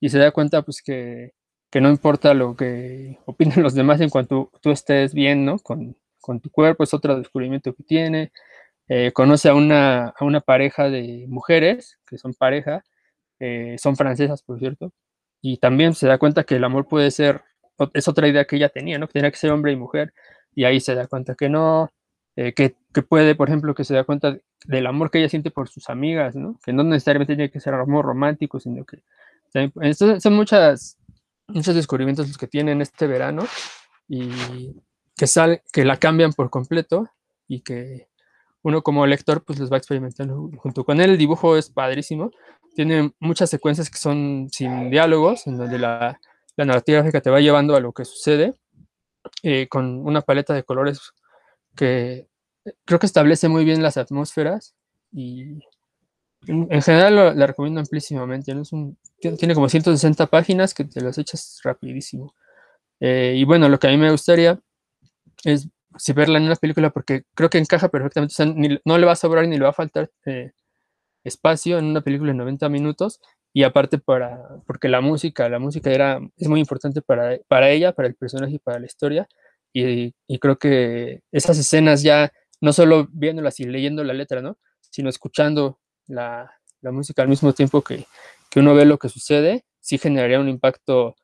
y 0.00 0.10
se 0.10 0.18
da 0.18 0.32
cuenta 0.32 0.62
pues 0.62 0.82
que, 0.82 1.32
que 1.70 1.80
no 1.80 1.88
importa 1.88 2.34
lo 2.34 2.54
que 2.54 3.18
opinen 3.24 3.62
los 3.62 3.74
demás 3.74 4.00
en 4.02 4.10
cuanto 4.10 4.50
tú 4.60 4.70
estés 4.70 5.14
bien, 5.14 5.46
¿no? 5.46 5.58
Con, 5.60 5.96
con 6.20 6.40
tu 6.40 6.50
cuerpo, 6.50 6.84
es 6.84 6.92
otro 6.92 7.16
descubrimiento 7.16 7.74
que 7.74 7.82
tiene. 7.84 8.32
Eh, 8.88 9.12
conoce 9.14 9.48
a 9.48 9.54
una, 9.54 10.08
a 10.08 10.24
una 10.26 10.40
pareja 10.42 10.90
de 10.90 11.24
mujeres, 11.28 11.98
que 12.06 12.18
son 12.18 12.34
pareja, 12.34 12.84
eh, 13.40 13.76
son 13.78 13.96
francesas, 13.96 14.42
por 14.42 14.58
cierto, 14.58 14.92
y 15.40 15.56
también 15.58 15.94
se 15.94 16.06
da 16.06 16.18
cuenta 16.18 16.44
que 16.44 16.56
el 16.56 16.64
amor 16.64 16.86
puede 16.88 17.10
ser, 17.10 17.42
es 17.94 18.08
otra 18.08 18.28
idea 18.28 18.44
que 18.44 18.56
ella 18.56 18.68
tenía, 18.68 18.98
¿no? 18.98 19.06
Que 19.06 19.14
tenía 19.14 19.30
que 19.30 19.38
ser 19.38 19.52
hombre 19.52 19.72
y 19.72 19.76
mujer, 19.76 20.12
y 20.54 20.64
ahí 20.64 20.80
se 20.80 20.94
da 20.94 21.06
cuenta 21.06 21.34
que 21.34 21.48
no, 21.48 21.90
eh, 22.36 22.52
que, 22.54 22.74
puede, 23.02 23.34
por 23.34 23.48
ejemplo, 23.48 23.74
que 23.74 23.84
se 23.84 23.94
da 23.94 24.04
cuenta 24.04 24.38
del 24.64 24.86
amor 24.86 25.10
que 25.10 25.18
ella 25.18 25.28
siente 25.28 25.50
por 25.50 25.68
sus 25.68 25.90
amigas, 25.90 26.34
¿no? 26.34 26.58
Que 26.64 26.72
no 26.72 26.82
necesariamente 26.82 27.36
tiene 27.36 27.50
que 27.50 27.60
ser 27.60 27.74
amor 27.74 28.04
romántico, 28.06 28.58
sino 28.60 28.84
que 28.84 29.02
son 30.20 30.32
muchas, 30.34 30.96
muchos 31.48 31.74
descubrimientos 31.74 32.28
los 32.28 32.38
que 32.38 32.46
tienen 32.46 32.80
este 32.80 33.06
verano 33.06 33.44
y 34.08 34.30
que, 35.16 35.26
sale, 35.26 35.62
que 35.72 35.84
la 35.84 35.98
cambian 35.98 36.32
por 36.32 36.48
completo 36.48 37.08
y 37.48 37.60
que 37.60 38.08
uno 38.62 38.82
como 38.82 39.06
lector 39.06 39.44
pues 39.44 39.58
los 39.58 39.70
va 39.70 39.76
experimentando 39.76 40.50
junto 40.56 40.84
con 40.84 41.00
él. 41.00 41.10
El 41.10 41.18
dibujo 41.18 41.56
es 41.56 41.68
padrísimo, 41.68 42.30
tiene 42.74 43.12
muchas 43.20 43.50
secuencias 43.50 43.90
que 43.90 43.98
son 43.98 44.48
sin 44.50 44.88
diálogos, 44.90 45.46
en 45.46 45.58
donde 45.58 45.78
la, 45.78 46.18
la 46.56 46.64
narrativa 46.64 46.98
gráfica 46.98 47.20
te 47.20 47.30
va 47.30 47.40
llevando 47.40 47.76
a 47.76 47.80
lo 47.80 47.92
que 47.92 48.04
sucede, 48.04 48.54
eh, 49.42 49.68
con 49.68 50.06
una 50.06 50.22
paleta 50.22 50.54
de 50.54 50.64
colores 50.64 51.12
que 51.74 52.28
creo 52.84 52.98
que 52.98 53.06
establece 53.06 53.48
muy 53.48 53.64
bien 53.64 53.82
las 53.82 53.96
atmósferas 53.96 54.74
y 55.12 55.42
en, 56.46 56.68
en 56.70 56.82
general 56.82 57.16
lo, 57.16 57.34
la 57.34 57.46
recomiendo 57.46 57.80
amplísimamente. 57.80 58.54
¿no? 58.54 58.62
Es 58.62 58.72
un, 58.72 58.96
tiene, 59.18 59.54
como 59.54 59.68
160 59.68 60.26
páginas 60.26 60.74
que 60.74 60.84
te 60.84 61.00
las 61.00 61.18
echas 61.18 61.60
rapidísimo. 61.62 62.34
Eh, 63.00 63.34
y 63.36 63.44
bueno, 63.44 63.68
lo 63.68 63.78
que 63.78 63.88
a 63.88 63.90
mí 63.90 63.96
me 63.96 64.10
gustaría 64.10 64.60
es 65.44 65.68
si 65.98 66.12
verla 66.12 66.38
en 66.38 66.44
una 66.44 66.56
película 66.56 66.90
porque 66.90 67.24
creo 67.34 67.50
que 67.50 67.58
encaja 67.58 67.88
perfectamente, 67.88 68.32
o 68.32 68.36
sea, 68.36 68.46
ni, 68.46 68.80
no 68.84 68.98
le 68.98 69.06
va 69.06 69.12
a 69.12 69.16
sobrar 69.16 69.46
ni 69.46 69.58
le 69.58 69.64
va 69.64 69.70
a 69.70 69.74
faltar 69.74 70.10
eh, 70.24 70.52
espacio 71.24 71.78
en 71.78 71.86
una 71.86 72.00
película 72.00 72.32
de 72.32 72.38
90 72.38 72.68
minutos 72.68 73.20
y 73.52 73.64
aparte 73.64 73.98
para, 73.98 74.40
porque 74.66 74.88
la 74.88 75.00
música, 75.00 75.48
la 75.48 75.58
música 75.58 75.90
era, 75.90 76.20
es 76.38 76.48
muy 76.48 76.60
importante 76.60 77.02
para, 77.02 77.38
para 77.48 77.70
ella, 77.70 77.92
para 77.92 78.08
el 78.08 78.14
personaje 78.14 78.54
y 78.54 78.58
para 78.58 78.78
la 78.78 78.86
historia 78.86 79.28
y, 79.72 80.14
y, 80.26 80.38
creo 80.38 80.58
que 80.58 81.22
esas 81.32 81.58
escenas 81.58 82.02
ya, 82.02 82.32
no 82.60 82.72
solo 82.72 83.08
viéndolas 83.10 83.58
y 83.60 83.64
leyendo 83.64 84.04
la 84.04 84.12
letra, 84.12 84.42
¿no? 84.42 84.58
Sino 84.90 85.08
escuchando 85.08 85.80
la, 86.06 86.50
la 86.80 86.92
música 86.92 87.22
al 87.22 87.28
mismo 87.28 87.52
tiempo 87.52 87.82
que, 87.82 88.06
que, 88.50 88.60
uno 88.60 88.74
ve 88.74 88.84
lo 88.84 88.98
que 88.98 89.08
sucede, 89.08 89.64
sí 89.80 89.98
generaría 89.98 90.40
un 90.40 90.48
impacto 90.48 91.16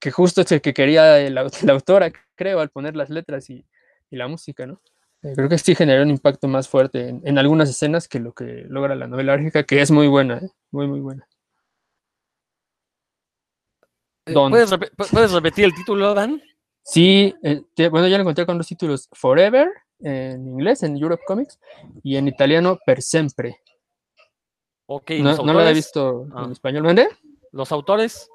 que 0.00 0.10
justo 0.10 0.42
es 0.42 0.52
el 0.52 0.60
que 0.60 0.72
quería 0.72 1.18
la, 1.30 1.50
la 1.62 1.72
autora, 1.72 2.12
creo, 2.34 2.60
al 2.60 2.70
poner 2.70 2.96
las 2.96 3.10
letras 3.10 3.50
y, 3.50 3.66
y 4.10 4.16
la 4.16 4.28
música, 4.28 4.66
¿no? 4.66 4.80
Eh, 5.22 5.32
creo 5.34 5.48
que 5.48 5.58
sí 5.58 5.74
genera 5.74 6.02
un 6.02 6.10
impacto 6.10 6.46
más 6.46 6.68
fuerte 6.68 7.08
en, 7.08 7.22
en, 7.24 7.38
algunas 7.38 7.68
escenas 7.68 8.06
que 8.06 8.20
lo 8.20 8.32
que 8.32 8.64
logra 8.68 8.94
la 8.94 9.08
novela 9.08 9.34
gráfica, 9.34 9.64
que 9.64 9.80
es 9.80 9.90
muy 9.90 10.06
buena, 10.06 10.38
¿eh? 10.38 10.50
muy, 10.70 10.86
muy 10.86 11.00
buena. 11.00 11.26
¿Puedes, 14.32 14.70
rep 14.70 14.94
¿Puedes, 15.10 15.32
repetir 15.32 15.64
el 15.64 15.74
título, 15.74 16.14
Dan? 16.14 16.40
Sí, 16.90 17.34
eh, 17.42 17.60
te, 17.74 17.90
bueno, 17.90 18.08
ya 18.08 18.16
lo 18.16 18.22
encontré 18.22 18.46
con 18.46 18.56
los 18.56 18.66
títulos 18.66 19.10
Forever 19.12 19.68
en 20.00 20.48
inglés, 20.48 20.82
en 20.82 20.96
Europe 20.96 21.22
Comics, 21.26 21.58
y 22.02 22.16
en 22.16 22.28
italiano 22.28 22.78
Per 22.86 23.02
Sempre. 23.02 23.60
Ok, 24.86 25.10
no, 25.20 25.36
no 25.36 25.52
lo 25.52 25.60
había 25.60 25.72
visto 25.72 26.26
ah. 26.34 26.44
en 26.46 26.52
español. 26.52 26.84
¿Vende? 26.84 27.08
¿Los 27.52 27.72
autores? 27.72 28.30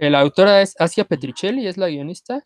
La 0.00 0.20
autora 0.20 0.62
es 0.62 0.76
Asia 0.78 1.04
Petricelli, 1.04 1.66
es 1.66 1.76
la 1.76 1.88
guionista, 1.88 2.40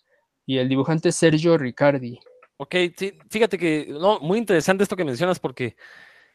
y 0.46 0.56
el 0.56 0.70
dibujante 0.70 1.10
es 1.10 1.16
Sergio 1.16 1.58
Riccardi. 1.58 2.18
Ok, 2.56 2.74
sí, 2.96 3.12
fíjate 3.28 3.58
que 3.58 3.88
no, 3.90 4.18
muy 4.20 4.38
interesante 4.38 4.84
esto 4.84 4.96
que 4.96 5.04
mencionas 5.04 5.38
porque 5.38 5.76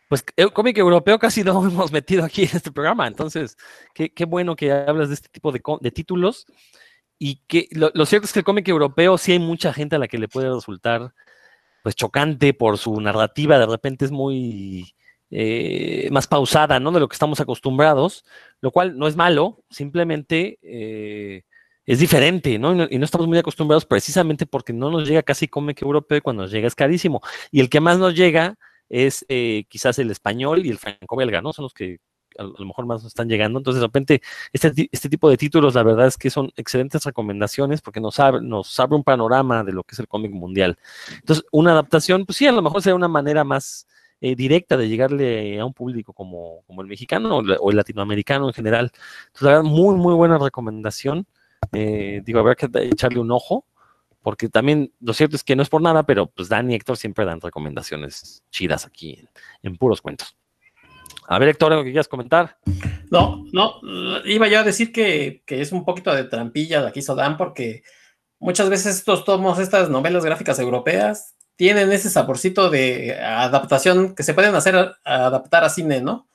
pues 0.09 0.23
el 0.35 0.53
cómic 0.53 0.77
europeo 0.77 1.17
casi 1.17 1.43
no 1.43 1.53
hemos 1.67 1.91
metido 1.91 2.23
aquí 2.23 2.43
en 2.43 2.49
este 2.53 2.71
programa, 2.71 3.07
entonces 3.07 3.57
qué, 3.95 4.13
qué 4.13 4.25
bueno 4.25 4.55
que 4.55 4.71
hablas 4.71 5.07
de 5.07 5.15
este 5.15 5.29
tipo 5.29 5.51
de, 5.51 5.59
de 5.79 5.91
títulos 5.91 6.45
y 7.23 7.35
que 7.47 7.67
lo, 7.73 7.91
cierto 8.07 8.25
es 8.25 8.33
que 8.33 8.39
el 8.39 8.45
cómic 8.45 8.67
europeo 8.67 9.15
sí 9.15 9.33
hay 9.33 9.37
mucha 9.37 9.71
gente 9.73 9.95
a 9.95 9.99
la 9.99 10.07
que 10.07 10.17
le 10.17 10.27
puede 10.27 10.51
resultar 10.51 11.13
pues 11.83 11.95
chocante 11.95 12.55
por 12.55 12.79
su 12.79 12.99
narrativa, 12.99 13.59
de 13.59 13.67
repente 13.67 14.05
es 14.05 14.11
muy 14.11 14.95
eh, 15.29 16.09
más 16.11 16.25
pausada, 16.25 16.79
¿no? 16.79 16.91
De 16.91 16.99
lo 16.99 17.07
que 17.07 17.13
estamos 17.13 17.39
acostumbrados, 17.39 18.25
lo 18.59 18.71
cual 18.71 18.97
no 18.97 19.07
es 19.07 19.15
malo, 19.15 19.63
simplemente... 19.69 20.57
Eh, 20.63 21.43
es 21.85 21.99
diferente, 21.99 22.57
¿no? 22.57 22.73
Y, 22.73 22.77
¿no? 22.77 22.87
y, 22.89 22.97
no, 22.97 23.05
estamos 23.05 23.27
muy 23.27 23.37
acostumbrados 23.37 23.85
precisamente 23.85 24.45
porque 24.45 24.71
no 24.71 24.89
nos 24.89 25.07
llega 25.07 25.23
casi 25.23 25.47
cómic 25.47 25.81
europeo 25.81 26.19
y 26.19 26.21
cuando 26.21 26.43
nos 26.43 26.51
llega 26.51 26.67
es 26.67 26.75
carísimo. 26.75 27.21
Y 27.51 27.59
el 27.59 27.69
que 27.69 27.81
más 27.81 27.97
nos 27.97 28.15
llega 28.15 28.55
es 28.87 29.25
eh, 29.29 29.65
quizás 29.67 29.99
el 29.99 30.09
español 30.09 30.65
y 30.65 30.69
el 30.69 30.77
franco-belga, 30.77 31.41
¿no? 31.41 31.53
Son 31.53 31.63
los 31.63 31.73
que 31.73 31.97
a, 32.37 32.43
lo 32.43 32.65
mejor 32.65 32.85
más 32.85 33.03
nos 33.03 33.11
están 33.11 33.29
llegando. 33.29 33.59
Entonces, 33.59 33.81
de 33.81 33.87
repente, 33.87 34.21
este, 34.53 34.89
este 34.91 35.09
tipo 35.09 35.29
de 35.29 35.37
títulos, 35.37 35.75
la 35.75 35.83
verdad 35.83 36.07
es 36.07 36.17
que 36.17 36.29
son 36.29 36.51
excelentes 36.55 37.03
recomendaciones 37.03 37.81
porque 37.81 38.01
nos 38.01 38.19
abre, 38.19 38.41
nos 38.41 38.79
abre 38.79 38.95
un 38.95 39.03
panorama 39.03 39.63
de 39.63 39.73
lo 39.73 39.83
que 39.83 39.95
es 39.95 39.99
el 39.99 40.07
cómic 40.07 40.31
mundial. 40.31 40.77
Entonces, 41.15 41.45
una 41.51 41.71
adaptación, 41.71 42.25
pues 42.25 42.37
sí, 42.37 42.47
a 42.47 42.51
lo 42.51 42.61
mejor 42.61 42.81
sería 42.81 42.95
una 42.95 43.07
manera 43.07 43.43
más 43.43 43.87
eh, 44.21 44.35
directa 44.35 44.77
de 44.77 44.87
llegarle 44.87 45.59
a 45.59 45.65
un 45.65 45.73
público 45.73 46.13
como, 46.13 46.63
como 46.67 46.81
el 46.81 46.87
mexicano 46.87 47.37
o, 47.37 47.71
el 47.71 47.75
latinoamericano 47.75 48.47
en 48.47 48.53
general. 48.53 48.91
Entonces, 49.27 49.41
la 49.41 49.49
verdad, 49.49 49.63
muy, 49.63 49.95
muy 49.95 50.13
buena 50.13 50.37
recomendación. 50.37 51.25
Eh, 51.73 52.21
digo, 52.23 52.39
habrá 52.39 52.55
que 52.55 52.69
echarle 52.73 53.19
un 53.19 53.31
ojo, 53.31 53.65
porque 54.21 54.49
también 54.49 54.93
lo 54.99 55.13
cierto 55.13 55.35
es 55.35 55.43
que 55.43 55.55
no 55.55 55.63
es 55.63 55.69
por 55.69 55.81
nada, 55.81 56.03
pero 56.03 56.27
pues 56.27 56.49
Dan 56.49 56.69
y 56.69 56.75
Héctor 56.75 56.97
siempre 56.97 57.25
dan 57.25 57.41
recomendaciones 57.41 58.43
chidas 58.51 58.85
aquí 58.85 59.27
en 59.63 59.77
puros 59.77 60.01
cuentos. 60.01 60.35
A 61.27 61.39
ver, 61.39 61.49
Héctor, 61.49 61.71
¿algo 61.71 61.83
que 61.83 61.91
quieras 61.91 62.07
comentar? 62.07 62.57
No, 63.09 63.45
no, 63.51 63.79
iba 64.25 64.47
yo 64.47 64.59
a 64.59 64.63
decir 64.63 64.91
que, 64.91 65.43
que, 65.45 65.61
es 65.61 65.71
un 65.71 65.85
poquito 65.85 66.13
de 66.13 66.23
trampilla 66.23 66.81
la 66.81 66.91
que 66.91 66.99
hizo 66.99 67.15
Dan, 67.15 67.37
porque 67.37 67.83
muchas 68.39 68.69
veces 68.69 68.97
estos 68.97 69.25
tomos, 69.25 69.59
estas 69.59 69.89
novelas 69.89 70.25
gráficas 70.25 70.59
europeas, 70.59 71.35
tienen 71.55 71.91
ese 71.91 72.09
saborcito 72.09 72.69
de 72.69 73.19
adaptación 73.19 74.15
que 74.15 74.23
se 74.23 74.33
pueden 74.33 74.55
hacer, 74.55 74.93
adaptar 75.03 75.63
a 75.63 75.69
cine, 75.69 76.01
¿no? 76.01 76.27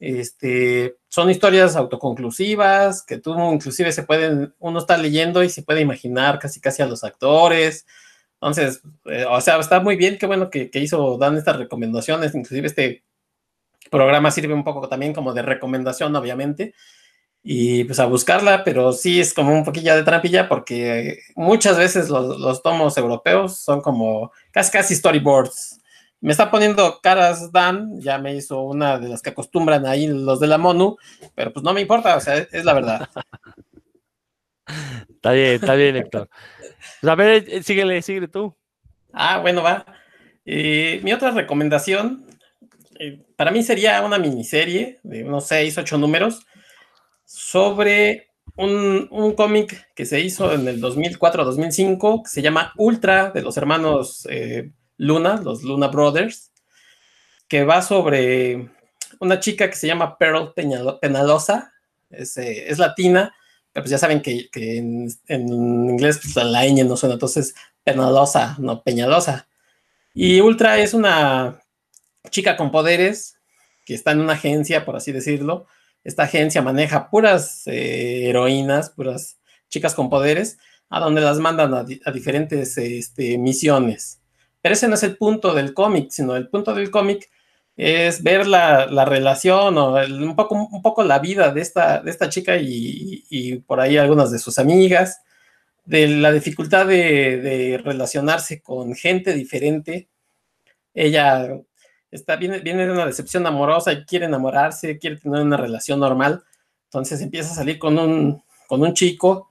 Este, 0.00 0.96
son 1.08 1.30
historias 1.30 1.76
autoconclusivas 1.76 3.04
que 3.04 3.18
tú 3.18 3.38
inclusive 3.52 3.92
se 3.92 4.02
pueden, 4.02 4.52
uno 4.58 4.78
está 4.80 4.96
leyendo 4.96 5.44
y 5.44 5.48
se 5.48 5.62
puede 5.62 5.80
imaginar 5.80 6.38
casi 6.38 6.60
casi 6.60 6.82
a 6.82 6.86
los 6.86 7.04
actores. 7.04 7.86
Entonces, 8.34 8.82
eh, 9.04 9.26
o 9.28 9.40
sea, 9.40 9.58
está 9.58 9.78
muy 9.78 9.96
bien, 9.96 10.18
qué 10.18 10.26
bueno 10.26 10.50
que, 10.50 10.70
que, 10.70 10.80
hizo 10.80 11.18
Dan 11.18 11.36
estas 11.36 11.56
recomendaciones, 11.56 12.34
inclusive 12.34 12.66
este 12.66 13.04
programa 13.92 14.32
sirve 14.32 14.54
un 14.54 14.64
poco 14.64 14.88
también 14.88 15.12
como 15.12 15.32
de 15.32 15.42
recomendación, 15.42 16.16
obviamente, 16.16 16.74
y 17.44 17.84
pues 17.84 18.00
a 18.00 18.06
buscarla, 18.06 18.64
pero 18.64 18.92
sí 18.92 19.20
es 19.20 19.32
como 19.32 19.52
un 19.52 19.64
poquillo 19.64 19.94
de 19.94 20.02
trampilla 20.02 20.48
porque 20.48 21.20
muchas 21.36 21.78
veces 21.78 22.08
los, 22.08 22.40
los 22.40 22.62
tomos 22.62 22.98
europeos 22.98 23.58
son 23.58 23.80
como 23.80 24.32
casi 24.50 24.72
casi 24.72 24.96
storyboards, 24.96 25.80
me 26.22 26.30
está 26.30 26.50
poniendo 26.50 27.00
caras 27.02 27.50
Dan, 27.50 28.00
ya 28.00 28.16
me 28.16 28.34
hizo 28.36 28.62
una 28.62 28.96
de 28.96 29.08
las 29.08 29.22
que 29.22 29.30
acostumbran 29.30 29.86
ahí 29.86 30.06
los 30.06 30.38
de 30.38 30.46
la 30.46 30.56
MONU, 30.56 30.96
pero 31.34 31.52
pues 31.52 31.64
no 31.64 31.74
me 31.74 31.80
importa, 31.80 32.16
o 32.16 32.20
sea, 32.20 32.36
es, 32.36 32.48
es 32.52 32.64
la 32.64 32.74
verdad. 32.74 33.08
está 35.10 35.32
bien, 35.32 35.54
está 35.54 35.74
bien, 35.74 35.96
Héctor. 35.96 36.28
Pues 37.00 37.10
a 37.10 37.14
ver, 37.16 37.44
eh, 37.48 37.62
síguele, 37.64 38.00
síguele 38.02 38.28
tú. 38.28 38.56
Ah, 39.12 39.38
bueno, 39.40 39.64
va. 39.64 39.84
Eh, 40.44 41.00
mi 41.02 41.12
otra 41.12 41.32
recomendación, 41.32 42.24
eh, 43.02 43.20
para 43.34 43.50
mí 43.50 43.64
sería 43.64 44.00
una 44.02 44.16
miniserie 44.16 45.00
de 45.02 45.24
unos 45.24 45.48
6, 45.48 45.76
8 45.78 45.98
números 45.98 46.46
sobre 47.24 48.28
un, 48.54 49.08
un 49.10 49.34
cómic 49.34 49.92
que 49.96 50.06
se 50.06 50.20
hizo 50.20 50.52
en 50.52 50.68
el 50.68 50.80
2004-2005 50.80 52.22
que 52.22 52.28
se 52.28 52.42
llama 52.42 52.72
Ultra 52.76 53.32
de 53.32 53.42
los 53.42 53.56
hermanos 53.56 54.24
eh, 54.30 54.70
Luna, 54.98 55.40
los 55.42 55.64
Luna 55.64 55.88
Brothers, 55.88 56.52
que 57.48 57.64
va 57.64 57.82
sobre 57.82 58.70
una 59.18 59.40
chica 59.40 59.68
que 59.68 59.74
se 59.76 59.88
llama 59.88 60.16
Pearl 60.16 60.54
Penalosa, 60.54 61.72
es, 62.08 62.36
eh, 62.36 62.70
es 62.70 62.78
latina, 62.78 63.34
pero 63.72 63.82
pues 63.82 63.90
ya 63.90 63.98
saben 63.98 64.22
que, 64.22 64.48
en, 64.54 65.08
inglés 65.48 66.20
pues, 66.22 66.36
la 66.36 66.64
ñ 66.66 66.84
no 66.86 66.96
suena, 66.96 67.14
entonces 67.14 67.52
Penalosa, 67.82 68.54
no 68.60 68.84
Peñalosa. 68.84 69.48
Y 70.14 70.40
Ultra 70.40 70.78
es 70.78 70.94
una 70.94 71.61
chica 72.30 72.56
con 72.56 72.70
poderes 72.70 73.36
que 73.84 73.94
está 73.94 74.12
en 74.12 74.20
una 74.20 74.34
agencia, 74.34 74.84
por 74.84 74.96
así 74.96 75.12
decirlo. 75.12 75.66
Esta 76.04 76.24
agencia 76.24 76.62
maneja 76.62 77.10
puras 77.10 77.66
eh, 77.66 78.28
heroínas, 78.28 78.90
puras 78.90 79.38
chicas 79.68 79.94
con 79.94 80.10
poderes, 80.10 80.58
a 80.90 81.00
donde 81.00 81.20
las 81.20 81.38
mandan 81.38 81.72
a, 81.74 81.84
diferentes 82.12 82.76
este, 82.76 83.38
misiones. 83.38 84.20
Pero 84.60 84.74
ese 84.74 84.88
no 84.88 84.94
es 84.94 85.02
el 85.02 85.16
punto 85.16 85.54
del 85.54 85.74
cómic, 85.74 86.10
sino 86.10 86.36
el 86.36 86.48
punto 86.48 86.74
del 86.74 86.90
cómic 86.90 87.30
es 87.76 88.22
ver 88.22 88.46
la, 88.46 88.86
la 88.86 89.04
relación 89.04 89.78
o 89.78 89.94
un, 89.94 90.36
poco, 90.36 91.02
la 91.02 91.18
vida 91.18 91.50
de 91.52 91.62
esta, 91.62 92.28
chica 92.28 92.56
y, 92.60 93.62
por 93.66 93.80
ahí 93.80 93.96
algunas 93.96 94.30
de 94.30 94.38
sus 94.38 94.58
amigas, 94.58 95.22
de 95.84 96.06
la 96.06 96.30
dificultad 96.30 96.86
de 96.86 97.80
relacionarse 97.82 98.60
con 98.60 98.94
gente 98.94 99.32
diferente. 99.32 100.08
Ella 100.94 101.48
está, 102.12 102.36
viene, 102.36 102.60
viene 102.60 102.86
de 102.86 102.92
una 102.92 103.06
decepción 103.06 103.46
amorosa 103.46 103.92
y 103.92 104.04
quiere 104.04 104.26
enamorarse, 104.26 104.98
quiere 104.98 105.16
tener 105.16 105.42
una 105.42 105.56
relación 105.56 105.98
normal, 105.98 106.44
entonces 106.84 107.20
empieza 107.22 107.50
a 107.50 107.56
salir 107.56 107.78
con 107.78 107.98
un, 107.98 108.42
con 108.68 108.82
un 108.82 108.94
chico. 108.94 109.48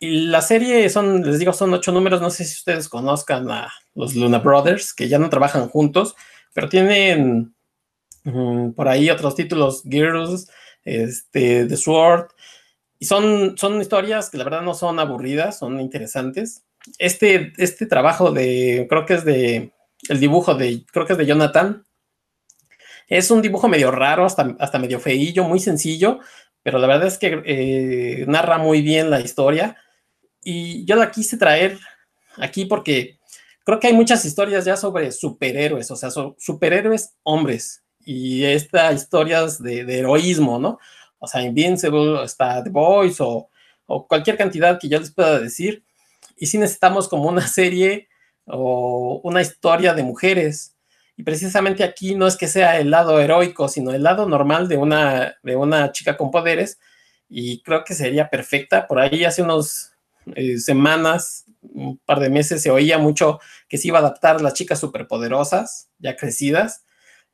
Y 0.00 0.26
la 0.26 0.42
serie 0.42 0.90
son, 0.90 1.22
les 1.22 1.38
digo, 1.38 1.52
son 1.52 1.72
ocho 1.72 1.92
números, 1.92 2.20
no 2.20 2.28
sé 2.28 2.44
si 2.44 2.54
ustedes 2.54 2.88
conozcan 2.88 3.48
a 3.50 3.72
los 3.94 4.16
Luna 4.16 4.40
Brothers, 4.40 4.92
que 4.92 5.08
ya 5.08 5.18
no 5.18 5.30
trabajan 5.30 5.68
juntos, 5.68 6.16
pero 6.52 6.68
tienen 6.68 7.54
um, 8.24 8.74
por 8.74 8.88
ahí 8.88 9.08
otros 9.08 9.36
títulos, 9.36 9.84
Girls, 9.84 10.50
este, 10.84 11.66
The 11.66 11.76
Sword, 11.76 12.30
y 12.98 13.04
son, 13.04 13.56
son 13.56 13.80
historias 13.80 14.28
que 14.28 14.38
la 14.38 14.44
verdad 14.44 14.62
no 14.62 14.74
son 14.74 14.98
aburridas, 14.98 15.58
son 15.58 15.80
interesantes. 15.80 16.64
Este, 16.98 17.52
este 17.58 17.86
trabajo 17.86 18.32
de, 18.32 18.86
creo 18.88 19.06
que 19.06 19.14
es 19.14 19.24
de, 19.24 19.72
el 20.08 20.20
dibujo 20.20 20.54
de, 20.54 20.84
creo 20.92 21.06
que 21.06 21.12
es 21.12 21.18
de 21.18 21.26
Jonathan, 21.26 21.84
es 23.08 23.30
un 23.30 23.42
dibujo 23.42 23.68
medio 23.68 23.90
raro, 23.90 24.24
hasta, 24.24 24.56
hasta 24.58 24.78
medio 24.78 25.00
feillo, 25.00 25.44
muy 25.44 25.60
sencillo, 25.60 26.20
pero 26.62 26.78
la 26.78 26.86
verdad 26.86 27.08
es 27.08 27.18
que 27.18 27.42
eh, 27.44 28.24
narra 28.28 28.58
muy 28.58 28.82
bien 28.82 29.10
la 29.10 29.20
historia. 29.20 29.76
Y 30.42 30.84
yo 30.84 30.96
la 30.96 31.10
quise 31.10 31.36
traer 31.36 31.78
aquí 32.36 32.64
porque 32.66 33.18
creo 33.64 33.80
que 33.80 33.88
hay 33.88 33.92
muchas 33.92 34.24
historias 34.24 34.64
ya 34.64 34.76
sobre 34.76 35.12
superhéroes, 35.12 35.90
o 35.90 35.96
sea, 35.96 36.10
superhéroes 36.10 37.14
hombres 37.22 37.82
y 38.04 38.44
estas 38.44 38.94
historias 38.94 39.62
de, 39.62 39.80
heroísmo, 39.80 40.58
¿no? 40.58 40.78
O 41.18 41.26
sea, 41.26 41.42
Invincible, 41.42 42.24
está 42.24 42.62
The 42.62 42.70
Boys 42.70 43.20
o, 43.20 43.48
cualquier 44.08 44.36
cantidad 44.36 44.78
que 44.80 44.88
yo 44.88 44.98
les 44.98 45.12
pueda 45.12 45.38
decir. 45.38 45.84
Y 46.36 46.46
sí 46.46 46.58
necesitamos 46.58 47.08
como 47.08 47.28
una 47.28 47.46
serie 47.46 48.08
o 48.46 49.20
una 49.22 49.42
historia 49.42 49.94
de 49.94 50.02
mujeres. 50.02 50.74
Y 51.16 51.24
precisamente 51.24 51.84
aquí 51.84 52.14
no 52.14 52.26
es 52.26 52.36
que 52.36 52.48
sea 52.48 52.78
el 52.78 52.90
lado 52.90 53.20
heroico, 53.20 53.68
sino 53.68 53.92
el 53.92 54.02
lado 54.02 54.28
normal 54.28 54.68
de 54.68 54.76
una, 54.76 55.36
de 55.42 55.56
una 55.56 55.92
chica 55.92 56.16
con 56.16 56.30
poderes. 56.30 56.78
Y 57.28 57.62
creo 57.62 57.84
que 57.84 57.94
sería 57.94 58.30
perfecta. 58.30 58.86
Por 58.86 58.98
ahí 58.98 59.24
hace 59.24 59.42
unos 59.42 59.92
eh, 60.34 60.58
semanas 60.58 61.46
un 61.62 61.98
par 61.98 62.20
de 62.20 62.30
meses 62.30 62.62
se 62.62 62.70
oía 62.70 62.98
mucho 62.98 63.40
que 63.68 63.78
se 63.78 63.88
iba 63.88 63.98
a 63.98 64.00
adaptar 64.00 64.40
las 64.40 64.54
chicas 64.54 64.80
superpoderosas, 64.80 65.90
ya 65.98 66.16
crecidas. 66.16 66.84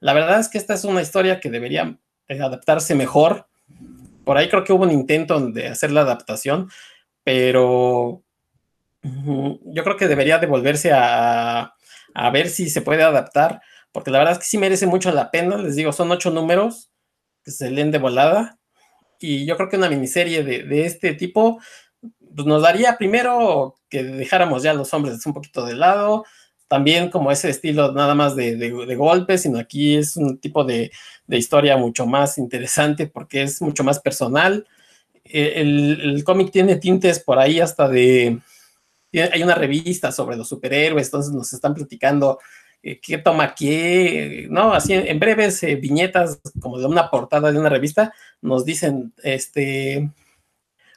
La 0.01 0.13
verdad 0.13 0.39
es 0.39 0.49
que 0.49 0.59
esta 0.59 0.75
es 0.75 0.85
una 0.85 1.03
historia 1.03 1.41
que 1.41 1.51
debería 1.51 1.99
eh, 2.29 2.41
adaptarse 2.41 2.95
mejor. 2.95 3.49
Por 4.25 4.37
ahí 4.37 4.49
creo 4.49 4.65
que 4.65 4.73
hubo 4.73 4.85
un 4.85 4.93
intento 4.93 5.41
de 5.41 5.69
hacer 5.69 5.91
la 5.91 6.03
adaptación, 6.03 6.71
pero 7.25 8.23
yo 9.03 9.85
creo 9.85 9.97
que 9.97 10.09
debería 10.09 10.39
devolverse 10.39 10.93
a, 10.93 11.75
a, 12.27 12.31
ver 12.31 12.49
si 12.49 12.71
se 12.71 12.83
puede 12.83 13.03
adaptar, 13.03 13.61
porque 13.93 14.11
la 14.11 14.19
verdad 14.19 14.35
es 14.35 14.39
que 14.41 14.47
sí 14.47 14.59
merece 14.59 14.87
mucho 14.87 15.11
la 15.13 15.31
pena. 15.31 15.57
Les 15.57 15.77
digo, 15.77 15.93
son 15.93 16.11
ocho 16.11 16.31
números 16.31 16.91
que 17.45 17.51
se 17.51 17.71
leen 17.71 17.91
de 17.91 17.99
volada. 17.99 18.59
Y 19.21 19.47
yo 19.47 19.57
creo 19.57 19.69
que 19.69 19.77
una 19.77 19.89
miniserie 19.89 20.45
de, 20.45 20.63
de 20.65 20.87
este 20.87 21.15
tipo 21.15 21.59
pues 22.35 22.47
nos 22.47 22.63
daría 22.63 22.97
primero 22.97 23.77
que 23.89 24.05
dejáramos 24.05 24.63
ya 24.63 24.71
a 24.71 24.75
los 24.75 24.93
hombres 24.95 25.25
un 25.27 25.33
poquito 25.33 25.65
de 25.65 25.75
lado, 25.75 26.25
también 26.69 27.11
como 27.11 27.33
ese 27.33 27.49
estilo 27.49 27.93
nada 27.93 28.15
más 28.15 28.37
de, 28.37 28.57
de, 28.57 28.71
de 28.71 28.97
golpes, 28.97 29.43
sino 29.43 29.59
aquí 29.59 29.97
es 29.97 30.17
un 30.17 30.39
tipo 30.39 30.65
de, 30.65 30.91
de, 31.27 31.39
historia 31.39 31.77
mucho 31.77 32.07
más 32.07 32.39
interesante 32.39 33.07
porque 33.07 33.43
es 33.43 33.63
mucho 33.63 33.83
más 33.83 33.99
personal. 34.01 34.67
Eh, 35.25 35.55
el, 35.57 36.01
el 36.01 36.25
cómic 36.25 36.53
tiene 36.53 36.77
tintes 36.77 37.21
por 37.21 37.39
ahí 37.39 37.61
hasta 37.61 37.89
de... 37.89 38.39
Hay 39.13 39.43
una 39.43 39.55
revista 39.55 40.13
sobre 40.13 40.37
los 40.37 40.49
superhéroes, 40.49 41.07
entonces 41.07 41.33
nos 41.33 41.53
están 41.53 41.75
platicando 41.75 42.39
eh, 42.83 43.01
qué 43.01 43.19
toma 43.19 43.55
qué, 43.55 44.47
¿no? 44.51 44.73
Así 44.73 44.93
en, 44.93 45.07
en 45.07 45.19
breves 45.19 45.63
eh, 45.63 45.77
viñetas 45.77 46.41
como 46.61 46.79
de 46.79 46.87
una 46.87 47.11
portada 47.11 47.51
de 47.51 47.59
una 47.59 47.69
revista, 47.69 48.13
nos 48.41 48.65
dicen, 48.65 49.13
este, 49.23 50.11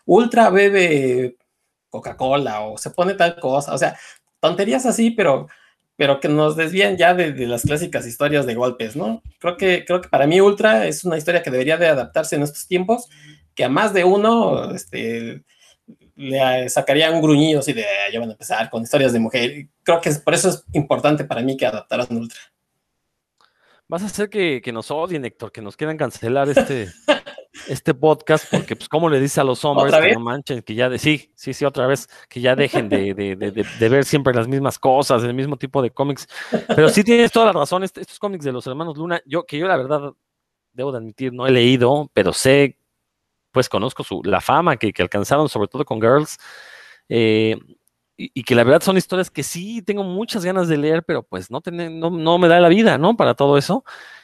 Ultra 0.06 0.50
bebe 0.50 1.38
Coca-Cola 1.90 2.62
o 2.62 2.78
se 2.78 2.92
pone 2.92 3.16
tal 3.16 3.40
cosa, 3.40 3.74
o 3.74 3.78
sea, 3.78 3.98
tonterías 4.40 4.86
así, 4.86 5.12
pero, 5.12 5.48
pero 5.96 6.20
que 6.20 6.28
nos 6.30 6.56
desvían 6.56 6.98
ya 6.98 7.14
de, 7.14 7.32
de, 7.34 7.48
las 7.48 7.64
clásicas 7.64 8.06
historias 8.06 8.46
de 8.46 8.56
golpes, 8.56 8.96
¿no? 8.96 9.22
Creo 9.40 9.58
que, 9.58 9.84
creo 9.86 10.02
que 10.02 10.10
para 10.10 10.28
mí 10.28 10.40
Ultra 10.40 10.88
es 10.88 11.04
una 11.04 11.18
historia 11.18 11.44
que 11.44 11.52
debería 11.52 11.78
de 11.78 11.88
adaptarse 11.88 12.36
en 12.36 12.44
estos 12.44 12.68
tiempos, 12.68 13.10
que 13.56 13.64
a 13.64 13.70
más 13.70 13.94
de 13.94 14.04
uno 14.04 14.72
este, 14.74 15.44
le 16.22 16.70
sacaría 16.70 17.12
un 17.12 17.22
gruñido 17.22 17.60
así 17.60 17.74
de, 17.74 17.86
ya 18.12 18.20
van 18.20 18.30
a 18.30 18.34
empezar 18.34 18.70
con 18.70 18.84
historias 18.84 19.14
de 19.14 19.20
mujer. 19.20 19.68
Creo 19.84 20.00
que 20.00 20.10
es, 20.10 20.20
por 20.20 20.34
eso 20.34 20.50
es 20.50 20.64
importante 20.74 21.26
para 21.26 21.42
mí 21.42 21.58
que 21.58 21.66
adaptaran 21.66 22.08
Ultra. 22.10 22.40
Vas 23.88 24.04
a 24.04 24.06
hacer 24.06 24.30
que, 24.30 24.62
que 24.62 24.72
nos 24.72 24.90
odien, 24.90 25.26
Héctor, 25.26 25.52
que 25.52 25.62
nos 25.62 25.76
quieran 25.76 25.98
cancelar 25.98 26.48
este, 26.48 26.88
este 27.68 27.94
podcast, 27.94 28.46
porque 28.50 28.76
pues 28.76 28.88
cómo 28.88 29.10
le 29.10 29.20
dice 29.20 29.42
a 29.42 29.44
los 29.44 29.66
hombres 29.66 29.94
que 29.94 30.14
no 30.14 30.22
manchen, 30.22 30.62
que 30.62 30.76
ya 30.76 30.90
de 30.90 30.98
sí, 30.98 31.32
sí, 31.36 31.54
sí, 31.54 31.66
otra 31.66 31.88
vez, 31.88 32.08
que 32.30 32.40
ya 32.40 32.56
dejen 32.56 32.88
de, 32.88 33.14
de, 33.14 33.36
de, 33.36 33.52
de, 33.52 33.90
ver 33.90 34.06
siempre 34.06 34.34
las 34.34 34.48
mismas 34.48 34.80
cosas, 34.80 35.24
el 35.24 35.34
mismo 35.34 35.58
tipo 35.58 35.82
de 35.82 35.92
cómics. 35.92 36.28
Pero 36.68 36.88
sí 36.88 37.04
tienes 37.04 37.32
toda 37.32 37.48
la 37.48 37.52
razón, 37.52 37.84
estos, 37.84 38.02
estos 38.02 38.20
cómics 38.20 38.46
de 38.46 38.54
los 38.54 38.66
hermanos 38.66 38.98
Luna, 38.98 39.22
yo 39.26 39.46
que 39.46 39.58
yo 39.58 39.68
la 39.68 39.76
verdad 39.76 40.14
debo 40.74 40.92
de 40.92 41.00
admitir, 41.00 41.34
no 41.34 41.46
he 41.48 41.52
leído, 41.52 42.10
pero 42.14 42.32
sé, 42.34 42.78
pues 43.52 43.70
conozco 43.70 44.04
su, 44.04 44.22
la 44.24 44.42
fama 44.42 44.78
que, 44.78 44.94
que 44.94 45.02
alcanzaron, 45.02 45.50
sobre 45.50 45.68
todo 45.68 45.86
con 45.86 46.02
Girls. 46.02 46.38
Eh, 47.10 47.58
y, 48.18 48.44
que 48.44 48.56
la 48.56 48.64
verdad 48.64 48.82
son 48.82 48.98
historias 48.98 49.32
que 49.32 49.44
sí 49.44 49.82
tengo 49.82 50.04
muchas 50.04 50.46
ganas 50.46 50.68
de 50.68 50.78
leer, 50.78 51.04
pero 51.04 51.24
pues 51.24 51.50
no, 51.50 51.62
no, 51.72 52.10
no 52.12 52.38
me 52.38 52.48
da 52.48 52.60
la 52.60 52.70
vida, 52.70 52.98
¿no? 52.98 53.18
Para 53.18 53.34
todo 53.34 53.58
eso. 53.58 53.84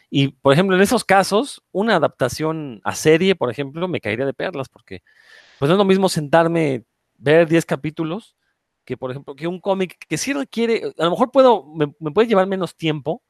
Y, 0.10 0.30
por 0.30 0.54
ejemplo, 0.54 0.76
en 0.76 0.82
esos 0.82 1.04
casos, 1.04 1.64
una 1.72 1.96
adaptación 1.96 2.80
a 2.84 2.96
serie, 2.96 3.36
por 3.36 3.52
ejemplo, 3.52 3.88
me 3.88 4.00
caería 4.00 4.26
de 4.26 4.34
perlas, 4.34 4.70
porque 4.70 5.04
pues 5.60 5.68
no 5.70 5.76
es 5.76 5.78
lo 5.78 5.86
mismo 5.86 6.10
sentarme, 6.10 6.86
ver 7.18 7.48
10 7.48 7.66
capítulos, 7.66 8.36
que, 8.86 8.96
por 8.96 9.12
ejemplo, 9.12 9.36
que 9.36 9.48
un 9.48 9.60
cómic 9.60 9.98
que 10.08 10.18
sí 10.18 10.34
requiere, 10.34 10.94
a 10.98 11.04
lo 11.06 11.12
mejor 11.12 11.32
puedo, 11.32 11.66
me, 11.66 11.88
puede 12.12 12.28
llevar 12.28 12.48
menos 12.48 12.76
tiempo, 12.76 13.24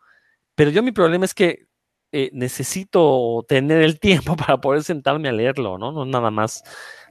pero 0.56 0.70
yo 0.72 0.84
mi 0.84 0.92
problema 0.92 1.26
es 1.26 1.34
que 1.34 1.66
eh, 2.12 2.30
necesito 2.34 3.46
tener 3.48 3.82
el 3.82 4.00
tiempo 4.00 4.36
para 4.38 4.60
poder 4.60 4.84
sentarme 4.84 5.30
a 5.30 5.32
leerlo, 5.32 5.78
¿no? 5.78 5.92
No 5.92 6.06
nada 6.06 6.32
más 6.32 6.64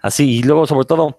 así. 0.03 0.39
Y 0.39 0.43
luego, 0.43 0.67
sobre 0.67 0.87
todo, 0.87 1.17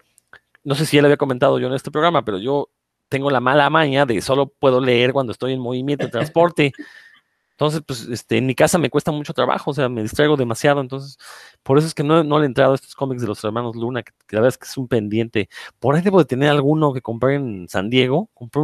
no 0.63 0.75
sé 0.75 0.85
si 0.85 0.97
ya 0.97 1.01
lo 1.01 1.07
había 1.07 1.17
comentado 1.17 1.59
yo 1.59 1.67
en 1.67 1.73
este 1.73 1.91
programa, 1.91 2.23
pero 2.25 2.39
yo 2.39 2.69
tengo 3.09 3.31
la 3.31 3.39
mala 3.39 3.69
maña 3.69 4.05
de 4.05 4.21
solo 4.21 4.47
puedo 4.47 4.81
leer 4.81 5.13
cuando 5.13 5.31
estoy 5.31 5.53
en 5.53 5.59
movimiento 5.59 6.05
de 6.05 6.11
transporte. 6.11 6.73
Entonces, 7.51 7.81
pues, 7.85 8.07
este, 8.07 8.37
en 8.37 8.45
mi 8.45 8.53
casa 8.53 8.77
me 8.77 8.91
cuesta 8.91 9.11
mucho 9.11 9.33
trabajo, 9.33 9.71
o 9.71 9.73
sea, 9.73 9.89
me 9.89 10.03
distraigo 10.03 10.37
demasiado, 10.37 10.79
entonces, 10.79 11.17
por 11.63 11.79
eso 11.79 11.87
es 11.87 11.95
que 11.95 12.03
no, 12.03 12.23
no 12.23 12.37
le 12.37 12.45
he 12.45 12.47
entrado 12.47 12.73
a 12.73 12.75
estos 12.75 12.93
cómics 12.93 13.21
de 13.21 13.27
los 13.27 13.43
hermanos 13.43 13.75
Luna, 13.75 14.03
que, 14.03 14.11
la 14.29 14.41
verdad 14.41 14.49
es 14.49 14.57
que 14.59 14.67
es 14.67 14.77
un 14.77 14.87
pendiente. 14.87 15.49
Por 15.79 15.95
ahí 15.95 16.03
debo 16.03 16.19
de 16.19 16.25
tener 16.25 16.49
alguno 16.49 16.93
que 16.93 17.01
compré 17.01 17.35
en 17.35 17.67
San 17.67 17.89
Diego, 17.89 18.29
compré 18.35 18.61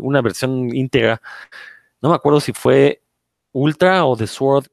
una 0.00 0.22
versión 0.22 0.74
íntegra, 0.74 1.20
no 2.00 2.10
me 2.10 2.14
acuerdo 2.14 2.38
si 2.38 2.52
fue 2.52 3.03
Ultra 3.54 4.04
o 4.04 4.16
The 4.16 4.26
Sword, 4.26 4.66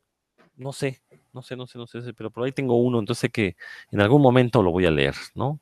no 0.58 0.74
sé, 0.74 1.02
no 1.34 1.42
sé, 1.42 1.56
no 1.56 1.66
sé, 1.68 1.78
no 1.78 1.88
sé, 1.88 2.02
pero 2.14 2.30
por 2.32 2.44
ahí 2.44 2.52
tengo 2.52 2.76
uno, 2.76 3.00
entonces 3.00 3.22
sé 3.22 3.30
que 3.30 3.56
en 3.92 4.02
algún 4.02 4.22
momento 4.22 4.62
lo 4.62 4.72
voy 4.72 4.86
a 4.86 4.92
leer, 4.92 5.16
¿no? 5.36 5.60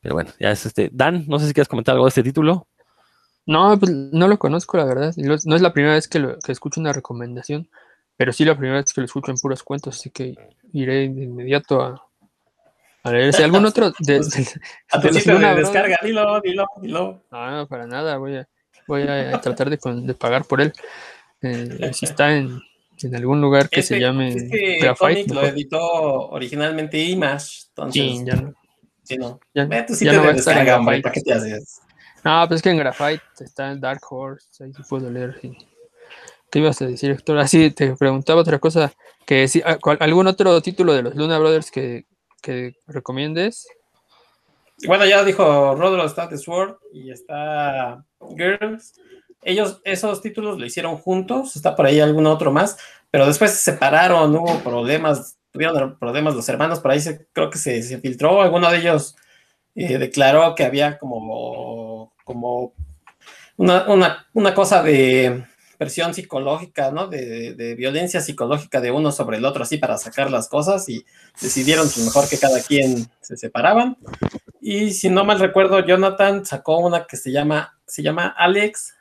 Pero 0.00 0.14
bueno, 0.14 0.30
ya 0.40 0.50
es 0.50 0.64
este. 0.66 0.88
Dan, 0.92 1.24
no 1.26 1.38
sé 1.38 1.46
si 1.48 1.52
quieres 1.54 1.68
comentar 1.68 1.94
algo 1.94 2.04
de 2.06 2.10
este 2.10 2.22
título. 2.22 2.66
No, 3.46 3.78
pues 3.78 3.90
no 3.92 4.28
lo 4.28 4.38
conozco, 4.38 4.76
la 4.76 4.84
verdad. 4.84 5.12
No 5.16 5.34
es 5.34 5.60
la 5.62 5.72
primera 5.72 5.94
vez 5.94 6.08
que, 6.08 6.18
lo, 6.18 6.38
que 6.38 6.52
escucho 6.52 6.80
una 6.80 6.92
recomendación. 6.92 7.68
pero 8.16 8.32
sí 8.32 8.44
la 8.44 8.56
primera 8.56 8.80
vez 8.80 8.92
que 8.92 9.00
lo 9.00 9.06
escucho 9.06 9.30
en 9.30 9.36
puros 9.38 9.62
cuentos, 9.62 9.96
así 9.98 10.10
que 10.10 10.34
iré 10.72 10.94
de 10.94 11.24
inmediato 11.24 11.82
a, 11.82 12.06
a 13.02 13.10
leer. 13.10 13.32
Si 13.34 13.42
algún 13.42 13.64
otro 13.66 13.92
de, 13.98 14.20
de- 14.20 14.20
A 14.92 15.00
tu 15.00 15.08
sitio 15.08 15.38
de 15.38 15.54
descarga, 15.56 15.96
dilo, 16.02 16.40
dilo, 16.40 16.66
dilo. 16.80 17.22
No, 17.30 17.50
no, 17.50 17.66
para 17.66 17.86
nada, 17.86 18.16
voy 18.18 18.36
a, 18.36 18.48
voy 18.86 19.02
a 19.02 19.40
tratar 19.40 19.68
de, 19.70 19.78
con- 19.78 20.06
de 20.06 20.14
pagar 20.14 20.44
por 20.44 20.60
él. 20.60 20.72
Eh, 21.44 21.92
si 21.92 22.06
está 22.06 22.36
en, 22.36 22.60
en 23.02 23.14
algún 23.16 23.40
lugar 23.40 23.68
que 23.68 23.82
se 23.82 24.00
llame 24.00 24.28
Este 24.28 24.78
Graphite, 24.80 25.24
cómic 25.26 25.30
lo 25.32 25.46
editó 25.46 25.80
originalmente 26.30 26.98
Image, 26.98 27.64
entonces, 27.68 28.02
Sí, 28.02 28.22
ya 28.24 28.36
no. 28.36 28.54
sí, 29.02 29.16
no. 29.18 29.40
ya- 29.54 29.86
sitio 29.88 30.12
no 30.14 30.24
va 30.24 30.30
a 30.30 30.32
estar 30.32 30.58
en 30.58 30.64
Graphite. 30.66 31.02
¿para 31.02 31.12
qué 31.12 31.20
te 31.20 31.32
haces? 31.32 31.80
No, 32.24 32.44
pues 32.48 32.58
es 32.58 32.62
que 32.62 32.70
en 32.70 32.78
Graphite 32.78 33.22
está 33.40 33.70
en 33.72 33.80
Dark 33.80 34.00
Horse, 34.08 34.64
ahí 34.64 34.72
sí 34.72 34.82
puedo 34.88 35.10
leer. 35.10 35.38
sí. 35.42 35.52
¿Qué 36.50 36.60
ibas 36.60 36.80
a 36.80 36.86
decir, 36.86 37.10
Héctor? 37.10 37.36
Ah, 37.38 37.48
sí, 37.48 37.70
te 37.72 37.96
preguntaba 37.96 38.40
otra 38.40 38.60
cosa. 38.60 38.92
Que 39.26 39.48
si, 39.48 39.60
ah, 39.66 39.76
¿cuál- 39.80 39.98
¿Algún 40.00 40.28
otro 40.28 40.60
título 40.62 40.94
de 40.94 41.02
los 41.02 41.14
Luna 41.16 41.38
Brothers 41.38 41.70
que, 41.70 42.06
que 42.40 42.76
recomiendes? 42.86 43.66
Bueno, 44.86 45.04
ya 45.04 45.24
dijo 45.24 45.74
Rodro, 45.74 46.04
está 46.06 46.28
The 46.28 46.38
Sword 46.38 46.76
y 46.92 47.10
está 47.10 48.04
Girls. 48.36 48.94
Ellos, 49.44 49.80
esos 49.84 50.20
títulos 50.22 50.58
lo 50.58 50.66
hicieron 50.66 50.96
juntos, 50.96 51.56
está 51.56 51.76
por 51.76 51.86
ahí 51.86 52.00
algún 52.00 52.26
otro 52.26 52.50
más, 52.50 52.76
pero 53.10 53.26
después 53.26 53.52
se 53.52 53.72
separaron, 53.72 54.34
hubo 54.34 54.58
problemas, 54.60 55.38
tuvieron 55.52 55.98
problemas 55.98 56.34
los 56.34 56.48
hermanos, 56.48 56.80
por 56.80 56.90
ahí 56.90 57.00
creo 57.32 57.50
que 57.50 57.58
se, 57.58 57.82
se 57.82 57.98
filtró, 58.00 58.42
alguno 58.42 58.70
de 58.70 58.78
ellos 58.78 59.14
eh, 59.74 59.98
declaró 59.98 60.54
que 60.54 60.64
había 60.64 60.98
como, 60.98 62.12
como 62.24 62.72
una, 63.56 63.86
una, 63.88 64.26
una 64.32 64.54
cosa 64.54 64.82
de 64.82 65.44
presión 65.78 66.14
psicológica, 66.14 66.90
¿no? 66.90 67.08
De, 67.08 67.54
de 67.54 67.74
violencia 67.74 68.20
psicológica 68.20 68.80
de 68.80 68.90
uno 68.90 69.12
sobre 69.12 69.36
el 69.38 69.44
otro, 69.44 69.62
así 69.62 69.78
para 69.78 69.98
sacar 69.98 70.30
las 70.30 70.48
cosas 70.48 70.88
y 70.88 71.04
decidieron 71.40 71.88
que 71.90 72.00
mejor 72.00 72.28
que 72.28 72.38
cada 72.38 72.60
quien 72.62 73.08
se 73.20 73.36
separaban. 73.36 73.96
Y 74.60 74.92
si 74.92 75.10
no 75.10 75.24
mal 75.24 75.40
recuerdo, 75.40 75.84
Jonathan 75.84 76.44
sacó 76.46 76.78
una 76.78 77.06
que 77.06 77.16
se 77.16 77.30
llama, 77.30 77.78
se 77.86 78.02
llama 78.02 78.28
Alex, 78.28 78.94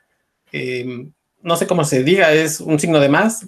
eh, 0.53 1.07
no 1.41 1.57
sé 1.57 1.67
cómo 1.67 1.83
se 1.83 2.03
diga, 2.03 2.31
es 2.31 2.61
un 2.61 2.79
signo 2.79 2.99
de 2.99 3.09
más, 3.09 3.45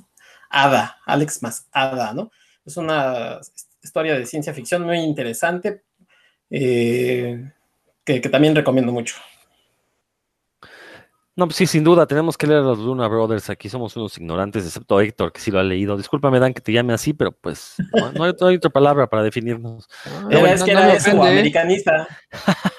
Ada, 0.50 0.98
Alex 1.06 1.42
más 1.42 1.68
Ada, 1.72 2.14
¿no? 2.14 2.32
Es 2.66 2.76
una 2.76 3.40
historia 3.82 4.18
de 4.18 4.26
ciencia 4.26 4.54
ficción 4.54 4.82
muy 4.84 4.98
interesante 4.98 5.84
eh, 6.50 7.52
que, 8.04 8.20
que 8.20 8.30
también 8.30 8.56
recomiendo 8.56 8.92
mucho. 8.92 9.16
No, 11.38 11.48
pues 11.48 11.58
sí, 11.58 11.68
sin 11.68 11.84
duda, 11.84 12.06
tenemos 12.06 12.38
que 12.38 12.48
leer 12.48 12.62
a 12.62 12.64
los 12.64 12.80
Luna 12.80 13.10
Brothers. 13.10 13.50
Aquí 13.50 13.68
somos 13.68 13.94
unos 13.98 14.18
ignorantes, 14.18 14.66
excepto 14.66 15.02
Héctor, 15.02 15.34
que 15.34 15.42
sí 15.42 15.52
lo 15.52 15.60
ha 15.60 15.64
leído. 15.64 15.98
Discúlpame, 15.98 16.40
Dan, 16.40 16.54
que 16.54 16.62
te 16.62 16.72
llame 16.72 16.94
así, 16.94 17.12
pero 17.12 17.34
pues 17.34 17.76
no, 17.94 18.14
no 18.14 18.24
hay, 18.24 18.34
no 18.40 18.48
hay 18.48 18.56
otra 18.56 18.70
palabra 18.70 19.08
para 19.08 19.22
definirnos. 19.22 19.90
Ah, 20.06 20.28
Pero 20.30 20.48
es 20.48 20.64
que 20.64 20.74
no 20.74 20.80
era 20.80 20.94
eso, 20.94 21.10
¿eh? 21.10 21.30
americanista. 21.30 22.08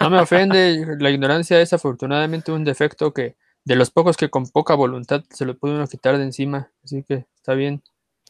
No 0.00 0.08
me 0.08 0.20
ofende, 0.20 0.96
la 0.98 1.10
ignorancia 1.10 1.60
es 1.60 1.74
afortunadamente 1.74 2.50
un 2.50 2.64
defecto 2.64 3.12
que 3.12 3.36
de 3.66 3.76
los 3.76 3.90
pocos 3.90 4.16
que 4.16 4.30
con 4.30 4.46
poca 4.46 4.74
voluntad 4.74 5.24
se 5.28 5.44
lo 5.44 5.56
uno 5.60 5.86
quitar 5.88 6.16
de 6.16 6.22
encima, 6.24 6.70
así 6.84 7.02
que 7.02 7.26
está 7.34 7.52
bien. 7.54 7.82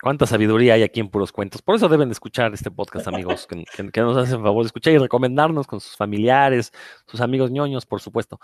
Cuánta 0.02 0.26
sabiduría 0.26 0.74
hay 0.74 0.82
aquí 0.82 1.00
en 1.00 1.08
puros 1.08 1.30
cuentos. 1.30 1.62
Por 1.62 1.74
eso 1.76 1.88
deben 1.88 2.08
de 2.08 2.12
escuchar 2.14 2.52
este 2.52 2.70
podcast, 2.70 3.06
amigos, 3.08 3.46
que, 3.46 4.00
nos 4.00 4.16
hacen 4.16 4.42
favor 4.42 4.62
de 4.64 4.66
escuchar 4.66 4.92
y 4.94 4.98
recomendarnos 4.98 5.66
con 5.66 5.80
sus 5.80 5.94
familiares, 5.96 6.72
sus 7.06 7.20
amigos 7.20 7.50
ñoños, 7.50 7.86
por 7.86 8.00
supuesto. 8.00 8.40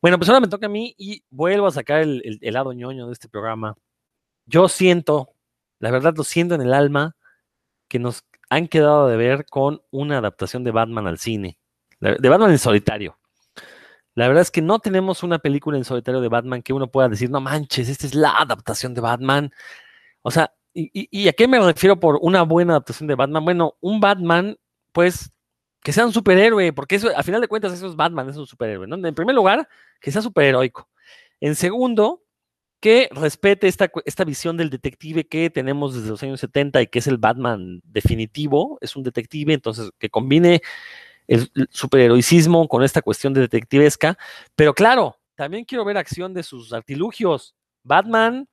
Bueno, 0.00 0.16
pues 0.18 0.28
ahora 0.28 0.40
me 0.40 0.48
toca 0.48 0.66
a 0.66 0.68
mí 0.70 0.94
y 0.96 1.22
vuelvo 1.30 1.66
a 1.66 1.72
sacar 1.72 2.00
el, 2.02 2.22
el- 2.24 2.38
el 2.40 2.54
lado 2.54 2.72
ñoño 2.72 3.06
de 3.08 3.12
este 3.12 3.28
programa. 3.28 3.76
Yo 4.46 4.68
siento, 4.68 5.34
la 5.80 5.90
verdad 5.90 6.14
lo 6.16 6.24
siento 6.24 6.54
en 6.54 6.62
el 6.62 6.72
alma, 6.72 7.16
que 7.88 7.98
nos 7.98 8.24
han 8.48 8.66
quedado 8.68 9.08
de 9.08 9.16
ver 9.16 9.44
con 9.46 9.82
una 9.90 10.18
adaptación 10.18 10.64
de 10.64 10.70
Batman 10.70 11.06
al 11.06 11.18
cine, 11.18 11.58
de 12.00 12.28
Batman 12.28 12.50
en 12.52 12.58
solitario. 12.58 13.17
La 14.14 14.26
verdad 14.26 14.42
es 14.42 14.50
que 14.50 14.62
no 14.62 14.78
tenemos 14.80 15.22
una 15.22 15.38
película 15.38 15.78
en 15.78 15.84
solitario 15.84 16.20
de 16.20 16.28
Batman 16.28 16.62
que 16.62 16.72
uno 16.72 16.90
pueda 16.90 17.08
decir, 17.08 17.30
no 17.30 17.40
manches, 17.40 17.88
esta 17.88 18.06
es 18.06 18.14
la 18.14 18.32
adaptación 18.32 18.94
de 18.94 19.00
Batman. 19.00 19.52
O 20.22 20.30
sea, 20.30 20.52
¿y, 20.74 21.28
a 21.28 21.32
qué 21.32 21.48
me 21.48 21.58
refiero 21.60 22.00
por 22.00 22.18
una 22.20 22.42
buena 22.42 22.72
adaptación 22.74 23.06
de 23.06 23.14
Batman? 23.14 23.44
Bueno, 23.44 23.76
un 23.80 24.00
Batman, 24.00 24.56
pues, 24.92 25.32
que 25.82 25.92
sea 25.92 26.06
un 26.06 26.12
superhéroe, 26.12 26.72
porque 26.72 27.00
a 27.16 27.22
final 27.22 27.40
de 27.40 27.48
cuentas, 27.48 27.72
eso 27.72 27.88
es 27.88 27.96
Batman, 27.96 28.28
es 28.28 28.36
un 28.36 28.46
superhéroe, 28.46 28.86
¿no? 28.86 28.96
En 28.96 29.14
primer 29.14 29.34
lugar, 29.34 29.68
que 30.00 30.10
sea 30.10 30.22
superheroico. 30.22 30.88
En 31.40 31.54
segundo, 31.54 32.24
que 32.80 33.08
respete 33.10 33.66
esta, 33.68 33.90
esta 34.04 34.24
visión 34.24 34.56
del 34.56 34.70
detective 34.70 35.26
que 35.26 35.50
tenemos 35.50 35.94
desde 35.94 36.10
los 36.10 36.22
años 36.22 36.40
70 36.40 36.82
y 36.82 36.86
que 36.86 37.00
es 37.00 37.06
el 37.06 37.18
Batman 37.18 37.80
definitivo, 37.84 38.78
es 38.80 38.96
un 38.96 39.02
detective, 39.02 39.52
entonces 39.52 39.90
que 39.98 40.10
combine 40.10 40.62
el, 41.28 41.50
superheroicismo 41.70 42.66
con 42.68 42.82
esta 42.82 43.02
cuestión 43.02 43.32
de 43.34 43.42
detectivesca, 43.42 44.18
pero 44.56 44.74
claro, 44.74 45.16
también 45.36 45.64
quiero 45.64 45.84
ver 45.84 45.96
acción 45.96 46.34
de 46.34 46.42
sus 46.42 46.72
artilugios. 46.72 47.54
Batman, 47.84 48.48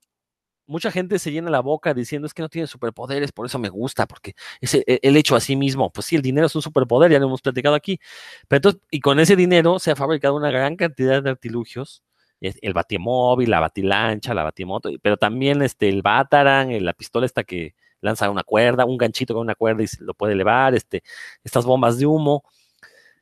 mucha 0.67 0.91
gente 0.91 1.19
se 1.19 1.31
llena 1.31 1.49
la 1.49 1.61
boca 1.61 1.93
diciendo 1.93 2.27
es 2.27 2.33
que 2.33 2.41
no 2.41 2.49
tiene 2.49 2.67
superpoderes, 2.67 3.31
por 3.31 3.45
eso 3.45 3.57
me 3.59 3.69
gusta, 3.69 4.05
porque 4.07 4.35
es 4.61 4.75
el, 4.75 4.83
el 4.87 5.17
hecho 5.17 5.35
a 5.35 5.39
sí 5.39 5.55
mismo. 5.55 5.91
Pues 5.91 6.07
sí, 6.07 6.15
el 6.15 6.21
dinero 6.21 6.47
es 6.47 6.55
un 6.55 6.61
superpoder, 6.61 7.11
ya 7.11 7.19
lo 7.19 7.27
hemos 7.27 7.41
platicado 7.41 7.75
aquí. 7.75 7.99
Pero 8.47 8.57
entonces, 8.57 8.81
y 8.91 8.99
con 8.99 9.19
ese 9.19 9.35
dinero 9.35 9.79
se 9.79 9.91
ha 9.91 9.95
fabricado 9.95 10.35
una 10.35 10.51
gran 10.51 10.75
cantidad 10.75 11.23
de 11.23 11.29
artilugios. 11.31 12.03
El 12.41 12.73
batimóvil, 12.73 13.49
la 13.49 13.59
batilancha, 13.59 14.33
la 14.33 14.43
batimoto, 14.43 14.91
pero 15.01 15.17
también 15.17 15.61
este, 15.63 15.89
el 15.89 16.03
Batarang, 16.03 16.69
la 16.81 16.93
pistola 16.93 17.25
esta 17.25 17.43
que 17.43 17.73
lanza 18.01 18.29
una 18.29 18.43
cuerda, 18.43 18.85
un 18.85 18.97
ganchito 18.97 19.33
con 19.33 19.41
una 19.41 19.55
cuerda 19.55 19.83
y 19.83 19.87
se 19.87 20.03
lo 20.03 20.13
puede 20.13 20.33
elevar, 20.33 20.75
este, 20.75 21.03
estas 21.43 21.65
bombas 21.65 21.97
de 21.97 22.05
humo. 22.05 22.43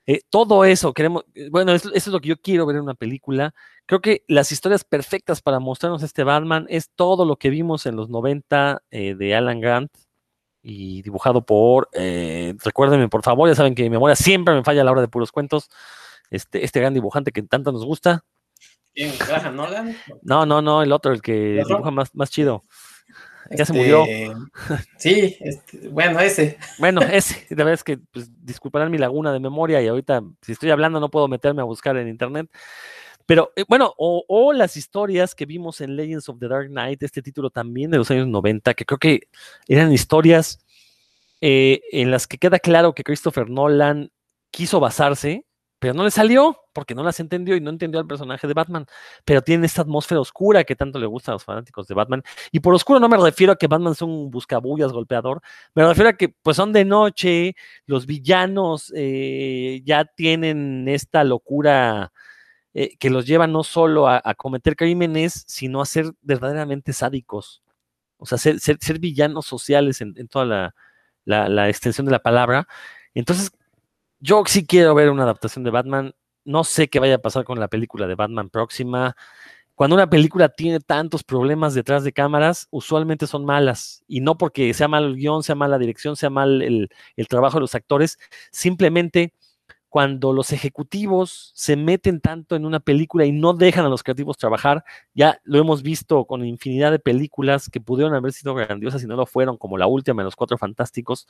Eh, 0.06 0.22
todo 0.30 0.66
eso, 0.66 0.94
queremos, 0.94 1.24
eh, 1.34 1.48
bueno, 1.50 1.72
eso, 1.72 1.90
eso 1.94 2.10
es 2.10 2.14
lo 2.14 2.20
que 2.20 2.30
yo 2.30 2.38
quiero 2.38 2.66
ver 2.66 2.76
en 2.76 2.84
una 2.84 2.94
película. 2.94 3.54
Creo 3.86 4.02
que 4.02 4.24
las 4.28 4.52
historias 4.52 4.84
perfectas 4.84 5.42
para 5.42 5.60
mostrarnos 5.60 6.04
este 6.04 6.24
Batman 6.24 6.66
es 6.70 6.90
todo 6.96 7.26
lo 7.26 7.38
que 7.38 7.50
vimos 7.50 7.86
en 7.86 7.96
los 7.96 8.10
90 8.10 8.84
eh, 8.92 9.16
de 9.16 9.36
Alan 9.36 9.62
Grant 9.62 9.92
y 10.62 11.02
dibujado 11.02 11.46
por, 11.46 11.90
eh, 11.94 12.56
recuérdenme 12.64 13.10
por 13.10 13.24
favor, 13.24 13.50
ya 13.50 13.56
saben 13.56 13.76
que 13.76 13.84
mi 13.84 13.90
memoria 13.90 14.16
siempre 14.16 14.54
me 14.56 14.64
falla 14.64 14.82
a 14.82 14.86
la 14.86 14.92
hora 14.92 15.02
de 15.02 15.08
puros 15.10 15.32
cuentos. 15.32 15.70
Este, 16.30 16.66
este 16.66 16.80
gran 16.80 16.94
dibujante 16.94 17.32
que 17.32 17.44
tanto 17.44 17.72
nos 17.72 17.86
gusta. 17.86 18.24
¿Quién? 18.94 19.14
Graham 19.20 19.56
Nolan. 19.56 19.98
No, 20.22 20.46
no, 20.46 20.62
no, 20.62 20.82
el 20.82 20.92
otro, 20.92 21.12
el 21.12 21.22
que 21.22 21.64
dibuja 21.68 21.92
más, 21.92 22.14
más 22.16 22.30
chido. 22.30 22.64
Ya 23.52 23.66
se 23.66 23.74
Este, 23.74 23.74
murió. 23.74 24.06
Sí, 24.98 25.38
este, 25.40 25.90
bueno, 25.90 26.20
ese. 26.20 26.58
Bueno, 26.80 27.02
ese, 27.12 27.46
de 27.50 27.56
verdad 27.56 27.74
es 27.74 27.84
que 27.84 27.98
pues, 27.98 28.30
disculparán 28.44 28.92
mi 28.92 28.98
laguna 28.98 29.32
de 29.32 29.40
memoria 29.40 29.82
y 29.82 29.88
ahorita, 29.88 30.22
si 30.42 30.54
estoy 30.54 30.72
hablando, 30.72 31.00
no 31.00 31.10
puedo 31.10 31.28
meterme 31.28 31.62
a 31.62 31.66
buscar 31.66 31.98
en 31.98 32.08
internet. 32.08 32.50
Pero 33.26 33.52
eh, 33.56 33.64
bueno, 33.68 33.94
o, 33.98 34.26
o 34.28 34.54
las 34.54 34.76
historias 34.76 35.34
que 35.36 35.46
vimos 35.46 35.82
en 35.82 35.96
Legends 35.96 36.28
of 36.30 36.40
the 36.40 36.48
Dark 36.48 36.68
Knight, 36.68 37.02
este 37.04 37.22
título 37.22 37.50
también 37.50 37.92
de 37.92 37.98
los 37.98 38.12
años 38.12 38.28
90, 38.28 38.74
que 38.74 38.86
creo 38.86 38.98
que 38.98 39.22
eran 39.68 39.94
historias 39.94 40.60
eh, 41.46 41.82
en 41.92 42.12
las 42.12 42.28
que 42.28 42.38
queda 42.38 42.60
claro 42.60 42.94
que 42.94 43.04
Christopher 43.04 43.50
Nolan 43.50 44.12
quiso 44.52 44.80
basarse, 44.80 45.46
pero 45.84 45.94
no 45.94 46.06
le 46.06 46.12
salió 46.12 46.58
porque 46.72 46.96
no 46.96 47.04
las 47.04 47.20
entendió 47.20 47.58
y 47.58 47.60
no 47.60 47.70
entendió 47.70 48.00
al 48.00 48.08
personaje 48.08 48.48
de 48.48 48.54
Batman. 48.54 48.86
Pero 49.26 49.42
tiene 49.42 49.66
esta 49.66 49.82
atmósfera 49.82 50.22
oscura 50.22 50.64
que 50.64 50.78
tanto 50.78 50.98
le 50.98 51.08
gusta 51.08 51.32
a 51.32 51.36
los 51.36 51.44
fanáticos 51.44 51.88
de 51.90 51.94
Batman. 51.94 52.24
Y 52.54 52.62
por 52.62 52.74
oscuro 52.74 53.02
no 53.02 53.10
me 53.10 53.18
refiero 53.18 53.52
a 53.52 53.58
que 53.58 53.68
Batman 53.68 53.94
sea 53.94 54.08
un 54.08 54.32
buscabullas 54.32 54.94
golpeador, 54.94 55.42
me 55.76 55.86
refiero 55.86 56.12
a 56.12 56.14
que 56.14 56.30
pues 56.30 56.56
son 56.56 56.72
de 56.72 56.86
noche, 56.86 57.58
los 57.86 58.06
villanos 58.06 58.94
eh, 58.96 59.82
ya 59.84 60.06
tienen 60.06 60.88
esta 60.88 61.26
locura 61.26 62.14
eh, 62.74 62.96
que 62.98 63.10
los 63.10 63.28
lleva 63.28 63.46
no 63.48 63.66
solo 63.66 64.08
a, 64.08 64.22
cometer 64.36 64.78
crímenes, 64.78 65.44
sino 65.48 65.82
a 65.82 65.86
ser 65.86 66.14
verdaderamente 66.22 66.94
sádicos. 66.94 67.62
O 68.16 68.26
sea, 68.26 68.38
ser, 68.38 69.00
villanos 69.00 69.48
sociales 69.48 70.00
en, 70.00 70.30
toda 70.30 70.74
la, 71.26 71.70
extensión 71.70 72.06
de 72.06 72.14
la 72.14 72.20
palabra. 72.20 72.70
Entonces, 73.14 73.52
yo 74.24 74.42
sí 74.48 74.66
quiero 74.66 74.96
ver 74.96 75.10
una 75.10 75.24
adaptación 75.24 75.66
de 75.66 75.72
Batman. 75.72 76.16
No 76.46 76.64
sé 76.64 76.88
qué 76.88 77.00
vaya 77.00 77.16
a 77.16 77.18
pasar 77.18 77.44
con 77.44 77.60
la 77.60 77.68
película 77.68 78.08
de 78.08 78.16
Batman 78.16 78.50
próxima. 78.50 79.18
Cuando 79.76 79.96
una 79.96 80.10
película 80.10 80.48
tiene 80.48 80.80
tantos 80.80 81.24
problemas 81.26 81.74
detrás 81.74 82.06
de 82.06 82.14
cámaras, 82.14 82.68
usualmente 82.72 83.28
son 83.28 83.44
malas. 83.44 84.02
Y 84.08 84.22
no 84.22 84.38
porque 84.38 84.74
sea 84.74 84.88
mal 84.88 85.04
el 85.04 85.16
guion, 85.18 85.44
sea 85.44 85.56
mala 85.56 85.78
dirección, 85.78 86.16
sea 86.16 86.30
mal 86.30 86.62
el, 86.62 86.90
el 87.18 87.28
trabajo 87.28 87.58
de 87.58 87.62
los 87.62 87.76
actores. 87.76 88.18
Simplemente 88.50 89.34
cuando 89.90 90.32
los 90.32 90.54
ejecutivos 90.54 91.52
se 91.54 91.76
meten 91.76 92.22
tanto 92.22 92.56
en 92.56 92.66
una 92.66 92.80
película 92.80 93.26
y 93.26 93.34
no 93.34 93.54
dejan 93.54 93.86
a 93.86 93.90
los 93.90 94.04
creativos 94.04 94.38
trabajar, 94.38 94.86
ya 95.14 95.42
lo 95.44 95.60
hemos 95.60 95.84
visto 95.84 96.24
con 96.26 96.46
infinidad 96.46 96.92
de 96.92 97.00
películas 97.00 97.70
que 97.70 97.82
pudieron 97.82 98.16
haber 98.16 98.32
sido 98.32 98.56
grandiosas 98.56 99.04
y 99.04 99.08
no 99.08 99.18
lo 99.18 99.26
fueron, 99.26 99.58
como 99.58 99.78
la 99.78 99.88
última 99.88 100.22
de 100.22 100.26
los 100.26 100.38
Cuatro 100.38 100.58
Fantásticos, 100.58 101.28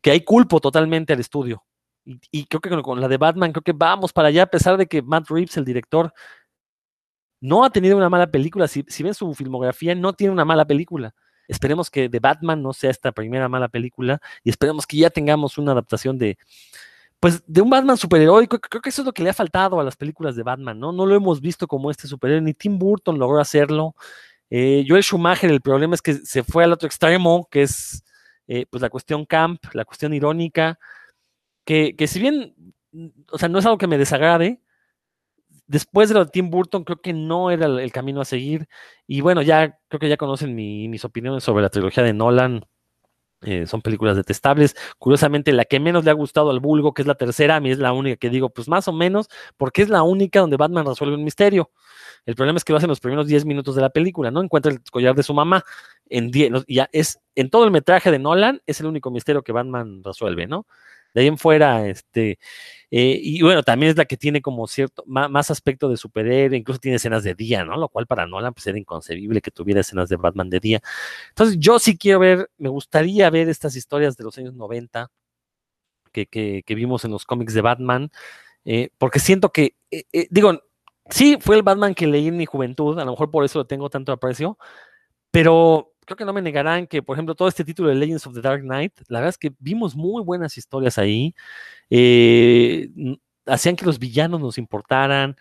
que 0.00 0.10
hay 0.10 0.24
culpo 0.24 0.60
totalmente 0.60 1.12
al 1.12 1.20
estudio. 1.20 1.62
Y, 2.04 2.20
y 2.30 2.46
creo 2.46 2.60
que 2.60 2.82
con, 2.82 3.00
la 3.00 3.08
de 3.08 3.16
Batman, 3.16 3.52
creo 3.52 3.62
que 3.62 3.72
vamos 3.72 4.12
para 4.12 4.28
allá, 4.28 4.44
a 4.44 4.46
pesar 4.46 4.76
de 4.76 4.86
que 4.86 5.02
Matt 5.02 5.28
Reeves, 5.30 5.56
el 5.56 5.64
director, 5.64 6.12
no 7.40 7.64
ha 7.64 7.70
tenido 7.70 7.96
una 7.96 8.08
mala 8.08 8.30
película. 8.30 8.68
Si, 8.68 8.84
si 8.88 9.02
ven 9.02 9.14
su 9.14 9.34
filmografía, 9.34 9.94
no 9.94 10.12
tiene 10.12 10.32
una 10.32 10.44
mala 10.44 10.66
película. 10.66 11.14
Esperemos 11.48 11.90
que 11.90 12.08
The 12.08 12.20
Batman 12.20 12.62
no 12.62 12.72
sea 12.72 12.90
esta 12.90 13.12
primera 13.12 13.48
mala 13.48 13.68
película 13.68 14.20
y 14.44 14.50
esperemos 14.50 14.86
que 14.86 14.98
ya 14.98 15.10
tengamos 15.10 15.58
una 15.58 15.72
adaptación 15.72 16.16
de, 16.16 16.38
pues, 17.18 17.42
de 17.46 17.60
un 17.60 17.70
Batman 17.70 17.96
superheroico. 17.96 18.60
Creo 18.60 18.80
que 18.80 18.90
eso 18.90 19.02
es 19.02 19.06
lo 19.06 19.12
que 19.12 19.22
le 19.22 19.30
ha 19.30 19.34
faltado 19.34 19.80
a 19.80 19.84
las 19.84 19.96
películas 19.96 20.36
de 20.36 20.44
Batman, 20.44 20.78
¿no? 20.78 20.92
No 20.92 21.06
lo 21.06 21.14
hemos 21.16 21.40
visto 21.40 21.66
como 21.66 21.90
este 21.90 22.06
superhéroe, 22.06 22.40
ni 22.42 22.54
Tim 22.54 22.78
Burton 22.78 23.18
logró 23.18 23.40
hacerlo. 23.40 23.94
Eh, 24.48 24.84
Joel 24.86 25.02
Schumacher, 25.02 25.50
el 25.50 25.60
problema 25.60 25.94
es 25.94 26.02
que 26.02 26.14
se 26.14 26.44
fue 26.44 26.64
al 26.64 26.72
otro 26.72 26.86
extremo, 26.86 27.48
que 27.50 27.62
es 27.62 28.04
eh, 28.46 28.66
pues 28.70 28.80
la 28.82 28.90
cuestión 28.90 29.24
camp, 29.26 29.60
la 29.72 29.84
cuestión 29.84 30.14
irónica, 30.14 30.78
que, 31.64 31.96
que 31.96 32.06
si 32.06 32.20
bien, 32.20 32.54
o 33.30 33.38
sea, 33.38 33.48
no 33.48 33.58
es 33.58 33.66
algo 33.66 33.78
que 33.78 33.86
me 33.86 33.98
desagrade, 33.98 34.60
después 35.70 36.08
de 36.08 36.16
lo 36.16 36.24
de 36.24 36.30
Tim 36.32 36.50
Burton, 36.50 36.82
creo 36.82 37.00
que 37.00 37.12
no 37.12 37.50
era 37.52 37.66
el, 37.66 37.92
camino 37.92 38.20
a 38.20 38.24
seguir. 38.24 38.68
Y 39.06 39.20
bueno, 39.20 39.40
ya 39.40 39.78
creo 39.88 40.00
que 40.00 40.08
ya 40.08 40.16
conocen 40.16 40.54
mis 40.56 41.04
opiniones 41.04 41.44
sobre 41.44 41.62
la 41.62 41.70
trilogía 41.70 42.02
de 42.02 42.12
Nolan. 42.12 42.64
Eh, 43.42 43.66
son 43.66 43.80
películas 43.80 44.16
detestables. 44.16 44.74
Curiosamente, 44.98 45.52
la 45.52 45.64
que 45.64 45.78
menos 45.78 46.04
le 46.04 46.10
ha 46.10 46.14
gustado 46.14 46.50
al 46.50 46.58
vulgo, 46.58 46.92
que 46.92 47.02
es 47.02 47.08
la 47.08 47.14
tercera, 47.14 47.56
a 47.56 47.60
mí 47.60 47.70
es 47.70 47.78
la 47.78 47.92
única 47.92 48.16
que 48.16 48.30
digo, 48.30 48.50
pues 48.50 48.68
más 48.68 48.88
o 48.88 48.92
menos, 48.92 49.28
porque 49.56 49.82
es 49.82 49.88
la 49.88 50.02
única 50.02 50.40
donde 50.40 50.56
Batman 50.56 50.84
resuelve 50.84 51.14
un 51.14 51.22
misterio. 51.22 51.70
El 52.26 52.34
problema 52.34 52.56
es 52.56 52.64
que 52.64 52.72
lo 52.72 52.80
en 52.80 52.88
los 52.88 53.00
primeros 53.00 53.28
10 53.28 53.44
minutos 53.46 53.76
de 53.76 53.82
la 53.82 53.90
película, 53.90 54.32
¿no? 54.32 54.42
Encuentra 54.42 54.72
el 54.72 54.80
collar 54.90 55.14
de 55.14 55.22
su 55.22 55.34
mamá. 55.34 55.64
En 56.06 56.32
ya 56.66 56.88
es, 56.92 57.20
en 57.36 57.48
todo 57.48 57.64
el 57.64 57.70
metraje 57.70 58.10
de 58.10 58.18
Nolan, 58.18 58.60
es 58.66 58.80
el 58.80 58.86
único 58.86 59.12
misterio 59.12 59.42
que 59.42 59.52
Batman 59.52 60.02
resuelve, 60.04 60.48
¿no? 60.48 60.66
De 61.14 61.22
ahí 61.22 61.26
en 61.26 61.38
fuera, 61.38 61.86
este, 61.88 62.38
eh, 62.90 63.18
y 63.22 63.42
bueno, 63.42 63.62
también 63.62 63.90
es 63.90 63.96
la 63.96 64.04
que 64.04 64.16
tiene 64.16 64.42
como 64.42 64.66
cierto, 64.66 65.04
más, 65.06 65.50
aspecto 65.50 65.88
de 65.88 65.96
superhéroe, 65.96 66.56
incluso 66.56 66.80
tiene 66.80 66.96
escenas 66.96 67.22
de 67.24 67.34
día, 67.34 67.64
¿no? 67.64 67.76
Lo 67.76 67.88
cual 67.88 68.06
para 68.06 68.26
Nolan 68.26 68.52
pues 68.54 68.66
era 68.66 68.78
inconcebible 68.78 69.40
que 69.40 69.50
tuviera 69.50 69.80
escenas 69.80 70.08
de 70.08 70.16
Batman 70.16 70.50
de 70.50 70.60
día. 70.60 70.80
Entonces 71.28 71.56
yo 71.58 71.78
sí 71.78 71.96
quiero 71.96 72.18
ver, 72.20 72.50
me 72.58 72.68
gustaría 72.68 73.30
ver 73.30 73.48
estas 73.48 73.76
historias 73.76 74.16
de 74.16 74.24
los 74.24 74.36
años 74.38 74.54
90 74.54 75.10
que, 76.12 76.26
que, 76.26 76.74
vimos 76.74 77.04
en 77.04 77.12
los 77.12 77.24
cómics 77.24 77.54
de 77.54 77.60
Batman, 77.60 78.10
eh, 78.64 78.90
porque 78.98 79.20
siento 79.20 79.50
que, 79.50 79.76
eh, 79.90 80.04
digo, 80.30 80.60
sí, 81.10 81.38
fue 81.40 81.56
el 81.56 81.62
Batman 81.62 81.94
que 81.94 82.06
leí 82.06 82.28
en 82.28 82.36
mi 82.36 82.46
juventud, 82.46 82.98
a 82.98 83.04
lo 83.04 83.12
mejor 83.12 83.30
por 83.30 83.44
eso 83.44 83.60
lo 83.60 83.66
tengo 83.66 83.90
tanto 83.90 84.12
aprecio, 84.12 84.58
pero 85.30 85.89
creo 86.10 86.16
que 86.16 86.24
no 86.24 86.32
me 86.32 86.42
negarán 86.42 86.88
que, 86.88 87.02
por 87.04 87.14
ejemplo, 87.16 87.36
todo 87.36 87.46
este 87.46 87.64
título 87.64 87.88
de 87.88 87.94
Legends 87.94 88.26
of 88.26 88.34
the 88.34 88.40
Dark 88.40 88.62
Knight, 88.62 88.92
la 89.06 89.20
verdad 89.20 89.28
es 89.28 89.38
que 89.38 89.52
vimos 89.60 89.94
muy 89.94 90.24
buenas 90.24 90.58
historias 90.58 90.98
ahí, 90.98 91.36
eh, 91.88 92.88
hacían 93.46 93.76
que 93.76 93.86
los 93.86 94.00
villanos 94.00 94.40
nos 94.40 94.58
importaran, 94.58 95.36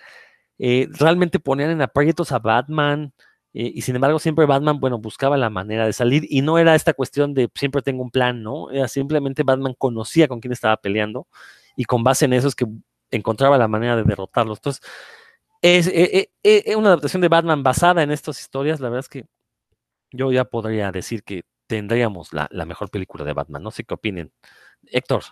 eh, 0.59 0.87
realmente 0.91 1.39
ponían 1.39 1.71
en 1.71 1.81
aprietos 1.81 2.31
a 2.31 2.37
Batman, 2.37 3.13
eh, 3.53 3.71
y 3.73 3.81
sin 3.81 3.95
embargo 3.95 4.19
siempre 4.19 4.45
Batman, 4.45 4.79
bueno, 4.79 4.99
buscaba 4.99 5.37
la 5.37 5.49
manera 5.49 5.87
de 5.87 5.93
salir, 5.93 6.27
y 6.29 6.43
no 6.43 6.59
era 6.59 6.75
esta 6.75 6.93
cuestión 6.93 7.33
de 7.33 7.49
siempre 7.55 7.81
tengo 7.81 8.03
un 8.03 8.11
plan, 8.11 8.43
¿no? 8.43 8.69
Era 8.69 8.87
simplemente 8.87 9.41
Batman 9.41 9.73
conocía 9.75 10.27
con 10.27 10.39
quién 10.41 10.53
estaba 10.53 10.77
peleando, 10.77 11.27
y 11.75 11.85
con 11.85 12.03
base 12.03 12.25
en 12.25 12.33
eso 12.33 12.47
es 12.47 12.53
que 12.53 12.67
encontraba 13.09 13.57
la 13.57 13.67
manera 13.67 13.95
de 13.95 14.03
derrotarlos. 14.03 14.59
Entonces, 14.59 14.83
es, 15.63 15.87
es 16.43 16.75
una 16.75 16.89
adaptación 16.89 17.21
de 17.21 17.27
Batman 17.27 17.63
basada 17.63 18.03
en 18.03 18.11
estas 18.11 18.39
historias, 18.39 18.79
la 18.79 18.89
verdad 18.89 18.99
es 18.99 19.09
que 19.09 19.25
yo 20.11 20.31
ya 20.31 20.45
podría 20.45 20.91
decir 20.91 21.23
que 21.23 21.43
tendríamos 21.67 22.33
la, 22.33 22.49
mejor 22.65 22.89
película 22.89 23.23
de 23.23 23.33
Batman. 23.33 23.63
No 23.63 23.71
sé 23.71 23.83
qué 23.83 23.93
opinen. 23.93 24.31
Héctor. 24.87 25.23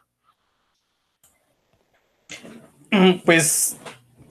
Mm, 2.91 3.19
pues 3.25 3.77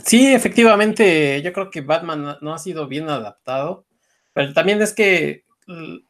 sí, 0.04 0.32
efectivamente, 0.32 1.42
yo 1.42 1.52
creo 1.52 1.70
que 1.70 1.80
Batman 1.80 2.38
no 2.40 2.54
ha 2.54 2.58
sido 2.58 2.86
bien 2.86 3.08
adaptado, 3.08 3.86
pero 4.32 4.52
también 4.52 4.80
es 4.82 4.92
que 4.92 5.44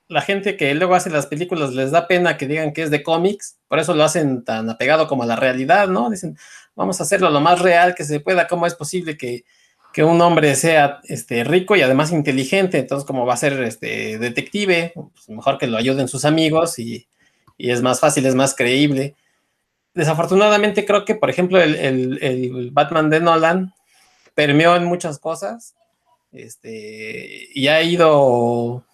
la 0.09 0.21
gente 0.21 0.57
que 0.57 0.75
luego 0.75 0.95
hace 0.95 1.09
las 1.09 1.27
películas 1.27 1.73
les 1.73 1.91
da 1.91 2.07
pena 2.07 2.37
que 2.37 2.47
digan 2.47 2.75
que 2.75 2.83
es 2.83 2.91
de 2.91 3.03
cómics, 3.03 3.59
por 3.69 3.79
eso 3.79 3.95
lo 3.95 4.05
hacen 4.05 4.45
tan 4.45 4.69
apegado 4.69 5.09
como 5.09 5.23
a 5.23 5.27
la 5.27 5.37
realidad, 5.37 5.89
¿no? 5.89 6.11
Dicen, 6.11 6.37
vamos 6.75 7.01
a 7.01 7.05
hacerlo 7.05 7.31
lo 7.31 7.41
más 7.41 7.61
real 7.61 7.95
que 7.95 8.05
se 8.05 8.21
pueda, 8.21 8.47
¿cómo 8.47 8.67
es 8.67 8.75
posible 8.75 9.17
que 9.17 9.45
que 9.97 10.05
un 10.05 10.21
hombre 10.21 10.55
sea 10.57 11.01
este, 11.05 11.43
rico 11.43 11.75
y 11.75 11.81
además 11.81 12.13
inteligente, 12.13 12.77
entonces 12.81 13.07
como 13.07 13.25
va 13.25 13.33
a 13.33 13.39
ser 13.39 13.63
este, 13.63 14.19
detective, 14.19 14.93
pues 14.95 15.31
mejor 15.31 15.57
que 15.57 15.69
lo 15.69 15.79
ayuden 15.79 16.07
sus 16.07 16.27
amigos 16.27 16.79
y, 16.79 17.09
es 17.57 17.81
más 17.81 17.99
fácil, 17.99 18.27
es 18.27 18.35
más 18.35 18.55
creíble. 18.55 19.15
Desafortunadamente 19.95 20.85
creo 20.85 21.07
que, 21.07 21.15
por 21.15 21.31
ejemplo, 21.31 21.59
el, 21.63 22.69
Batman 22.73 23.09
de 23.09 23.21
Nolan 23.21 23.73
permeó 24.35 24.77
en 24.77 24.85
muchas 24.85 25.19
cosas 25.19 25.75
este, 26.31 27.49
y 27.55 27.69
ha 27.69 27.83
ido 27.83 28.85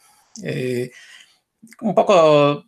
eh, 0.44 0.92
un 1.80 1.96
poco 1.96 2.64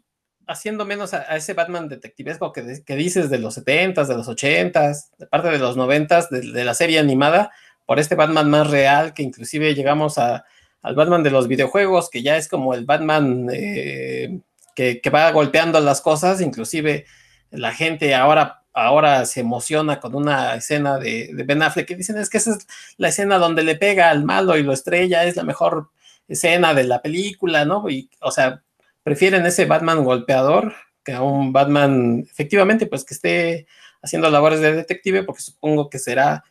haciendo 0.49 0.85
menos 0.85 1.15
a, 1.15 1.37
ese 1.37 1.55
Batman 1.55 1.89
detectivesco 1.89 2.51
que, 2.51 2.83
que, 2.85 2.97
dices 2.97 3.31
de 3.31 3.39
los 3.39 3.59
70s, 3.59 4.09
de 4.09 4.17
los 4.17 4.29
80s, 4.29 5.11
de 5.19 5.27
parte 5.29 5.51
de 5.51 5.59
los 5.61 5.77
90s, 5.77 6.31
de 6.31 6.65
la 6.65 6.75
serie 6.75 6.99
animada, 6.99 7.53
por 7.87 7.99
este 7.99 8.15
Batman 8.15 8.51
más 8.51 8.71
real, 8.71 9.15
que 9.15 9.23
inclusive 9.23 9.75
llegamos 9.75 10.19
a, 10.19 10.45
al 10.83 10.95
Batman 10.95 11.23
de 11.23 11.31
los 11.31 11.49
videojuegos, 11.49 12.11
que 12.11 12.23
ya 12.23 12.37
es 12.37 12.49
como 12.49 12.75
el 12.75 12.85
Batman 12.85 13.49
eh, 13.53 14.41
que, 14.75 15.01
va 15.13 15.31
golpeando 15.31 15.81
las 15.81 16.01
cosas, 16.01 16.41
inclusive 16.41 17.07
la 17.51 17.73
gente 17.73 18.15
ahora, 18.15 18.65
ahora 18.73 19.25
se 19.25 19.41
emociona 19.41 20.01
con 20.01 20.15
una 20.15 20.57
escena 20.57 20.99
de, 20.99 21.31
Ben 21.47 21.63
Affleck, 21.63 21.87
que 21.87 21.97
dicen 21.97 22.19
es 22.19 22.29
que 22.29 22.39
esa 22.39 22.53
es 22.53 22.67
la 22.97 23.09
escena 23.09 23.39
donde 23.39 23.63
le 23.63 23.77
pega 23.77 24.11
al 24.11 24.25
malo 24.25 24.57
y 24.57 24.63
lo 24.63 24.73
estrella, 24.73 25.25
es 25.25 25.37
la 25.37 25.45
mejor 25.45 25.91
escena 26.29 26.75
de 26.75 26.85
la 26.85 27.01
película, 27.01 27.65
¿no? 27.65 27.89
Y, 27.89 28.11
o 28.21 28.31
sea, 28.31 28.63
prefieren 29.03 29.47
ese 29.47 29.67
Batman 29.67 30.05
golpeador 30.05 30.75
que 31.05 31.13
a 31.13 31.23
un 31.23 31.53
Batman, 31.53 32.27
efectivamente, 32.31 32.87
pues 32.87 33.05
que 33.05 33.15
esté 33.15 33.67
haciendo 34.03 34.31
labores 34.31 34.61
de 34.61 34.75
detective, 34.75 35.23
porque 35.23 35.43
supongo 35.43 35.89
que 35.89 35.99
será 35.99 36.45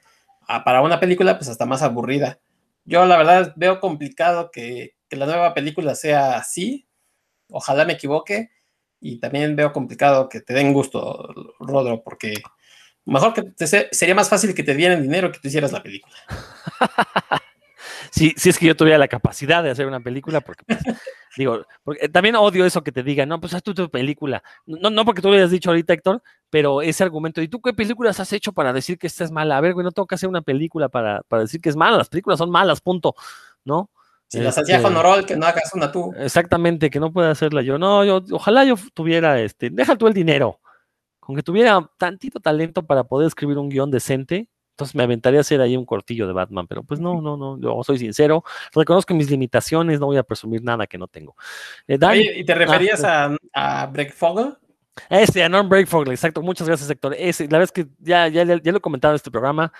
para 0.63 0.81
una 0.81 0.99
película, 0.99 1.37
pues 1.37 1.49
hasta 1.49 1.65
más 1.65 1.81
aburrida. 1.81 2.39
Yo 2.85 3.05
la 3.05 3.17
verdad 3.17 3.53
veo 3.55 3.79
complicado 3.79 4.51
que, 4.51 4.95
la 5.09 5.27
nueva 5.27 5.53
película 5.53 5.93
sea 5.93 6.37
así. 6.37 6.87
Ojalá 7.49 7.85
me 7.85 7.93
equivoque. 7.93 8.49
Y 8.99 9.19
también 9.19 9.55
veo 9.55 9.71
complicado 9.73 10.27
que 10.27 10.41
te 10.41 10.53
den 10.53 10.73
gusto, 10.73 11.55
Rodro, 11.59 12.03
porque 12.03 12.35
mejor 13.05 13.33
que 13.33 13.67
sería 13.91 14.15
más 14.15 14.29
fácil 14.29 14.55
que 14.55 14.63
te 14.63 14.73
dieran 14.73 15.01
dinero 15.01 15.31
que 15.31 15.39
tú 15.39 15.49
hicieras 15.49 15.71
la 15.71 15.83
película. 15.83 16.15
si, 18.11 18.33
si 18.37 18.49
es 18.49 18.57
que 18.57 18.65
yo 18.65 18.75
tuviera 18.75 18.97
la 18.97 19.09
capacidad 19.09 19.61
de 19.61 19.71
hacer 19.71 19.87
una 19.87 19.99
película, 19.99 20.41
porque 20.41 20.63
pues, 20.65 20.79
digo, 21.37 21.65
porque 21.83 22.09
también 22.09 22.35
odio 22.35 22.65
eso 22.65 22.83
que 22.83 22.91
te 22.91 23.03
digan, 23.03 23.29
no, 23.29 23.41
pues 23.41 23.53
haz 23.53 23.61
tu 23.61 23.91
película. 23.91 24.41
No, 24.65 24.89
no 24.89 25.05
porque 25.05 25.21
tú 25.21 25.29
lo 25.29 25.35
hayas 25.35 25.51
dicho 25.51 25.69
ahorita, 25.69 25.93
Héctor, 25.93 26.23
pero 26.53 26.83
ese 26.83 27.03
argumento, 27.03 27.41
¿y 27.41 27.47
tú 27.47 27.59
qué 27.59 27.73
películas 27.73 28.19
has 28.19 28.31
hecho 28.31 28.53
para 28.53 28.71
decir 28.71 28.99
que 28.99 29.07
esta 29.07 29.23
es 29.23 29.31
mala? 29.31 29.57
A 29.57 29.61
ver, 29.61 29.73
güey, 29.73 29.83
no 29.83 29.91
tengo 29.91 30.05
que 30.05 30.13
hacer 30.13 30.29
una 30.29 30.43
película 30.43 30.87
para, 30.87 31.23
decir 31.31 31.59
que 31.59 31.69
es 31.69 31.75
mala, 31.75 31.97
las 31.97 32.09
películas 32.09 32.37
son 32.37 32.51
malas, 32.51 32.79
punto, 32.79 33.15
¿no? 33.65 33.89
Si 34.27 34.37
las 34.39 34.55
hacía 34.55 34.79
Honorol, 34.79 35.25
que 35.25 35.35
no 35.35 35.47
hagas 35.47 35.73
una 35.73 35.91
tú. 35.91 36.13
Exactamente, 36.15 36.91
que 36.91 36.99
no 36.99 37.11
pueda 37.11 37.31
hacerla 37.31 37.63
yo. 37.63 37.79
No, 37.79 38.05
yo, 38.05 38.23
ojalá 38.31 38.65
yo 38.65 38.75
tuviera, 38.93 39.41
este, 39.41 39.71
deja 39.71 39.95
tú 39.95 40.05
el 40.05 40.13
dinero, 40.13 40.59
con 41.19 41.35
que 41.35 41.41
tuviera 41.41 41.89
tantito 41.97 42.39
talento 42.39 42.85
para 42.85 43.03
poder 43.03 43.29
escribir 43.29 43.57
un 43.57 43.69
guion 43.69 43.89
decente, 43.89 44.47
entonces 44.73 44.93
me 44.93 45.01
aventaría 45.01 45.39
a 45.39 45.41
hacer 45.41 45.59
ahí 45.59 45.75
un 45.75 45.85
cortillo 45.85 46.27
de 46.27 46.33
Batman, 46.33 46.67
pero 46.67 46.83
pues 46.83 46.99
no, 46.99 47.19
no, 47.19 47.35
no, 47.35 47.59
yo 47.59 47.81
soy 47.83 47.97
sincero, 47.97 48.43
reconozco 48.75 49.15
mis 49.15 49.31
limitaciones, 49.31 49.99
no 49.99 50.05
voy 50.05 50.17
a 50.17 50.23
presumir 50.23 50.63
nada 50.63 50.85
que 50.85 50.99
no 50.99 51.07
tengo. 51.07 51.35
Eh, 51.87 51.97
¿Y 52.35 52.45
te 52.45 52.53
referías 52.53 53.03
a, 53.03 53.35
a 53.53 53.87
Break 53.87 54.13
Fogel? 54.13 54.55
Este, 55.09 55.43
a 55.43 55.49
Norm 55.49 55.69
Breakford, 55.69 56.09
exacto. 56.09 56.41
Muchas 56.41 56.67
gracias, 56.67 56.89
Héctor. 56.89 57.15
Ese, 57.17 57.45
la 57.45 57.57
verdad 57.59 57.63
es 57.63 57.71
que 57.71 57.87
ya, 57.99 58.27
ya, 58.27 58.43
ya 58.43 58.71
lo 58.71 58.77
he 58.77 58.81
comentado 58.81 59.13
en 59.13 59.15
este 59.15 59.31
programa. 59.31 59.71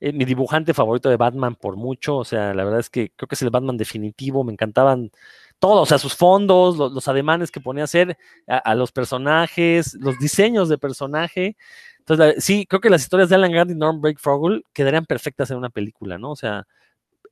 Eh, 0.00 0.12
mi 0.12 0.24
dibujante 0.24 0.74
favorito 0.74 1.08
de 1.08 1.16
Batman 1.16 1.56
por 1.56 1.76
mucho. 1.76 2.16
O 2.18 2.24
sea, 2.24 2.54
la 2.54 2.64
verdad 2.64 2.80
es 2.80 2.90
que 2.90 3.10
creo 3.16 3.28
que 3.28 3.34
es 3.34 3.42
el 3.42 3.50
Batman 3.50 3.76
definitivo. 3.76 4.44
Me 4.44 4.52
encantaban 4.52 5.10
todos, 5.58 5.82
o 5.82 5.86
sea, 5.86 5.98
sus 5.98 6.14
fondos, 6.14 6.76
los, 6.76 7.08
ademanes 7.08 7.50
que 7.50 7.60
ponía 7.60 7.82
a 7.82 7.86
hacer 7.86 8.16
a, 8.46 8.74
los 8.76 8.92
personajes, 8.92 9.94
los 9.94 10.18
diseños 10.18 10.68
de 10.68 10.78
personaje. 10.78 11.56
Entonces, 11.98 12.44
sí, 12.44 12.64
creo 12.66 12.80
que 12.80 12.90
las 12.90 13.02
historias 13.02 13.28
de 13.28 13.34
Alan 13.34 13.50
Grant 13.50 13.70
y 13.72 13.74
Norm 13.74 14.00
Breakford 14.00 14.62
quedarían 14.72 15.04
perfectas 15.04 15.50
en 15.50 15.58
una 15.58 15.70
película, 15.70 16.16
¿no? 16.16 16.30
O 16.30 16.36
sea, 16.36 16.66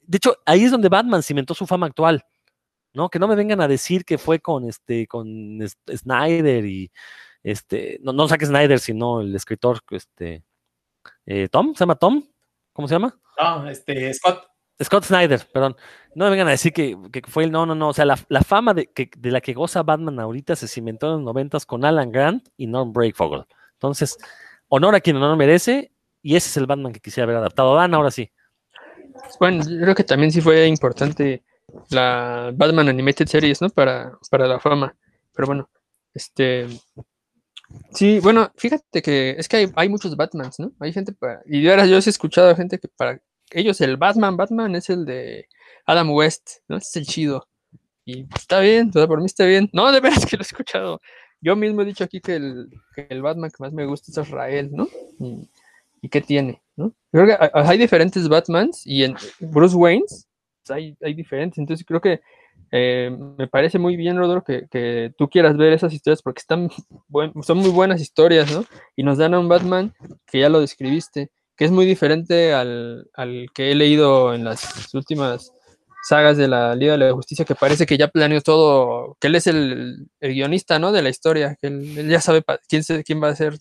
de 0.02 0.16
hecho, 0.16 0.36
ahí 0.44 0.64
es 0.64 0.70
donde 0.72 0.88
Batman 0.88 1.22
cimentó 1.22 1.54
su 1.54 1.66
fama 1.66 1.86
actual. 1.86 2.24
¿No? 2.96 3.10
Que 3.10 3.18
no 3.18 3.28
me 3.28 3.36
vengan 3.36 3.60
a 3.60 3.68
decir 3.68 4.04
que 4.04 4.16
fue 4.16 4.40
con 4.40 4.66
este, 4.68 5.06
con 5.06 5.58
Snyder 5.88 6.64
y 6.64 6.90
este, 7.42 8.00
no, 8.02 8.12
no 8.12 8.26
saque 8.26 8.46
Snyder, 8.46 8.80
sino 8.80 9.20
el 9.20 9.34
escritor, 9.36 9.80
este, 9.90 10.42
eh, 11.26 11.48
Tom, 11.48 11.74
¿se 11.74 11.80
llama 11.80 11.96
Tom? 11.96 12.26
¿Cómo 12.72 12.88
se 12.88 12.94
llama? 12.94 13.16
No, 13.38 13.68
este, 13.68 14.12
Scott. 14.14 14.46
Scott 14.82 15.04
Snyder, 15.04 15.46
perdón. 15.52 15.76
No 16.14 16.24
me 16.24 16.30
vengan 16.30 16.48
a 16.48 16.52
decir 16.52 16.72
que, 16.72 16.96
fue 17.28 17.44
el, 17.44 17.52
no, 17.52 17.66
no, 17.66 17.74
no, 17.74 17.90
o 17.90 17.92
sea, 17.92 18.04
la, 18.04 18.16
fama 18.42 18.74
de, 18.74 18.86
que, 18.86 19.10
de 19.16 19.30
la 19.30 19.40
que 19.40 19.52
goza 19.52 19.82
Batman 19.82 20.18
ahorita 20.18 20.56
se 20.56 20.66
cimentó 20.66 21.06
en 21.06 21.12
los 21.12 21.22
noventas 21.22 21.64
con 21.66 21.84
Alan 21.84 22.10
Grant 22.10 22.48
y 22.56 22.66
Norm 22.66 22.92
Breakfogel. 22.92 23.44
Entonces, 23.74 24.18
honor 24.68 24.94
a 24.94 25.00
quien 25.00 25.16
honor 25.16 25.36
merece, 25.36 25.92
y 26.22 26.36
ese 26.36 26.48
es 26.48 26.56
el 26.56 26.66
Batman 26.66 26.92
que 26.92 27.00
quisiera 27.00 27.24
haber 27.24 27.36
adaptado. 27.36 27.74
Dan, 27.74 27.94
ahora 27.94 28.10
sí. 28.10 28.30
Bueno, 29.38 29.62
yo 29.64 29.80
creo 29.80 29.94
que 29.94 30.04
también 30.04 30.32
sí 30.32 30.40
fue 30.40 30.66
importante 30.66 31.42
la 31.90 32.52
Batman 32.54 32.88
Animated 32.88 33.26
Series, 33.26 33.60
¿no? 33.60 33.68
Para, 33.70 34.18
para 34.30 34.46
la 34.46 34.60
fama. 34.60 34.96
Pero 35.34 35.46
bueno, 35.46 35.70
este. 36.14 36.66
Sí, 37.92 38.20
bueno, 38.20 38.52
fíjate 38.56 39.02
que 39.02 39.34
es 39.38 39.48
que 39.48 39.56
hay, 39.56 39.72
hay 39.74 39.88
muchos 39.88 40.16
Batmans, 40.16 40.58
¿no? 40.60 40.72
Hay 40.80 40.92
gente 40.92 41.12
para. 41.12 41.42
Y 41.46 41.68
ahora 41.68 41.86
yo 41.86 41.96
he 41.96 41.98
escuchado 41.98 42.50
a 42.50 42.56
gente 42.56 42.78
que 42.78 42.88
para 42.88 43.20
ellos 43.50 43.80
el 43.80 43.96
Batman, 43.96 44.36
Batman 44.36 44.76
es 44.76 44.90
el 44.90 45.04
de 45.04 45.48
Adam 45.84 46.10
West, 46.10 46.58
¿no? 46.68 46.76
Es 46.76 46.94
el 46.96 47.06
chido. 47.06 47.48
Y 48.04 48.26
está 48.34 48.60
bien, 48.60 48.92
o 48.94 49.08
por 49.08 49.18
mí 49.18 49.26
está 49.26 49.44
bien. 49.44 49.68
No, 49.72 49.90
de 49.90 50.00
veras 50.00 50.26
que 50.26 50.36
lo 50.36 50.42
he 50.42 50.46
escuchado. 50.46 51.00
Yo 51.40 51.56
mismo 51.56 51.82
he 51.82 51.84
dicho 51.84 52.04
aquí 52.04 52.20
que 52.20 52.36
el, 52.36 52.70
que 52.94 53.06
el 53.10 53.22
Batman 53.22 53.50
que 53.50 53.56
más 53.60 53.72
me 53.72 53.84
gusta 53.84 54.10
es 54.10 54.28
Israel, 54.28 54.70
¿no? 54.72 54.88
Y, 55.18 55.48
y 56.00 56.08
qué 56.08 56.20
tiene, 56.20 56.62
¿no? 56.76 56.94
Creo 57.10 57.26
que 57.26 57.36
hay, 57.52 57.78
diferentes 57.78 58.28
Batmans 58.28 58.86
y 58.86 59.04
en 59.04 59.16
Bruce 59.40 59.74
Wayne 59.74 60.04
hay, 60.70 60.96
hay 61.02 61.14
diferentes. 61.14 61.58
Entonces 61.58 61.84
creo 61.86 62.00
que 62.00 62.20
eh, 62.72 63.16
me 63.38 63.46
parece 63.46 63.78
muy 63.78 63.96
bien, 63.96 64.16
Rodro, 64.16 64.42
que, 64.42 64.66
que, 64.70 65.12
tú 65.16 65.28
quieras 65.28 65.56
ver 65.56 65.72
esas 65.72 65.92
historias 65.92 66.22
porque 66.22 66.40
están 66.40 66.70
buen, 67.08 67.32
son 67.42 67.58
muy 67.58 67.70
buenas 67.70 68.00
historias, 68.00 68.50
¿no? 68.52 68.64
Y 68.96 69.02
nos 69.02 69.18
dan 69.18 69.34
a 69.34 69.38
un 69.38 69.48
Batman 69.48 69.94
que 70.26 70.40
ya 70.40 70.48
lo 70.48 70.60
describiste, 70.60 71.30
que 71.56 71.64
es 71.64 71.70
muy 71.70 71.86
diferente 71.86 72.52
al, 72.52 73.08
al 73.14 73.46
que 73.54 73.70
he 73.70 73.74
leído 73.74 74.34
en 74.34 74.44
las 74.44 74.92
últimas 74.94 75.52
sagas 76.02 76.36
de 76.36 76.48
la 76.48 76.74
Liga 76.74 76.92
de 76.92 76.98
la 76.98 77.12
Justicia, 77.12 77.44
que 77.44 77.54
parece 77.54 77.86
que 77.86 77.98
ya 77.98 78.08
planeó 78.08 78.40
todo, 78.40 79.16
que 79.20 79.28
él 79.28 79.36
es 79.36 79.46
el, 79.46 80.08
el 80.20 80.34
guionista, 80.34 80.78
¿no? 80.78 80.92
De 80.92 81.02
la 81.02 81.08
historia, 81.08 81.56
que 81.60 81.68
él, 81.68 82.08
ya 82.08 82.20
sabe 82.20 82.44
quién, 82.68 82.82
quién 83.04 83.22
va 83.22 83.28
a 83.28 83.32
hacer 83.32 83.56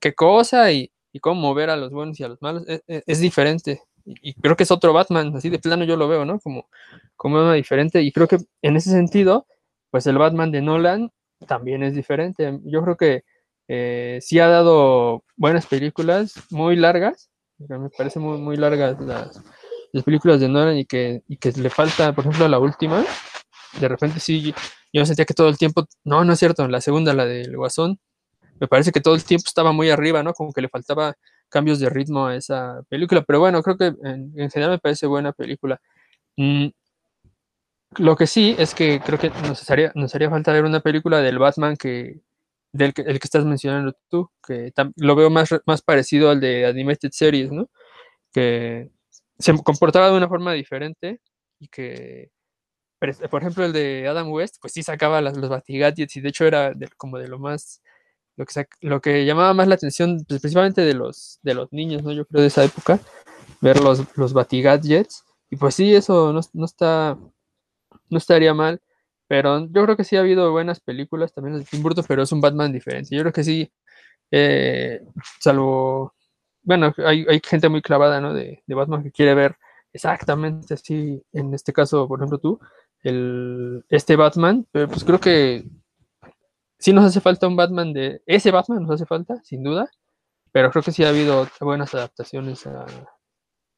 qué 0.00 0.14
cosa 0.14 0.72
y, 0.72 0.92
cómo 1.20 1.40
mover 1.40 1.68
a 1.68 1.76
los 1.76 1.90
buenos 1.90 2.20
y 2.20 2.22
a 2.22 2.28
los 2.28 2.40
malos. 2.40 2.62
Es, 2.68 2.80
es, 2.86 3.02
es 3.04 3.20
diferente 3.20 3.82
y 4.22 4.34
creo 4.34 4.56
que 4.56 4.62
es 4.64 4.70
otro 4.70 4.92
Batman, 4.92 5.34
así 5.36 5.50
de 5.50 5.58
plano 5.58 5.84
yo 5.84 5.96
lo 5.96 6.08
veo, 6.08 6.24
¿no? 6.24 6.38
Como, 6.40 6.68
como 7.16 7.36
una 7.36 7.54
diferente, 7.54 8.02
y 8.02 8.12
creo 8.12 8.28
que 8.28 8.38
en 8.62 8.76
ese 8.76 8.90
sentido, 8.90 9.46
pues 9.90 10.06
el 10.06 10.18
Batman 10.18 10.50
de 10.50 10.62
Nolan 10.62 11.10
también 11.46 11.82
es 11.82 11.94
diferente. 11.94 12.58
Yo 12.64 12.82
creo 12.82 12.96
que 12.96 13.24
eh, 13.68 14.18
sí 14.22 14.38
ha 14.38 14.48
dado 14.48 15.24
buenas 15.36 15.66
películas, 15.66 16.34
muy 16.50 16.76
largas, 16.76 17.30
me 17.58 17.90
parece 17.90 18.20
muy, 18.20 18.38
muy 18.38 18.56
largas 18.56 19.00
las, 19.00 19.42
las 19.92 20.04
películas 20.04 20.40
de 20.40 20.48
Nolan 20.48 20.78
y 20.78 20.84
que, 20.86 21.22
y 21.28 21.36
que 21.36 21.52
le 21.52 21.70
falta, 21.70 22.12
por 22.14 22.24
ejemplo, 22.24 22.48
la 22.48 22.58
última, 22.58 23.04
de 23.80 23.88
repente 23.88 24.20
sí, 24.20 24.54
yo 24.92 25.04
sentía 25.04 25.24
que 25.24 25.34
todo 25.34 25.48
el 25.48 25.58
tiempo, 25.58 25.86
no, 26.04 26.24
no 26.24 26.32
es 26.32 26.38
cierto, 26.38 26.66
la 26.68 26.80
segunda, 26.80 27.12
la 27.14 27.26
del 27.26 27.56
Guasón, 27.56 27.98
me 28.60 28.68
parece 28.68 28.92
que 28.92 29.00
todo 29.00 29.14
el 29.14 29.24
tiempo 29.24 29.44
estaba 29.46 29.72
muy 29.72 29.90
arriba, 29.90 30.22
¿no? 30.22 30.34
Como 30.34 30.52
que 30.52 30.62
le 30.62 30.68
faltaba 30.68 31.14
cambios 31.48 31.80
de 31.80 31.90
ritmo 31.90 32.26
a 32.26 32.36
esa 32.36 32.82
película, 32.88 33.22
pero 33.22 33.40
bueno, 33.40 33.62
creo 33.62 33.76
que 33.78 33.86
en, 33.86 34.32
en 34.36 34.50
general 34.50 34.72
me 34.72 34.78
parece 34.78 35.06
buena 35.06 35.32
película. 35.32 35.80
Mm, 36.36 36.68
lo 37.96 38.16
que 38.16 38.26
sí 38.26 38.54
es 38.58 38.74
que 38.74 39.00
creo 39.00 39.18
que 39.18 39.30
nos 39.30 39.68
haría, 39.70 39.92
nos 39.94 40.14
haría 40.14 40.30
falta 40.30 40.52
ver 40.52 40.64
una 40.64 40.80
película 40.80 41.20
del 41.20 41.38
Batman 41.38 41.76
que 41.76 42.20
del 42.72 42.94
que, 42.94 43.02
el 43.02 43.18
que 43.18 43.26
estás 43.26 43.44
mencionando 43.44 43.94
tú, 44.10 44.30
que 44.46 44.72
lo 44.96 45.16
veo 45.16 45.30
más, 45.30 45.48
más 45.66 45.82
parecido 45.82 46.30
al 46.30 46.40
de 46.40 46.66
Animated 46.66 47.10
Series, 47.12 47.50
¿no? 47.50 47.68
Que 48.32 48.90
se 49.38 49.54
comportaba 49.62 50.10
de 50.10 50.16
una 50.16 50.28
forma 50.28 50.52
diferente 50.52 51.20
y 51.58 51.68
que, 51.68 52.30
por 53.30 53.42
ejemplo, 53.42 53.64
el 53.64 53.72
de 53.72 54.06
Adam 54.08 54.30
West, 54.30 54.56
pues 54.60 54.74
sí 54.74 54.82
sacaba 54.82 55.20
las, 55.22 55.36
los 55.36 55.48
Batigadgets 55.50 56.16
y 56.16 56.20
de 56.20 56.28
hecho 56.28 56.46
era 56.46 56.72
como 56.96 57.18
de 57.18 57.28
lo 57.28 57.38
más 57.38 57.82
lo 58.38 58.46
que, 58.46 58.66
lo 58.82 59.00
que 59.00 59.26
llamaba 59.26 59.52
más 59.52 59.66
la 59.66 59.74
atención, 59.74 60.24
pues, 60.28 60.40
principalmente 60.40 60.82
de 60.82 60.94
los, 60.94 61.40
de 61.42 61.54
los 61.54 61.72
niños, 61.72 62.04
¿no? 62.04 62.12
Yo 62.12 62.24
creo 62.24 62.40
de 62.42 62.48
esa 62.48 62.64
época, 62.64 63.00
ver 63.60 63.80
los, 63.80 64.04
los 64.16 64.32
Batigadgets. 64.32 65.24
Y 65.50 65.56
pues 65.56 65.74
sí, 65.74 65.94
eso 65.94 66.32
no, 66.32 66.40
no, 66.52 66.64
está, 66.64 67.18
no 68.10 68.18
estaría 68.18 68.54
mal. 68.54 68.80
Pero 69.26 69.66
yo 69.66 69.84
creo 69.84 69.96
que 69.96 70.04
sí 70.04 70.16
ha 70.16 70.20
habido 70.20 70.52
buenas 70.52 70.80
películas 70.80 71.34
también 71.34 71.58
de 71.58 71.64
Tim 71.64 71.82
Burton, 71.82 72.04
pero 72.06 72.22
es 72.22 72.32
un 72.32 72.40
Batman 72.40 72.72
diferente. 72.72 73.14
Yo 73.14 73.22
creo 73.22 73.32
que 73.32 73.44
sí, 73.44 73.70
eh, 74.30 75.00
salvo, 75.40 76.14
bueno, 76.62 76.94
hay, 77.04 77.26
hay, 77.28 77.40
gente 77.44 77.68
muy 77.68 77.82
clavada, 77.82 78.20
¿no? 78.20 78.32
De, 78.34 78.62
de, 78.66 78.74
Batman 78.74 79.02
que 79.02 79.12
quiere 79.12 79.34
ver 79.34 79.56
exactamente 79.92 80.74
así, 80.74 81.22
en 81.32 81.54
este 81.54 81.72
caso, 81.72 82.08
por 82.08 82.20
ejemplo, 82.20 82.38
tú, 82.38 82.60
el, 83.02 83.84
este 83.88 84.16
Batman, 84.16 84.66
pero 84.72 84.88
pues 84.88 85.04
creo 85.04 85.20
que 85.20 85.64
sí 86.78 86.92
nos 86.92 87.04
hace 87.04 87.20
falta 87.20 87.46
un 87.46 87.56
Batman 87.56 87.92
de. 87.92 88.22
Ese 88.26 88.50
Batman 88.50 88.82
nos 88.82 88.92
hace 88.92 89.06
falta, 89.06 89.40
sin 89.42 89.62
duda. 89.62 89.90
Pero 90.52 90.70
creo 90.70 90.82
que 90.82 90.92
sí 90.92 91.04
ha 91.04 91.10
habido 91.10 91.46
buenas 91.60 91.94
adaptaciones 91.94 92.66
a, 92.66 92.86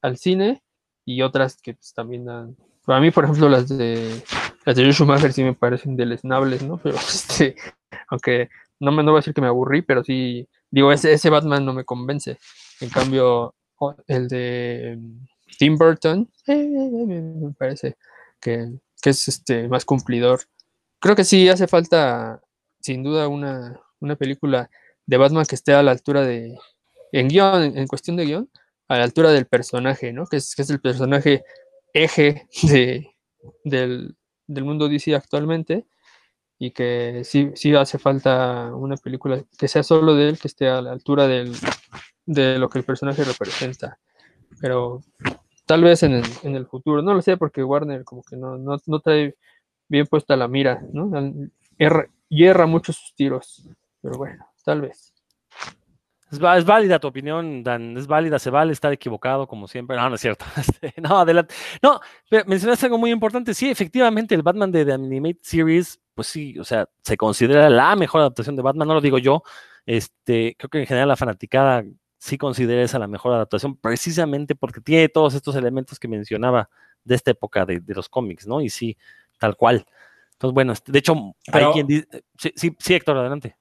al 0.01 0.17
cine 0.17 0.63
y 1.05 1.21
otras 1.21 1.61
que 1.61 1.73
pues, 1.73 1.93
también 1.93 2.25
dan. 2.25 2.55
Para 2.85 2.99
mí, 2.99 3.11
por 3.11 3.25
ejemplo, 3.25 3.49
las 3.49 3.67
de 3.67 4.23
las 4.65 4.75
de 4.75 4.91
Schumacher 4.91 5.33
sí 5.33 5.43
me 5.43 5.53
parecen 5.53 5.95
deleznables, 5.95 6.63
¿no? 6.63 6.77
Pero 6.83 6.95
este, 6.95 7.55
aunque 8.07 8.49
no 8.79 8.91
me 8.91 9.03
no 9.03 9.11
voy 9.11 9.19
a 9.19 9.21
decir 9.21 9.33
que 9.33 9.41
me 9.41 9.47
aburrí, 9.47 9.83
pero 9.83 10.03
sí, 10.03 10.47
digo, 10.71 10.91
ese, 10.91 11.13
ese 11.13 11.29
Batman 11.29 11.63
no 11.63 11.71
me 11.71 11.85
convence. 11.85 12.39
En 12.79 12.89
cambio, 12.89 13.53
el 14.07 14.27
de 14.27 14.99
Tim 15.59 15.77
Burton, 15.77 16.27
eh, 16.47 16.67
me 16.67 17.53
parece 17.53 17.95
que, 18.39 18.71
que 18.99 19.09
es 19.11 19.27
este 19.27 19.67
más 19.67 19.85
cumplidor. 19.85 20.41
Creo 20.99 21.15
que 21.15 21.23
sí 21.23 21.47
hace 21.47 21.67
falta 21.67 22.41
sin 22.81 23.03
duda 23.03 23.27
una, 23.27 23.79
una, 23.99 24.15
película 24.15 24.69
de 25.05 25.17
Batman 25.17 25.45
que 25.45 25.55
esté 25.55 25.73
a 25.73 25.83
la 25.83 25.91
altura 25.91 26.21
de, 26.21 26.57
en 27.11 27.27
guion, 27.27 27.77
en, 27.77 27.87
cuestión 27.87 28.15
de 28.17 28.25
guion, 28.25 28.49
a 28.87 28.97
la 28.97 29.03
altura 29.03 29.31
del 29.31 29.45
personaje, 29.45 30.13
¿no? 30.13 30.25
Que 30.25 30.37
es, 30.37 30.55
que 30.55 30.61
es 30.61 30.69
el 30.69 30.81
personaje 30.81 31.43
eje 31.93 32.47
de, 32.63 33.09
del, 33.63 34.15
del, 34.47 34.63
mundo 34.63 34.87
DC 34.87 35.15
actualmente 35.15 35.85
y 36.59 36.71
que 36.71 37.23
sí, 37.23 37.51
sí 37.55 37.73
hace 37.75 37.97
falta 37.97 38.73
una 38.75 38.95
película 38.97 39.43
que 39.57 39.67
sea 39.67 39.83
solo 39.83 40.15
de 40.15 40.29
él, 40.29 40.39
que 40.39 40.47
esté 40.47 40.67
a 40.67 40.81
la 40.81 40.91
altura 40.91 41.27
del, 41.27 41.55
de 42.25 42.59
lo 42.59 42.69
que 42.69 42.79
el 42.79 42.85
personaje 42.85 43.23
representa. 43.23 43.97
Pero 44.59 45.01
tal 45.65 45.83
vez 45.83 46.03
en 46.03 46.13
el, 46.13 46.25
en 46.43 46.55
el 46.55 46.67
futuro, 46.67 47.01
no 47.01 47.13
lo 47.13 47.21
sé, 47.21 47.37
porque 47.37 47.63
Warner 47.63 48.03
como 48.03 48.23
que 48.23 48.35
no, 48.35 48.57
no, 48.57 48.77
no 48.85 48.99
trae 48.99 49.35
bien 49.87 50.05
puesta 50.07 50.35
la 50.35 50.47
mira, 50.47 50.81
¿no? 50.93 51.11
Hierra 52.31 52.65
mucho 52.65 52.93
sus 52.93 53.13
tiros. 53.13 53.67
Pero 54.01 54.17
bueno, 54.17 54.47
tal 54.63 54.81
vez. 54.81 55.13
Es, 56.31 56.39
válida 56.39 56.97
tu 56.97 57.07
opinión, 57.07 57.61
Dan. 57.61 57.97
Es 57.97 58.07
válida, 58.07 58.39
se 58.39 58.49
vale 58.49 58.71
estar 58.71 58.91
equivocado, 58.93 59.47
como 59.47 59.67
siempre. 59.67 59.97
No, 59.97 60.09
no 60.09 60.15
es 60.15 60.21
cierto. 60.21 60.45
Este, 60.57 60.93
no, 61.01 61.19
adelante. 61.19 61.53
No, 61.83 61.99
pero 62.29 62.45
mencionaste 62.47 62.85
algo 62.85 62.97
muy 62.97 63.11
importante. 63.11 63.53
Sí, 63.53 63.69
efectivamente, 63.69 64.33
el 64.33 64.41
Batman 64.41 64.71
de 64.71 64.85
The 64.85 64.93
Animated 64.93 65.41
Series, 65.41 65.99
pues 66.15 66.27
sí, 66.27 66.57
o 66.57 66.63
sea, 66.63 66.87
se 67.03 67.17
considera 67.17 67.69
la 67.69 67.95
mejor 67.95 68.21
adaptación 68.21 68.55
de 68.55 68.61
Batman. 68.61 68.87
No 68.87 68.93
lo 68.95 69.01
digo 69.01 69.17
yo. 69.17 69.43
Este, 69.85 70.55
creo 70.57 70.69
que 70.69 70.79
en 70.79 70.87
general 70.87 71.09
la 71.09 71.17
fanaticada 71.17 71.83
sí 72.17 72.37
considera 72.37 72.83
esa 72.83 72.99
la 72.99 73.07
mejor 73.07 73.33
adaptación, 73.33 73.75
precisamente 73.75 74.55
porque 74.55 74.79
tiene 74.79 75.09
todos 75.09 75.33
estos 75.33 75.55
elementos 75.55 75.99
que 75.99 76.07
mencionaba 76.07 76.69
de 77.03 77.15
esta 77.15 77.31
época 77.31 77.65
de, 77.65 77.79
de 77.79 77.95
los 77.95 78.07
cómics, 78.07 78.47
¿no? 78.47 78.61
Y 78.61 78.69
sí, 78.69 78.97
tal 79.39 79.55
cual. 79.57 79.85
Entonces, 80.41 80.55
bueno, 80.55 80.73
de 80.87 80.97
hecho, 80.99 81.35
pero, 81.51 81.67
hay 81.67 81.73
quien 81.73 81.85
dice. 81.85 82.07
Sí, 82.35 82.51
sí, 82.55 82.75
sí, 82.79 82.95
Héctor, 82.95 83.15
adelante. 83.15 83.55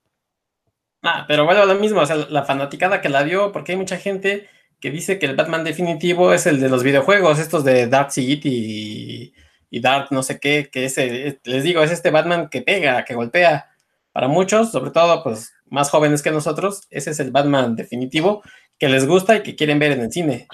Ah, 1.03 1.27
pero 1.29 1.45
bueno, 1.45 1.67
lo 1.67 1.75
mismo, 1.75 2.01
o 2.01 2.07
sea, 2.07 2.17
la 2.17 2.45
fanaticada 2.45 3.03
que 3.03 3.11
la 3.11 3.23
vio, 3.23 3.53
porque 3.53 3.73
hay 3.73 3.79
mucha 3.79 3.99
gente 3.99 4.49
que 4.81 4.91
dice 4.91 5.19
que 5.19 5.27
el 5.27 5.37
Batman 5.37 5.63
definitivo 5.63 6.33
es 6.33 6.47
el 6.47 6.59
de 6.59 6.71
los 6.71 6.83
videojuegos, 6.83 7.39
estos 7.39 7.65
de 7.65 7.87
Dark 7.87 8.13
City 8.13 8.49
y, 8.49 9.35
y 9.69 9.81
Dark 9.81 10.09
no 10.11 10.23
sé 10.23 10.41
qué, 10.41 10.71
que 10.73 10.87
ese, 10.87 11.39
les 11.45 11.65
digo, 11.65 11.83
es 11.83 11.91
este 11.91 12.11
Batman 12.11 12.49
que 12.49 12.63
pega, 12.63 13.05
que 13.05 13.15
golpea. 13.15 13.69
Para 14.13 14.29
muchos, 14.29 14.73
sobre 14.73 14.91
todo, 14.91 15.23
pues, 15.23 15.53
más 15.67 15.91
jóvenes 15.91 16.23
que 16.23 16.31
nosotros, 16.31 16.87
ese 16.89 17.11
es 17.11 17.21
el 17.21 17.31
Batman 17.31 17.77
definitivo 17.77 18.43
que 18.79 18.89
les 18.89 19.07
gusta 19.07 19.37
y 19.37 19.43
que 19.43 19.55
quieren 19.55 19.79
ver 19.79 19.93
en 19.93 20.01
el 20.01 20.13
cine. 20.13 20.49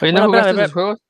Oye, 0.00 0.12
¿no 0.12 0.28
bueno, 0.28 0.44
jugaste 0.44 0.52
los 0.52 0.72
juegos? 0.72 1.00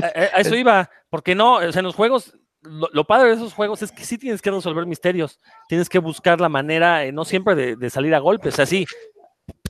A, 0.00 0.06
a, 0.06 0.40
eso 0.40 0.54
iba, 0.54 0.88
porque 1.10 1.34
no, 1.34 1.56
o 1.56 1.72
sea, 1.72 1.80
en 1.80 1.86
los 1.86 1.96
juegos 1.96 2.32
lo, 2.66 3.04
padre 3.04 3.28
de 3.28 3.34
esos 3.34 3.54
juegos 3.54 3.82
es 3.82 3.92
que 3.92 4.04
sí 4.04 4.18
tienes 4.18 4.42
que 4.42 4.50
resolver 4.50 4.86
misterios, 4.86 5.40
tienes 5.68 5.88
que 5.88 5.98
buscar 5.98 6.40
la 6.40 6.48
manera, 6.48 7.04
eh, 7.04 7.12
no 7.12 7.24
siempre 7.24 7.76
de, 7.76 7.90
salir 7.90 8.14
a 8.14 8.18
golpes, 8.18 8.54
o 8.54 8.56
sea, 8.56 8.66
sí, 8.66 8.86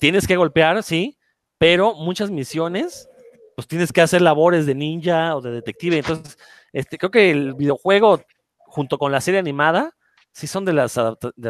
tienes 0.01 0.27
que 0.27 0.37
golpear, 0.37 0.83
sí, 0.83 1.19
pero 1.59 1.95
muchas 1.95 2.31
misiones, 2.31 3.09
pues 3.55 3.67
tienes 3.69 3.93
que 3.93 4.01
hacer 4.01 4.23
labores 4.23 4.67
de 4.67 4.75
ninja 4.75 5.37
o 5.37 5.41
de 5.41 5.51
detective, 5.51 5.99
entonces, 5.99 6.39
este, 6.73 6.99
creo 6.99 7.11
que 7.11 7.31
el 7.31 7.55
videojuego, 7.55 8.23
junto 8.59 8.99
con 8.99 9.13
la 9.13 9.21
serie 9.21 9.41
animada, 9.41 9.95
sí 10.33 10.47
son 10.47 10.65
de 10.65 10.73
las, 10.73 10.99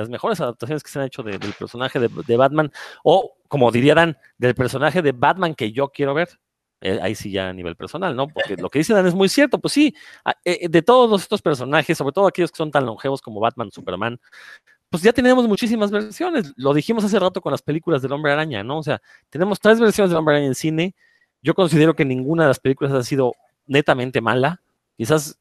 mejores 0.09 0.41
adaptaciones 0.41 0.83
que 0.83 0.91
se 0.91 0.99
han 0.99 1.07
hecho 1.07 1.23
de, 1.23 1.39
del 1.39 1.53
personaje 1.55 1.99
de 1.99 2.37
Batman, 2.37 2.71
o 3.03 3.37
como 3.49 3.71
diría 3.71 3.95
Dan, 3.95 4.17
del 4.39 4.55
personaje 4.55 5.03
de 5.03 5.13
Batman 5.13 5.55
que 5.55 5.73
yo 5.73 5.89
quiero 5.89 6.15
ver 6.15 6.29
eh, 6.81 6.99
ahí 7.03 7.15
sí 7.15 7.31
ya 7.31 7.49
a 7.49 7.53
nivel 7.53 7.77
personal, 7.77 8.15
¿no? 8.15 8.29
Porque 8.29 8.57
lo 8.57 8.69
que 8.69 8.81
dice 8.81 8.93
Dan 8.93 9.07
es 9.07 9.15
muy 9.15 9.29
cierto, 9.29 9.59
pues 9.59 9.73
sí, 9.73 9.95
eh, 10.45 10.69
de 10.69 10.83
todos 10.83 11.23
estos 11.23 11.43
personajes, 11.43 11.97
sobre 11.97 12.13
todo 12.13 12.27
aquellos 12.27 12.51
que 12.51 12.57
son 12.59 12.71
tan 12.71 12.85
longevos 12.85 13.23
como 13.23 13.41
Batman, 13.41 13.71
Superman, 13.71 14.21
pues 14.91 15.03
ya 15.03 15.13
tenemos 15.13 15.49
muchísimas 15.49 15.91
versiones, 15.91 16.53
lo 16.57 16.75
dijimos 16.75 17.05
hace 17.05 17.19
rato 17.19 17.41
con 17.41 17.51
las 17.53 17.63
películas 17.63 18.03
del 18.03 18.13
Hombre 18.13 18.33
Araña, 18.33 18.63
¿no? 18.63 18.79
O 18.79 18.83
sea, 18.83 19.01
tenemos 19.31 19.59
tres 19.59 19.81
versiones 19.81 20.11
del 20.11 20.19
Hombre 20.19 20.37
Araña 20.37 20.49
en 20.49 20.55
cine, 20.55 20.95
yo 21.43 21.55
considero 21.55 21.95
que 21.95 22.05
ninguna 22.05 22.45
de 22.45 22.49
las 22.49 22.61
películas 22.61 22.93
ha 22.93 23.03
sido 23.03 23.33
netamente 23.67 24.21
mala, 24.21 24.63
quizás 24.97 25.39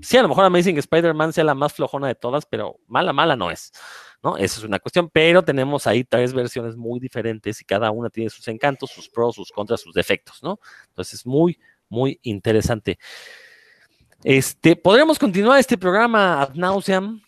sí, 0.00 0.16
a 0.16 0.22
lo 0.22 0.28
mejor 0.28 0.44
Amazing 0.44 0.78
Spider-Man 0.78 1.32
sea 1.32 1.44
la 1.44 1.54
más 1.54 1.72
flojona 1.72 2.08
de 2.08 2.14
todas, 2.14 2.46
pero 2.46 2.78
mala, 2.86 3.12
mala 3.12 3.36
no 3.36 3.50
es. 3.50 3.72
¿No? 4.26 4.36
Esa 4.36 4.58
es 4.58 4.64
una 4.64 4.80
cuestión, 4.80 5.08
pero 5.08 5.44
tenemos 5.44 5.86
ahí 5.86 6.02
tres 6.02 6.32
versiones 6.32 6.76
muy 6.76 6.98
diferentes 6.98 7.60
y 7.60 7.64
cada 7.64 7.92
una 7.92 8.10
tiene 8.10 8.28
sus 8.28 8.48
encantos, 8.48 8.90
sus 8.90 9.08
pros, 9.08 9.36
sus 9.36 9.52
contras, 9.52 9.80
sus 9.80 9.94
defectos, 9.94 10.42
¿no? 10.42 10.58
Entonces 10.88 11.20
es 11.20 11.26
muy, 11.26 11.60
muy 11.88 12.18
interesante. 12.22 12.98
Este, 14.24 14.74
podríamos 14.74 15.16
continuar 15.20 15.60
este 15.60 15.78
programa 15.78 16.42
ad 16.42 16.54
nauseam, 16.54 17.22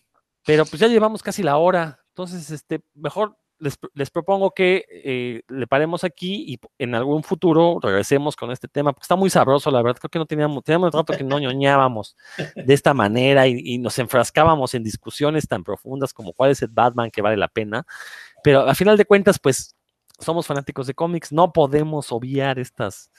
pero 0.45 0.67
pues 0.67 0.81
ya 0.81 0.89
llevamos 0.89 1.23
casi 1.23 1.45
la 1.45 1.57
hora. 1.57 2.01
Entonces, 2.09 2.51
este, 2.51 2.81
mejor 2.95 3.37
les, 3.61 4.11
propongo 4.11 4.53
que 4.53 4.85
eh, 4.89 5.43
le 5.49 5.67
paremos 5.67 6.05
aquí 6.05 6.45
y 6.47 6.61
en 6.79 6.95
algún 6.95 7.23
futuro 7.23 7.79
regresemos 7.83 8.37
con 8.37 8.51
este 8.51 8.69
tema, 8.69 8.93
porque 8.93 9.05
está 9.05 9.17
muy 9.17 9.31
sabroso, 9.31 9.71
la 9.71 9.83
verdad. 9.83 9.99
Creo 10.01 10.11
que 10.11 10.19
no 10.19 10.27
teníamos, 10.27 10.63
teníamos 10.65 10.93
rato 10.93 11.17
que 11.17 11.25
no 11.25 11.39
ñoñábamos 11.39 12.17
de 12.55 12.75
esta 12.75 12.95
manera 12.95 13.47
y, 13.47 13.79
nos 13.79 13.99
enfrascábamos 13.99 14.75
en 14.75 14.83
discusiones 14.83 15.47
tan 15.47 15.65
profundas 15.65 16.13
como 16.13 16.33
cuál 16.33 16.51
es 16.51 16.63
el 16.63 16.69
Batman 16.69 17.11
que 17.11 17.23
vale 17.23 17.37
la 17.37 17.49
pena. 17.49 17.87
Pero 18.43 18.61
a 18.61 18.75
final 18.75 18.97
de 18.97 19.05
cuentas, 19.05 19.39
pues 19.39 19.77
somos 20.19 20.47
fanáticos 20.47 20.87
de 20.87 20.95
cómics, 20.95 21.33
no 21.33 21.53
podemos 21.53 22.13
obviar 22.13 22.59
estas, 22.59 23.11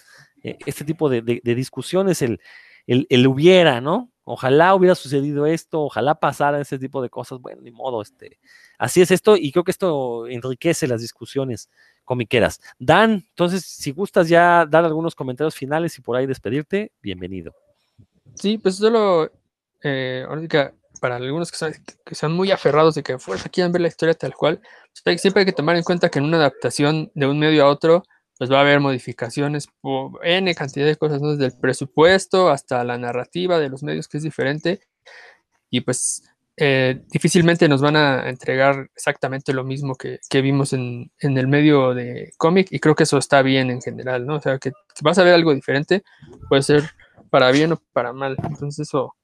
eh, 0.43 0.57
este 0.65 0.83
tipo 0.85 1.09
de, 1.09 1.21
discusiones, 1.43 2.21
el, 2.21 2.39
el, 2.87 3.07
el 3.09 3.27
hubiera, 3.27 3.81
¿no? 3.81 4.11
Ojalá 4.31 4.75
hubiera 4.75 4.93
sucedido 4.93 5.47
esto, 5.47 5.81
ojalá 5.81 6.13
pasara 6.13 6.61
ese 6.61 6.77
tipo 6.77 7.01
de 7.01 7.09
cosas. 7.09 7.39
Bueno, 7.39 7.63
ni 7.63 7.71
modo, 7.71 7.99
este, 7.99 8.37
así 8.77 9.01
es 9.01 9.09
esto 9.09 9.35
y 9.35 9.51
creo 9.51 9.63
que 9.63 9.71
esto 9.71 10.27
enriquece 10.27 10.85
las 10.85 11.01
discusiones 11.01 11.67
comiqueras. 12.05 12.61
Dan, 12.77 13.25
entonces, 13.27 13.65
si 13.65 13.89
gustas 13.91 14.29
ya 14.29 14.67
dar 14.69 14.85
algunos 14.85 15.15
comentarios 15.15 15.55
finales 15.55 15.97
y 15.97 16.01
por 16.01 16.15
ahí 16.15 16.27
despedirte, 16.27 16.91
bienvenido. 17.01 17.55
Sí, 18.35 18.59
pues 18.59 18.75
solo, 18.75 19.31
eh, 19.81 20.27
para 21.01 21.15
algunos 21.15 21.51
que 21.51 22.13
son 22.13 22.33
muy 22.33 22.51
aferrados 22.51 22.93
de 22.93 23.01
que 23.01 23.17
fuerza 23.17 23.49
quieran 23.49 23.71
ver 23.71 23.81
la 23.81 23.87
historia 23.87 24.13
tal 24.13 24.35
cual, 24.35 24.61
pues, 25.03 25.21
siempre 25.21 25.41
hay 25.41 25.47
que 25.47 25.53
tomar 25.53 25.75
en 25.75 25.81
cuenta 25.81 26.09
que 26.09 26.19
en 26.19 26.25
una 26.25 26.37
adaptación 26.37 27.11
de 27.15 27.25
un 27.25 27.39
medio 27.39 27.65
a 27.65 27.67
otro, 27.67 28.03
pues 28.39 28.49
va 28.49 28.59
a 28.59 28.61
haber 28.61 28.79
modificaciones 28.79 29.67
por 29.81 30.25
N 30.25 30.55
cantidad 30.55 30.85
de 30.85 30.95
cosas, 30.95 31.21
desde 31.21 31.47
el 31.47 31.59
presupuesto 31.59 32.49
hasta 32.49 32.85
la 32.85 32.97
narrativa 32.97 33.59
de 33.59 33.67
los 33.67 33.83
medios 33.83 34.07
que 34.07 34.17
es 34.17 34.23
diferente. 34.23 34.79
Y 35.69 35.81
pues 35.81 36.23
eh, 36.55 37.01
difícilmente 37.11 37.67
nos 37.67 37.81
van 37.81 37.97
a 37.97 38.29
entregar 38.29 38.89
exactamente 38.95 39.51
lo 39.53 39.65
mismo 39.65 39.95
que, 39.95 40.19
vimos 40.41 40.71
en, 40.71 41.11
el 41.19 41.47
medio 41.47 41.93
de 41.93 42.31
cómic 42.37 42.69
y 42.71 42.79
creo 42.79 42.95
que 42.95 43.03
eso 43.03 43.17
está 43.17 43.41
bien 43.41 43.69
en 43.71 43.81
general, 43.81 44.25
¿no? 44.25 44.37
O 44.37 44.41
sea, 44.41 44.57
que, 44.57 44.71
vas 45.01 45.17
a 45.19 45.23
ver 45.23 45.33
algo 45.33 45.53
diferente, 45.53 46.03
puede 46.47 46.63
ser 46.63 46.83
para 47.29 47.51
bien 47.51 47.73
o 47.73 47.81
para 47.91 48.13
mal. 48.13 48.37
Entonces 48.43 48.87
eso, 48.87 49.15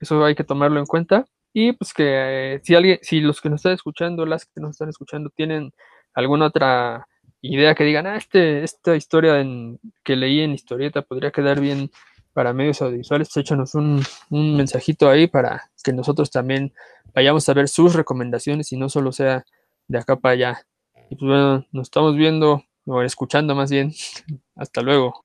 eso 0.00 0.24
hay 0.24 0.34
que 0.34 0.44
tomarlo 0.44 0.80
en 0.80 0.86
cuenta. 0.86 1.26
Y 1.52 1.72
pues 1.72 1.92
que 1.92 2.54
eh, 2.54 2.60
si 2.64 2.74
alguien, 2.74 2.98
si 3.02 3.20
los 3.20 3.42
que 3.42 3.50
nos 3.50 3.58
están 3.58 3.72
escuchando, 3.74 4.24
las 4.24 4.46
que 4.46 4.62
nos 4.62 4.70
están 4.70 4.88
escuchando, 4.88 5.28
tienen 5.28 5.72
alguna 6.14 6.46
otra 6.46 7.06
idea 7.42 7.74
que 7.74 7.84
digan, 7.84 8.06
ah, 8.06 8.16
este, 8.16 8.64
esta 8.64 8.96
historia 8.96 9.40
en, 9.40 9.78
que 10.02 10.16
leí 10.16 10.40
en 10.40 10.52
historieta 10.52 11.02
podría 11.02 11.32
quedar 11.32 11.60
bien 11.60 11.90
para 12.32 12.52
medios 12.52 12.80
audiovisuales, 12.80 13.28
pues 13.28 13.44
échanos 13.44 13.74
un, 13.74 14.02
un, 14.30 14.56
mensajito 14.56 15.10
ahí 15.10 15.26
para 15.26 15.70
que 15.84 15.92
nosotros 15.92 16.30
también 16.30 16.72
vayamos 17.14 17.46
a 17.48 17.54
ver 17.54 17.68
sus 17.68 17.94
recomendaciones 17.94 18.72
y 18.72 18.78
no 18.78 18.88
solo 18.88 19.12
sea 19.12 19.44
de 19.88 19.98
acá 19.98 20.16
para 20.16 20.32
allá. 20.32 20.66
Y 21.10 21.16
pues 21.16 21.28
bueno, 21.28 21.66
nos 21.72 21.88
estamos 21.88 22.16
viendo 22.16 22.64
o 22.86 23.02
escuchando 23.02 23.54
más 23.54 23.70
bien. 23.70 23.92
Hasta 24.56 24.80
luego. 24.80 25.22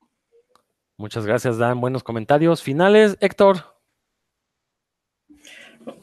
Muchas 0.98 1.24
gracias, 1.24 1.58
Dan. 1.58 1.80
Buenos 1.80 2.02
comentarios. 2.02 2.62
Finales, 2.62 3.16
Héctor. 3.20 3.78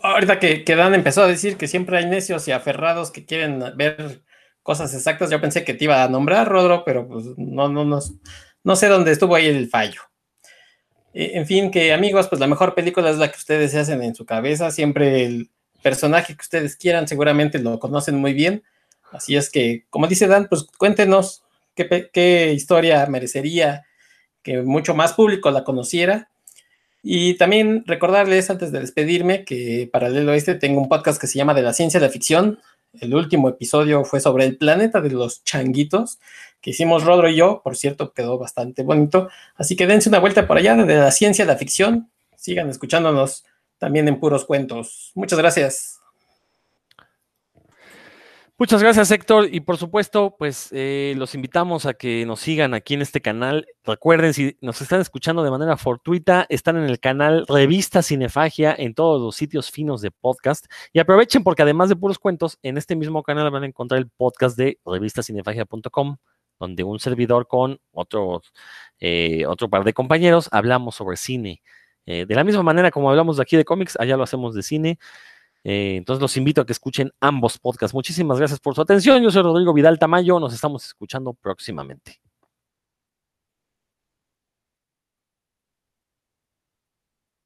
Ahorita 0.02 0.40
que, 0.40 0.64
que 0.64 0.76
Dan 0.76 0.96
empezó 0.96 1.22
a 1.22 1.28
decir 1.28 1.58
que 1.58 1.68
siempre 1.68 1.98
hay 1.98 2.06
necios 2.06 2.48
y 2.48 2.52
aferrados 2.52 3.12
que 3.12 3.26
quieren 3.26 3.64
ver 3.76 4.24
cosas 4.66 4.96
exactas. 4.96 5.30
Yo 5.30 5.40
pensé 5.40 5.64
que 5.64 5.76
te 5.76 5.84
iba 5.84 6.04
a 6.04 6.10
nombrar, 6.10 6.50
Rodro, 6.50 6.84
pero 6.84 7.08
pues 7.08 7.26
no, 7.38 7.70
no, 7.70 7.86
no, 7.86 8.00
no 8.64 8.76
sé 8.76 8.88
dónde 8.88 9.12
estuvo 9.12 9.36
ahí 9.36 9.46
el 9.46 9.70
fallo. 9.70 10.02
E, 11.14 11.38
en 11.38 11.46
fin, 11.46 11.70
que 11.70 11.94
amigos, 11.94 12.28
pues 12.28 12.40
la 12.40 12.48
mejor 12.48 12.74
película 12.74 13.12
es 13.12 13.18
la 13.18 13.30
que 13.30 13.38
ustedes 13.38 13.72
se 13.72 13.80
hacen 13.80 14.02
en 14.02 14.16
su 14.16 14.26
cabeza. 14.26 14.72
Siempre 14.72 15.24
el 15.24 15.52
personaje 15.84 16.34
que 16.36 16.42
ustedes 16.42 16.78
quieran, 16.78 17.08
seguramente 17.08 17.60
lo 17.60 17.80
conocen 17.80 18.16
muy 18.16 18.34
bien. 18.34 18.64
Así 19.12 19.36
es 19.36 19.52
que, 19.52 19.86
como 19.92 20.08
dice 20.08 20.26
Dan, 20.26 20.48
pues 20.50 20.66
cuéntenos 20.80 21.44
qué, 21.76 22.10
qué 22.12 22.52
historia 22.52 23.06
merecería 23.06 23.86
que 24.42 24.64
mucho 24.64 24.96
más 24.96 25.14
público 25.14 25.52
la 25.52 25.64
conociera. 25.64 26.32
Y 27.04 27.36
también 27.36 27.84
recordarles 27.86 28.50
antes 28.50 28.72
de 28.72 28.80
despedirme 28.80 29.46
que 29.46 29.88
paralelo 29.94 30.32
a 30.32 30.36
este 30.36 30.56
tengo 30.56 30.82
un 30.82 30.90
podcast 30.90 31.22
que 31.22 31.28
se 31.28 31.38
llama 31.38 31.54
De 31.54 31.62
la 31.62 31.74
ciencia 31.74 32.00
de 32.00 32.08
la 32.08 32.12
ficción, 32.12 32.58
el 33.00 33.16
último 33.16 33.50
episodio 33.50 34.04
fue 34.04 34.20
sobre 34.20 34.46
el 34.46 34.58
planeta 34.58 35.02
de 35.02 35.10
los 35.10 35.44
changuitos, 35.44 36.20
que 36.62 36.72
hicimos 36.72 37.04
Rodro 37.04 37.30
y 37.30 37.36
yo, 37.36 37.62
por 37.64 37.76
cierto, 37.76 38.14
quedó 38.14 38.38
bastante 38.38 38.84
bonito. 38.84 39.30
Así 39.56 39.76
que 39.76 39.88
dense 39.88 40.10
una 40.10 40.20
vuelta 40.20 40.48
por 40.48 40.58
allá 40.58 40.76
de 40.76 40.96
la 40.96 41.12
ciencia 41.12 41.46
de 41.46 41.52
la 41.52 41.58
ficción. 41.58 42.10
Sigan 42.36 42.70
escuchándonos 42.70 43.46
también 43.78 44.08
en 44.08 44.20
puros 44.20 44.46
cuentos. 44.46 45.12
Muchas 45.16 45.38
gracias. 45.40 46.00
Muchas 48.58 48.82
gracias, 48.82 49.12
Héctor. 49.12 49.50
Y 49.54 49.60
por 49.60 49.76
supuesto, 49.76 50.34
pues 50.40 50.70
eh, 50.72 51.14
los 51.18 51.36
invitamos 51.36 51.86
a 51.86 51.94
que 51.94 52.26
nos 52.26 52.40
sigan 52.40 52.74
aquí 52.74 52.94
en 52.94 53.02
este 53.02 53.20
canal. 53.20 53.68
Recuerden, 53.84 54.34
si 54.34 54.58
nos 54.62 54.82
están 54.82 55.02
escuchando 55.02 55.44
de 55.44 55.52
manera 55.52 55.76
fortuita, 55.76 56.46
están 56.48 56.78
en 56.78 56.86
el 56.86 57.02
canal 57.02 57.46
Revista 57.50 58.02
Cinefagia 58.02 58.74
en 58.78 58.94
todos 58.94 59.22
los 59.22 59.36
sitios 59.36 59.72
finos 59.72 60.00
de 60.00 60.12
podcast. 60.12 60.68
Y 60.94 61.00
aprovechen 61.00 61.44
porque 61.44 61.64
además 61.64 61.90
de 61.90 61.98
puros 61.98 62.18
cuentos, 62.18 62.58
en 62.64 62.78
este 62.78 62.96
mismo 62.96 63.24
canal 63.24 63.52
van 63.52 63.64
a 63.64 63.66
encontrar 63.66 64.00
el 64.00 64.08
podcast 64.10 64.58
de 64.58 64.80
revistacinefagia.com, 64.86 66.16
donde 66.58 66.84
un 66.86 67.00
servidor 67.00 67.48
con 67.48 67.82
otro, 67.92 68.42
eh, 69.02 69.46
otro 69.48 69.70
par 69.70 69.84
de 69.84 69.92
compañeros 69.92 70.48
hablamos 70.54 70.96
sobre 70.96 71.18
cine. 71.18 71.62
Eh, 72.06 72.26
de 72.26 72.36
la 72.36 72.46
misma 72.46 72.64
manera 72.64 72.90
como 72.90 73.10
hablamos 73.10 73.36
de 73.36 73.44
aquí 73.44 73.58
de 73.58 73.66
cómics, 73.66 73.98
allá 74.00 74.16
lo 74.16 74.24
hacemos 74.24 74.56
de 74.56 74.64
cine. 74.64 74.98
Eh, 75.68 75.96
entonces 75.98 76.22
los 76.22 76.38
invito 76.38 76.62
a 76.62 76.66
que 76.66 76.74
escuchen 76.74 77.12
ambos 77.20 77.58
podcasts. 77.58 77.96
Muchísimas 77.96 78.38
gracias 78.38 78.60
por 78.60 78.76
su 78.76 78.82
atención. 78.82 79.22
Yo 79.24 79.32
soy 79.32 79.42
Rodrigo 79.42 79.74
Vidal 79.74 79.98
Tamayo. 79.98 80.40
Nos 80.40 80.54
estamos 80.54 80.86
escuchando 80.86 81.34
próximamente. 81.34 82.22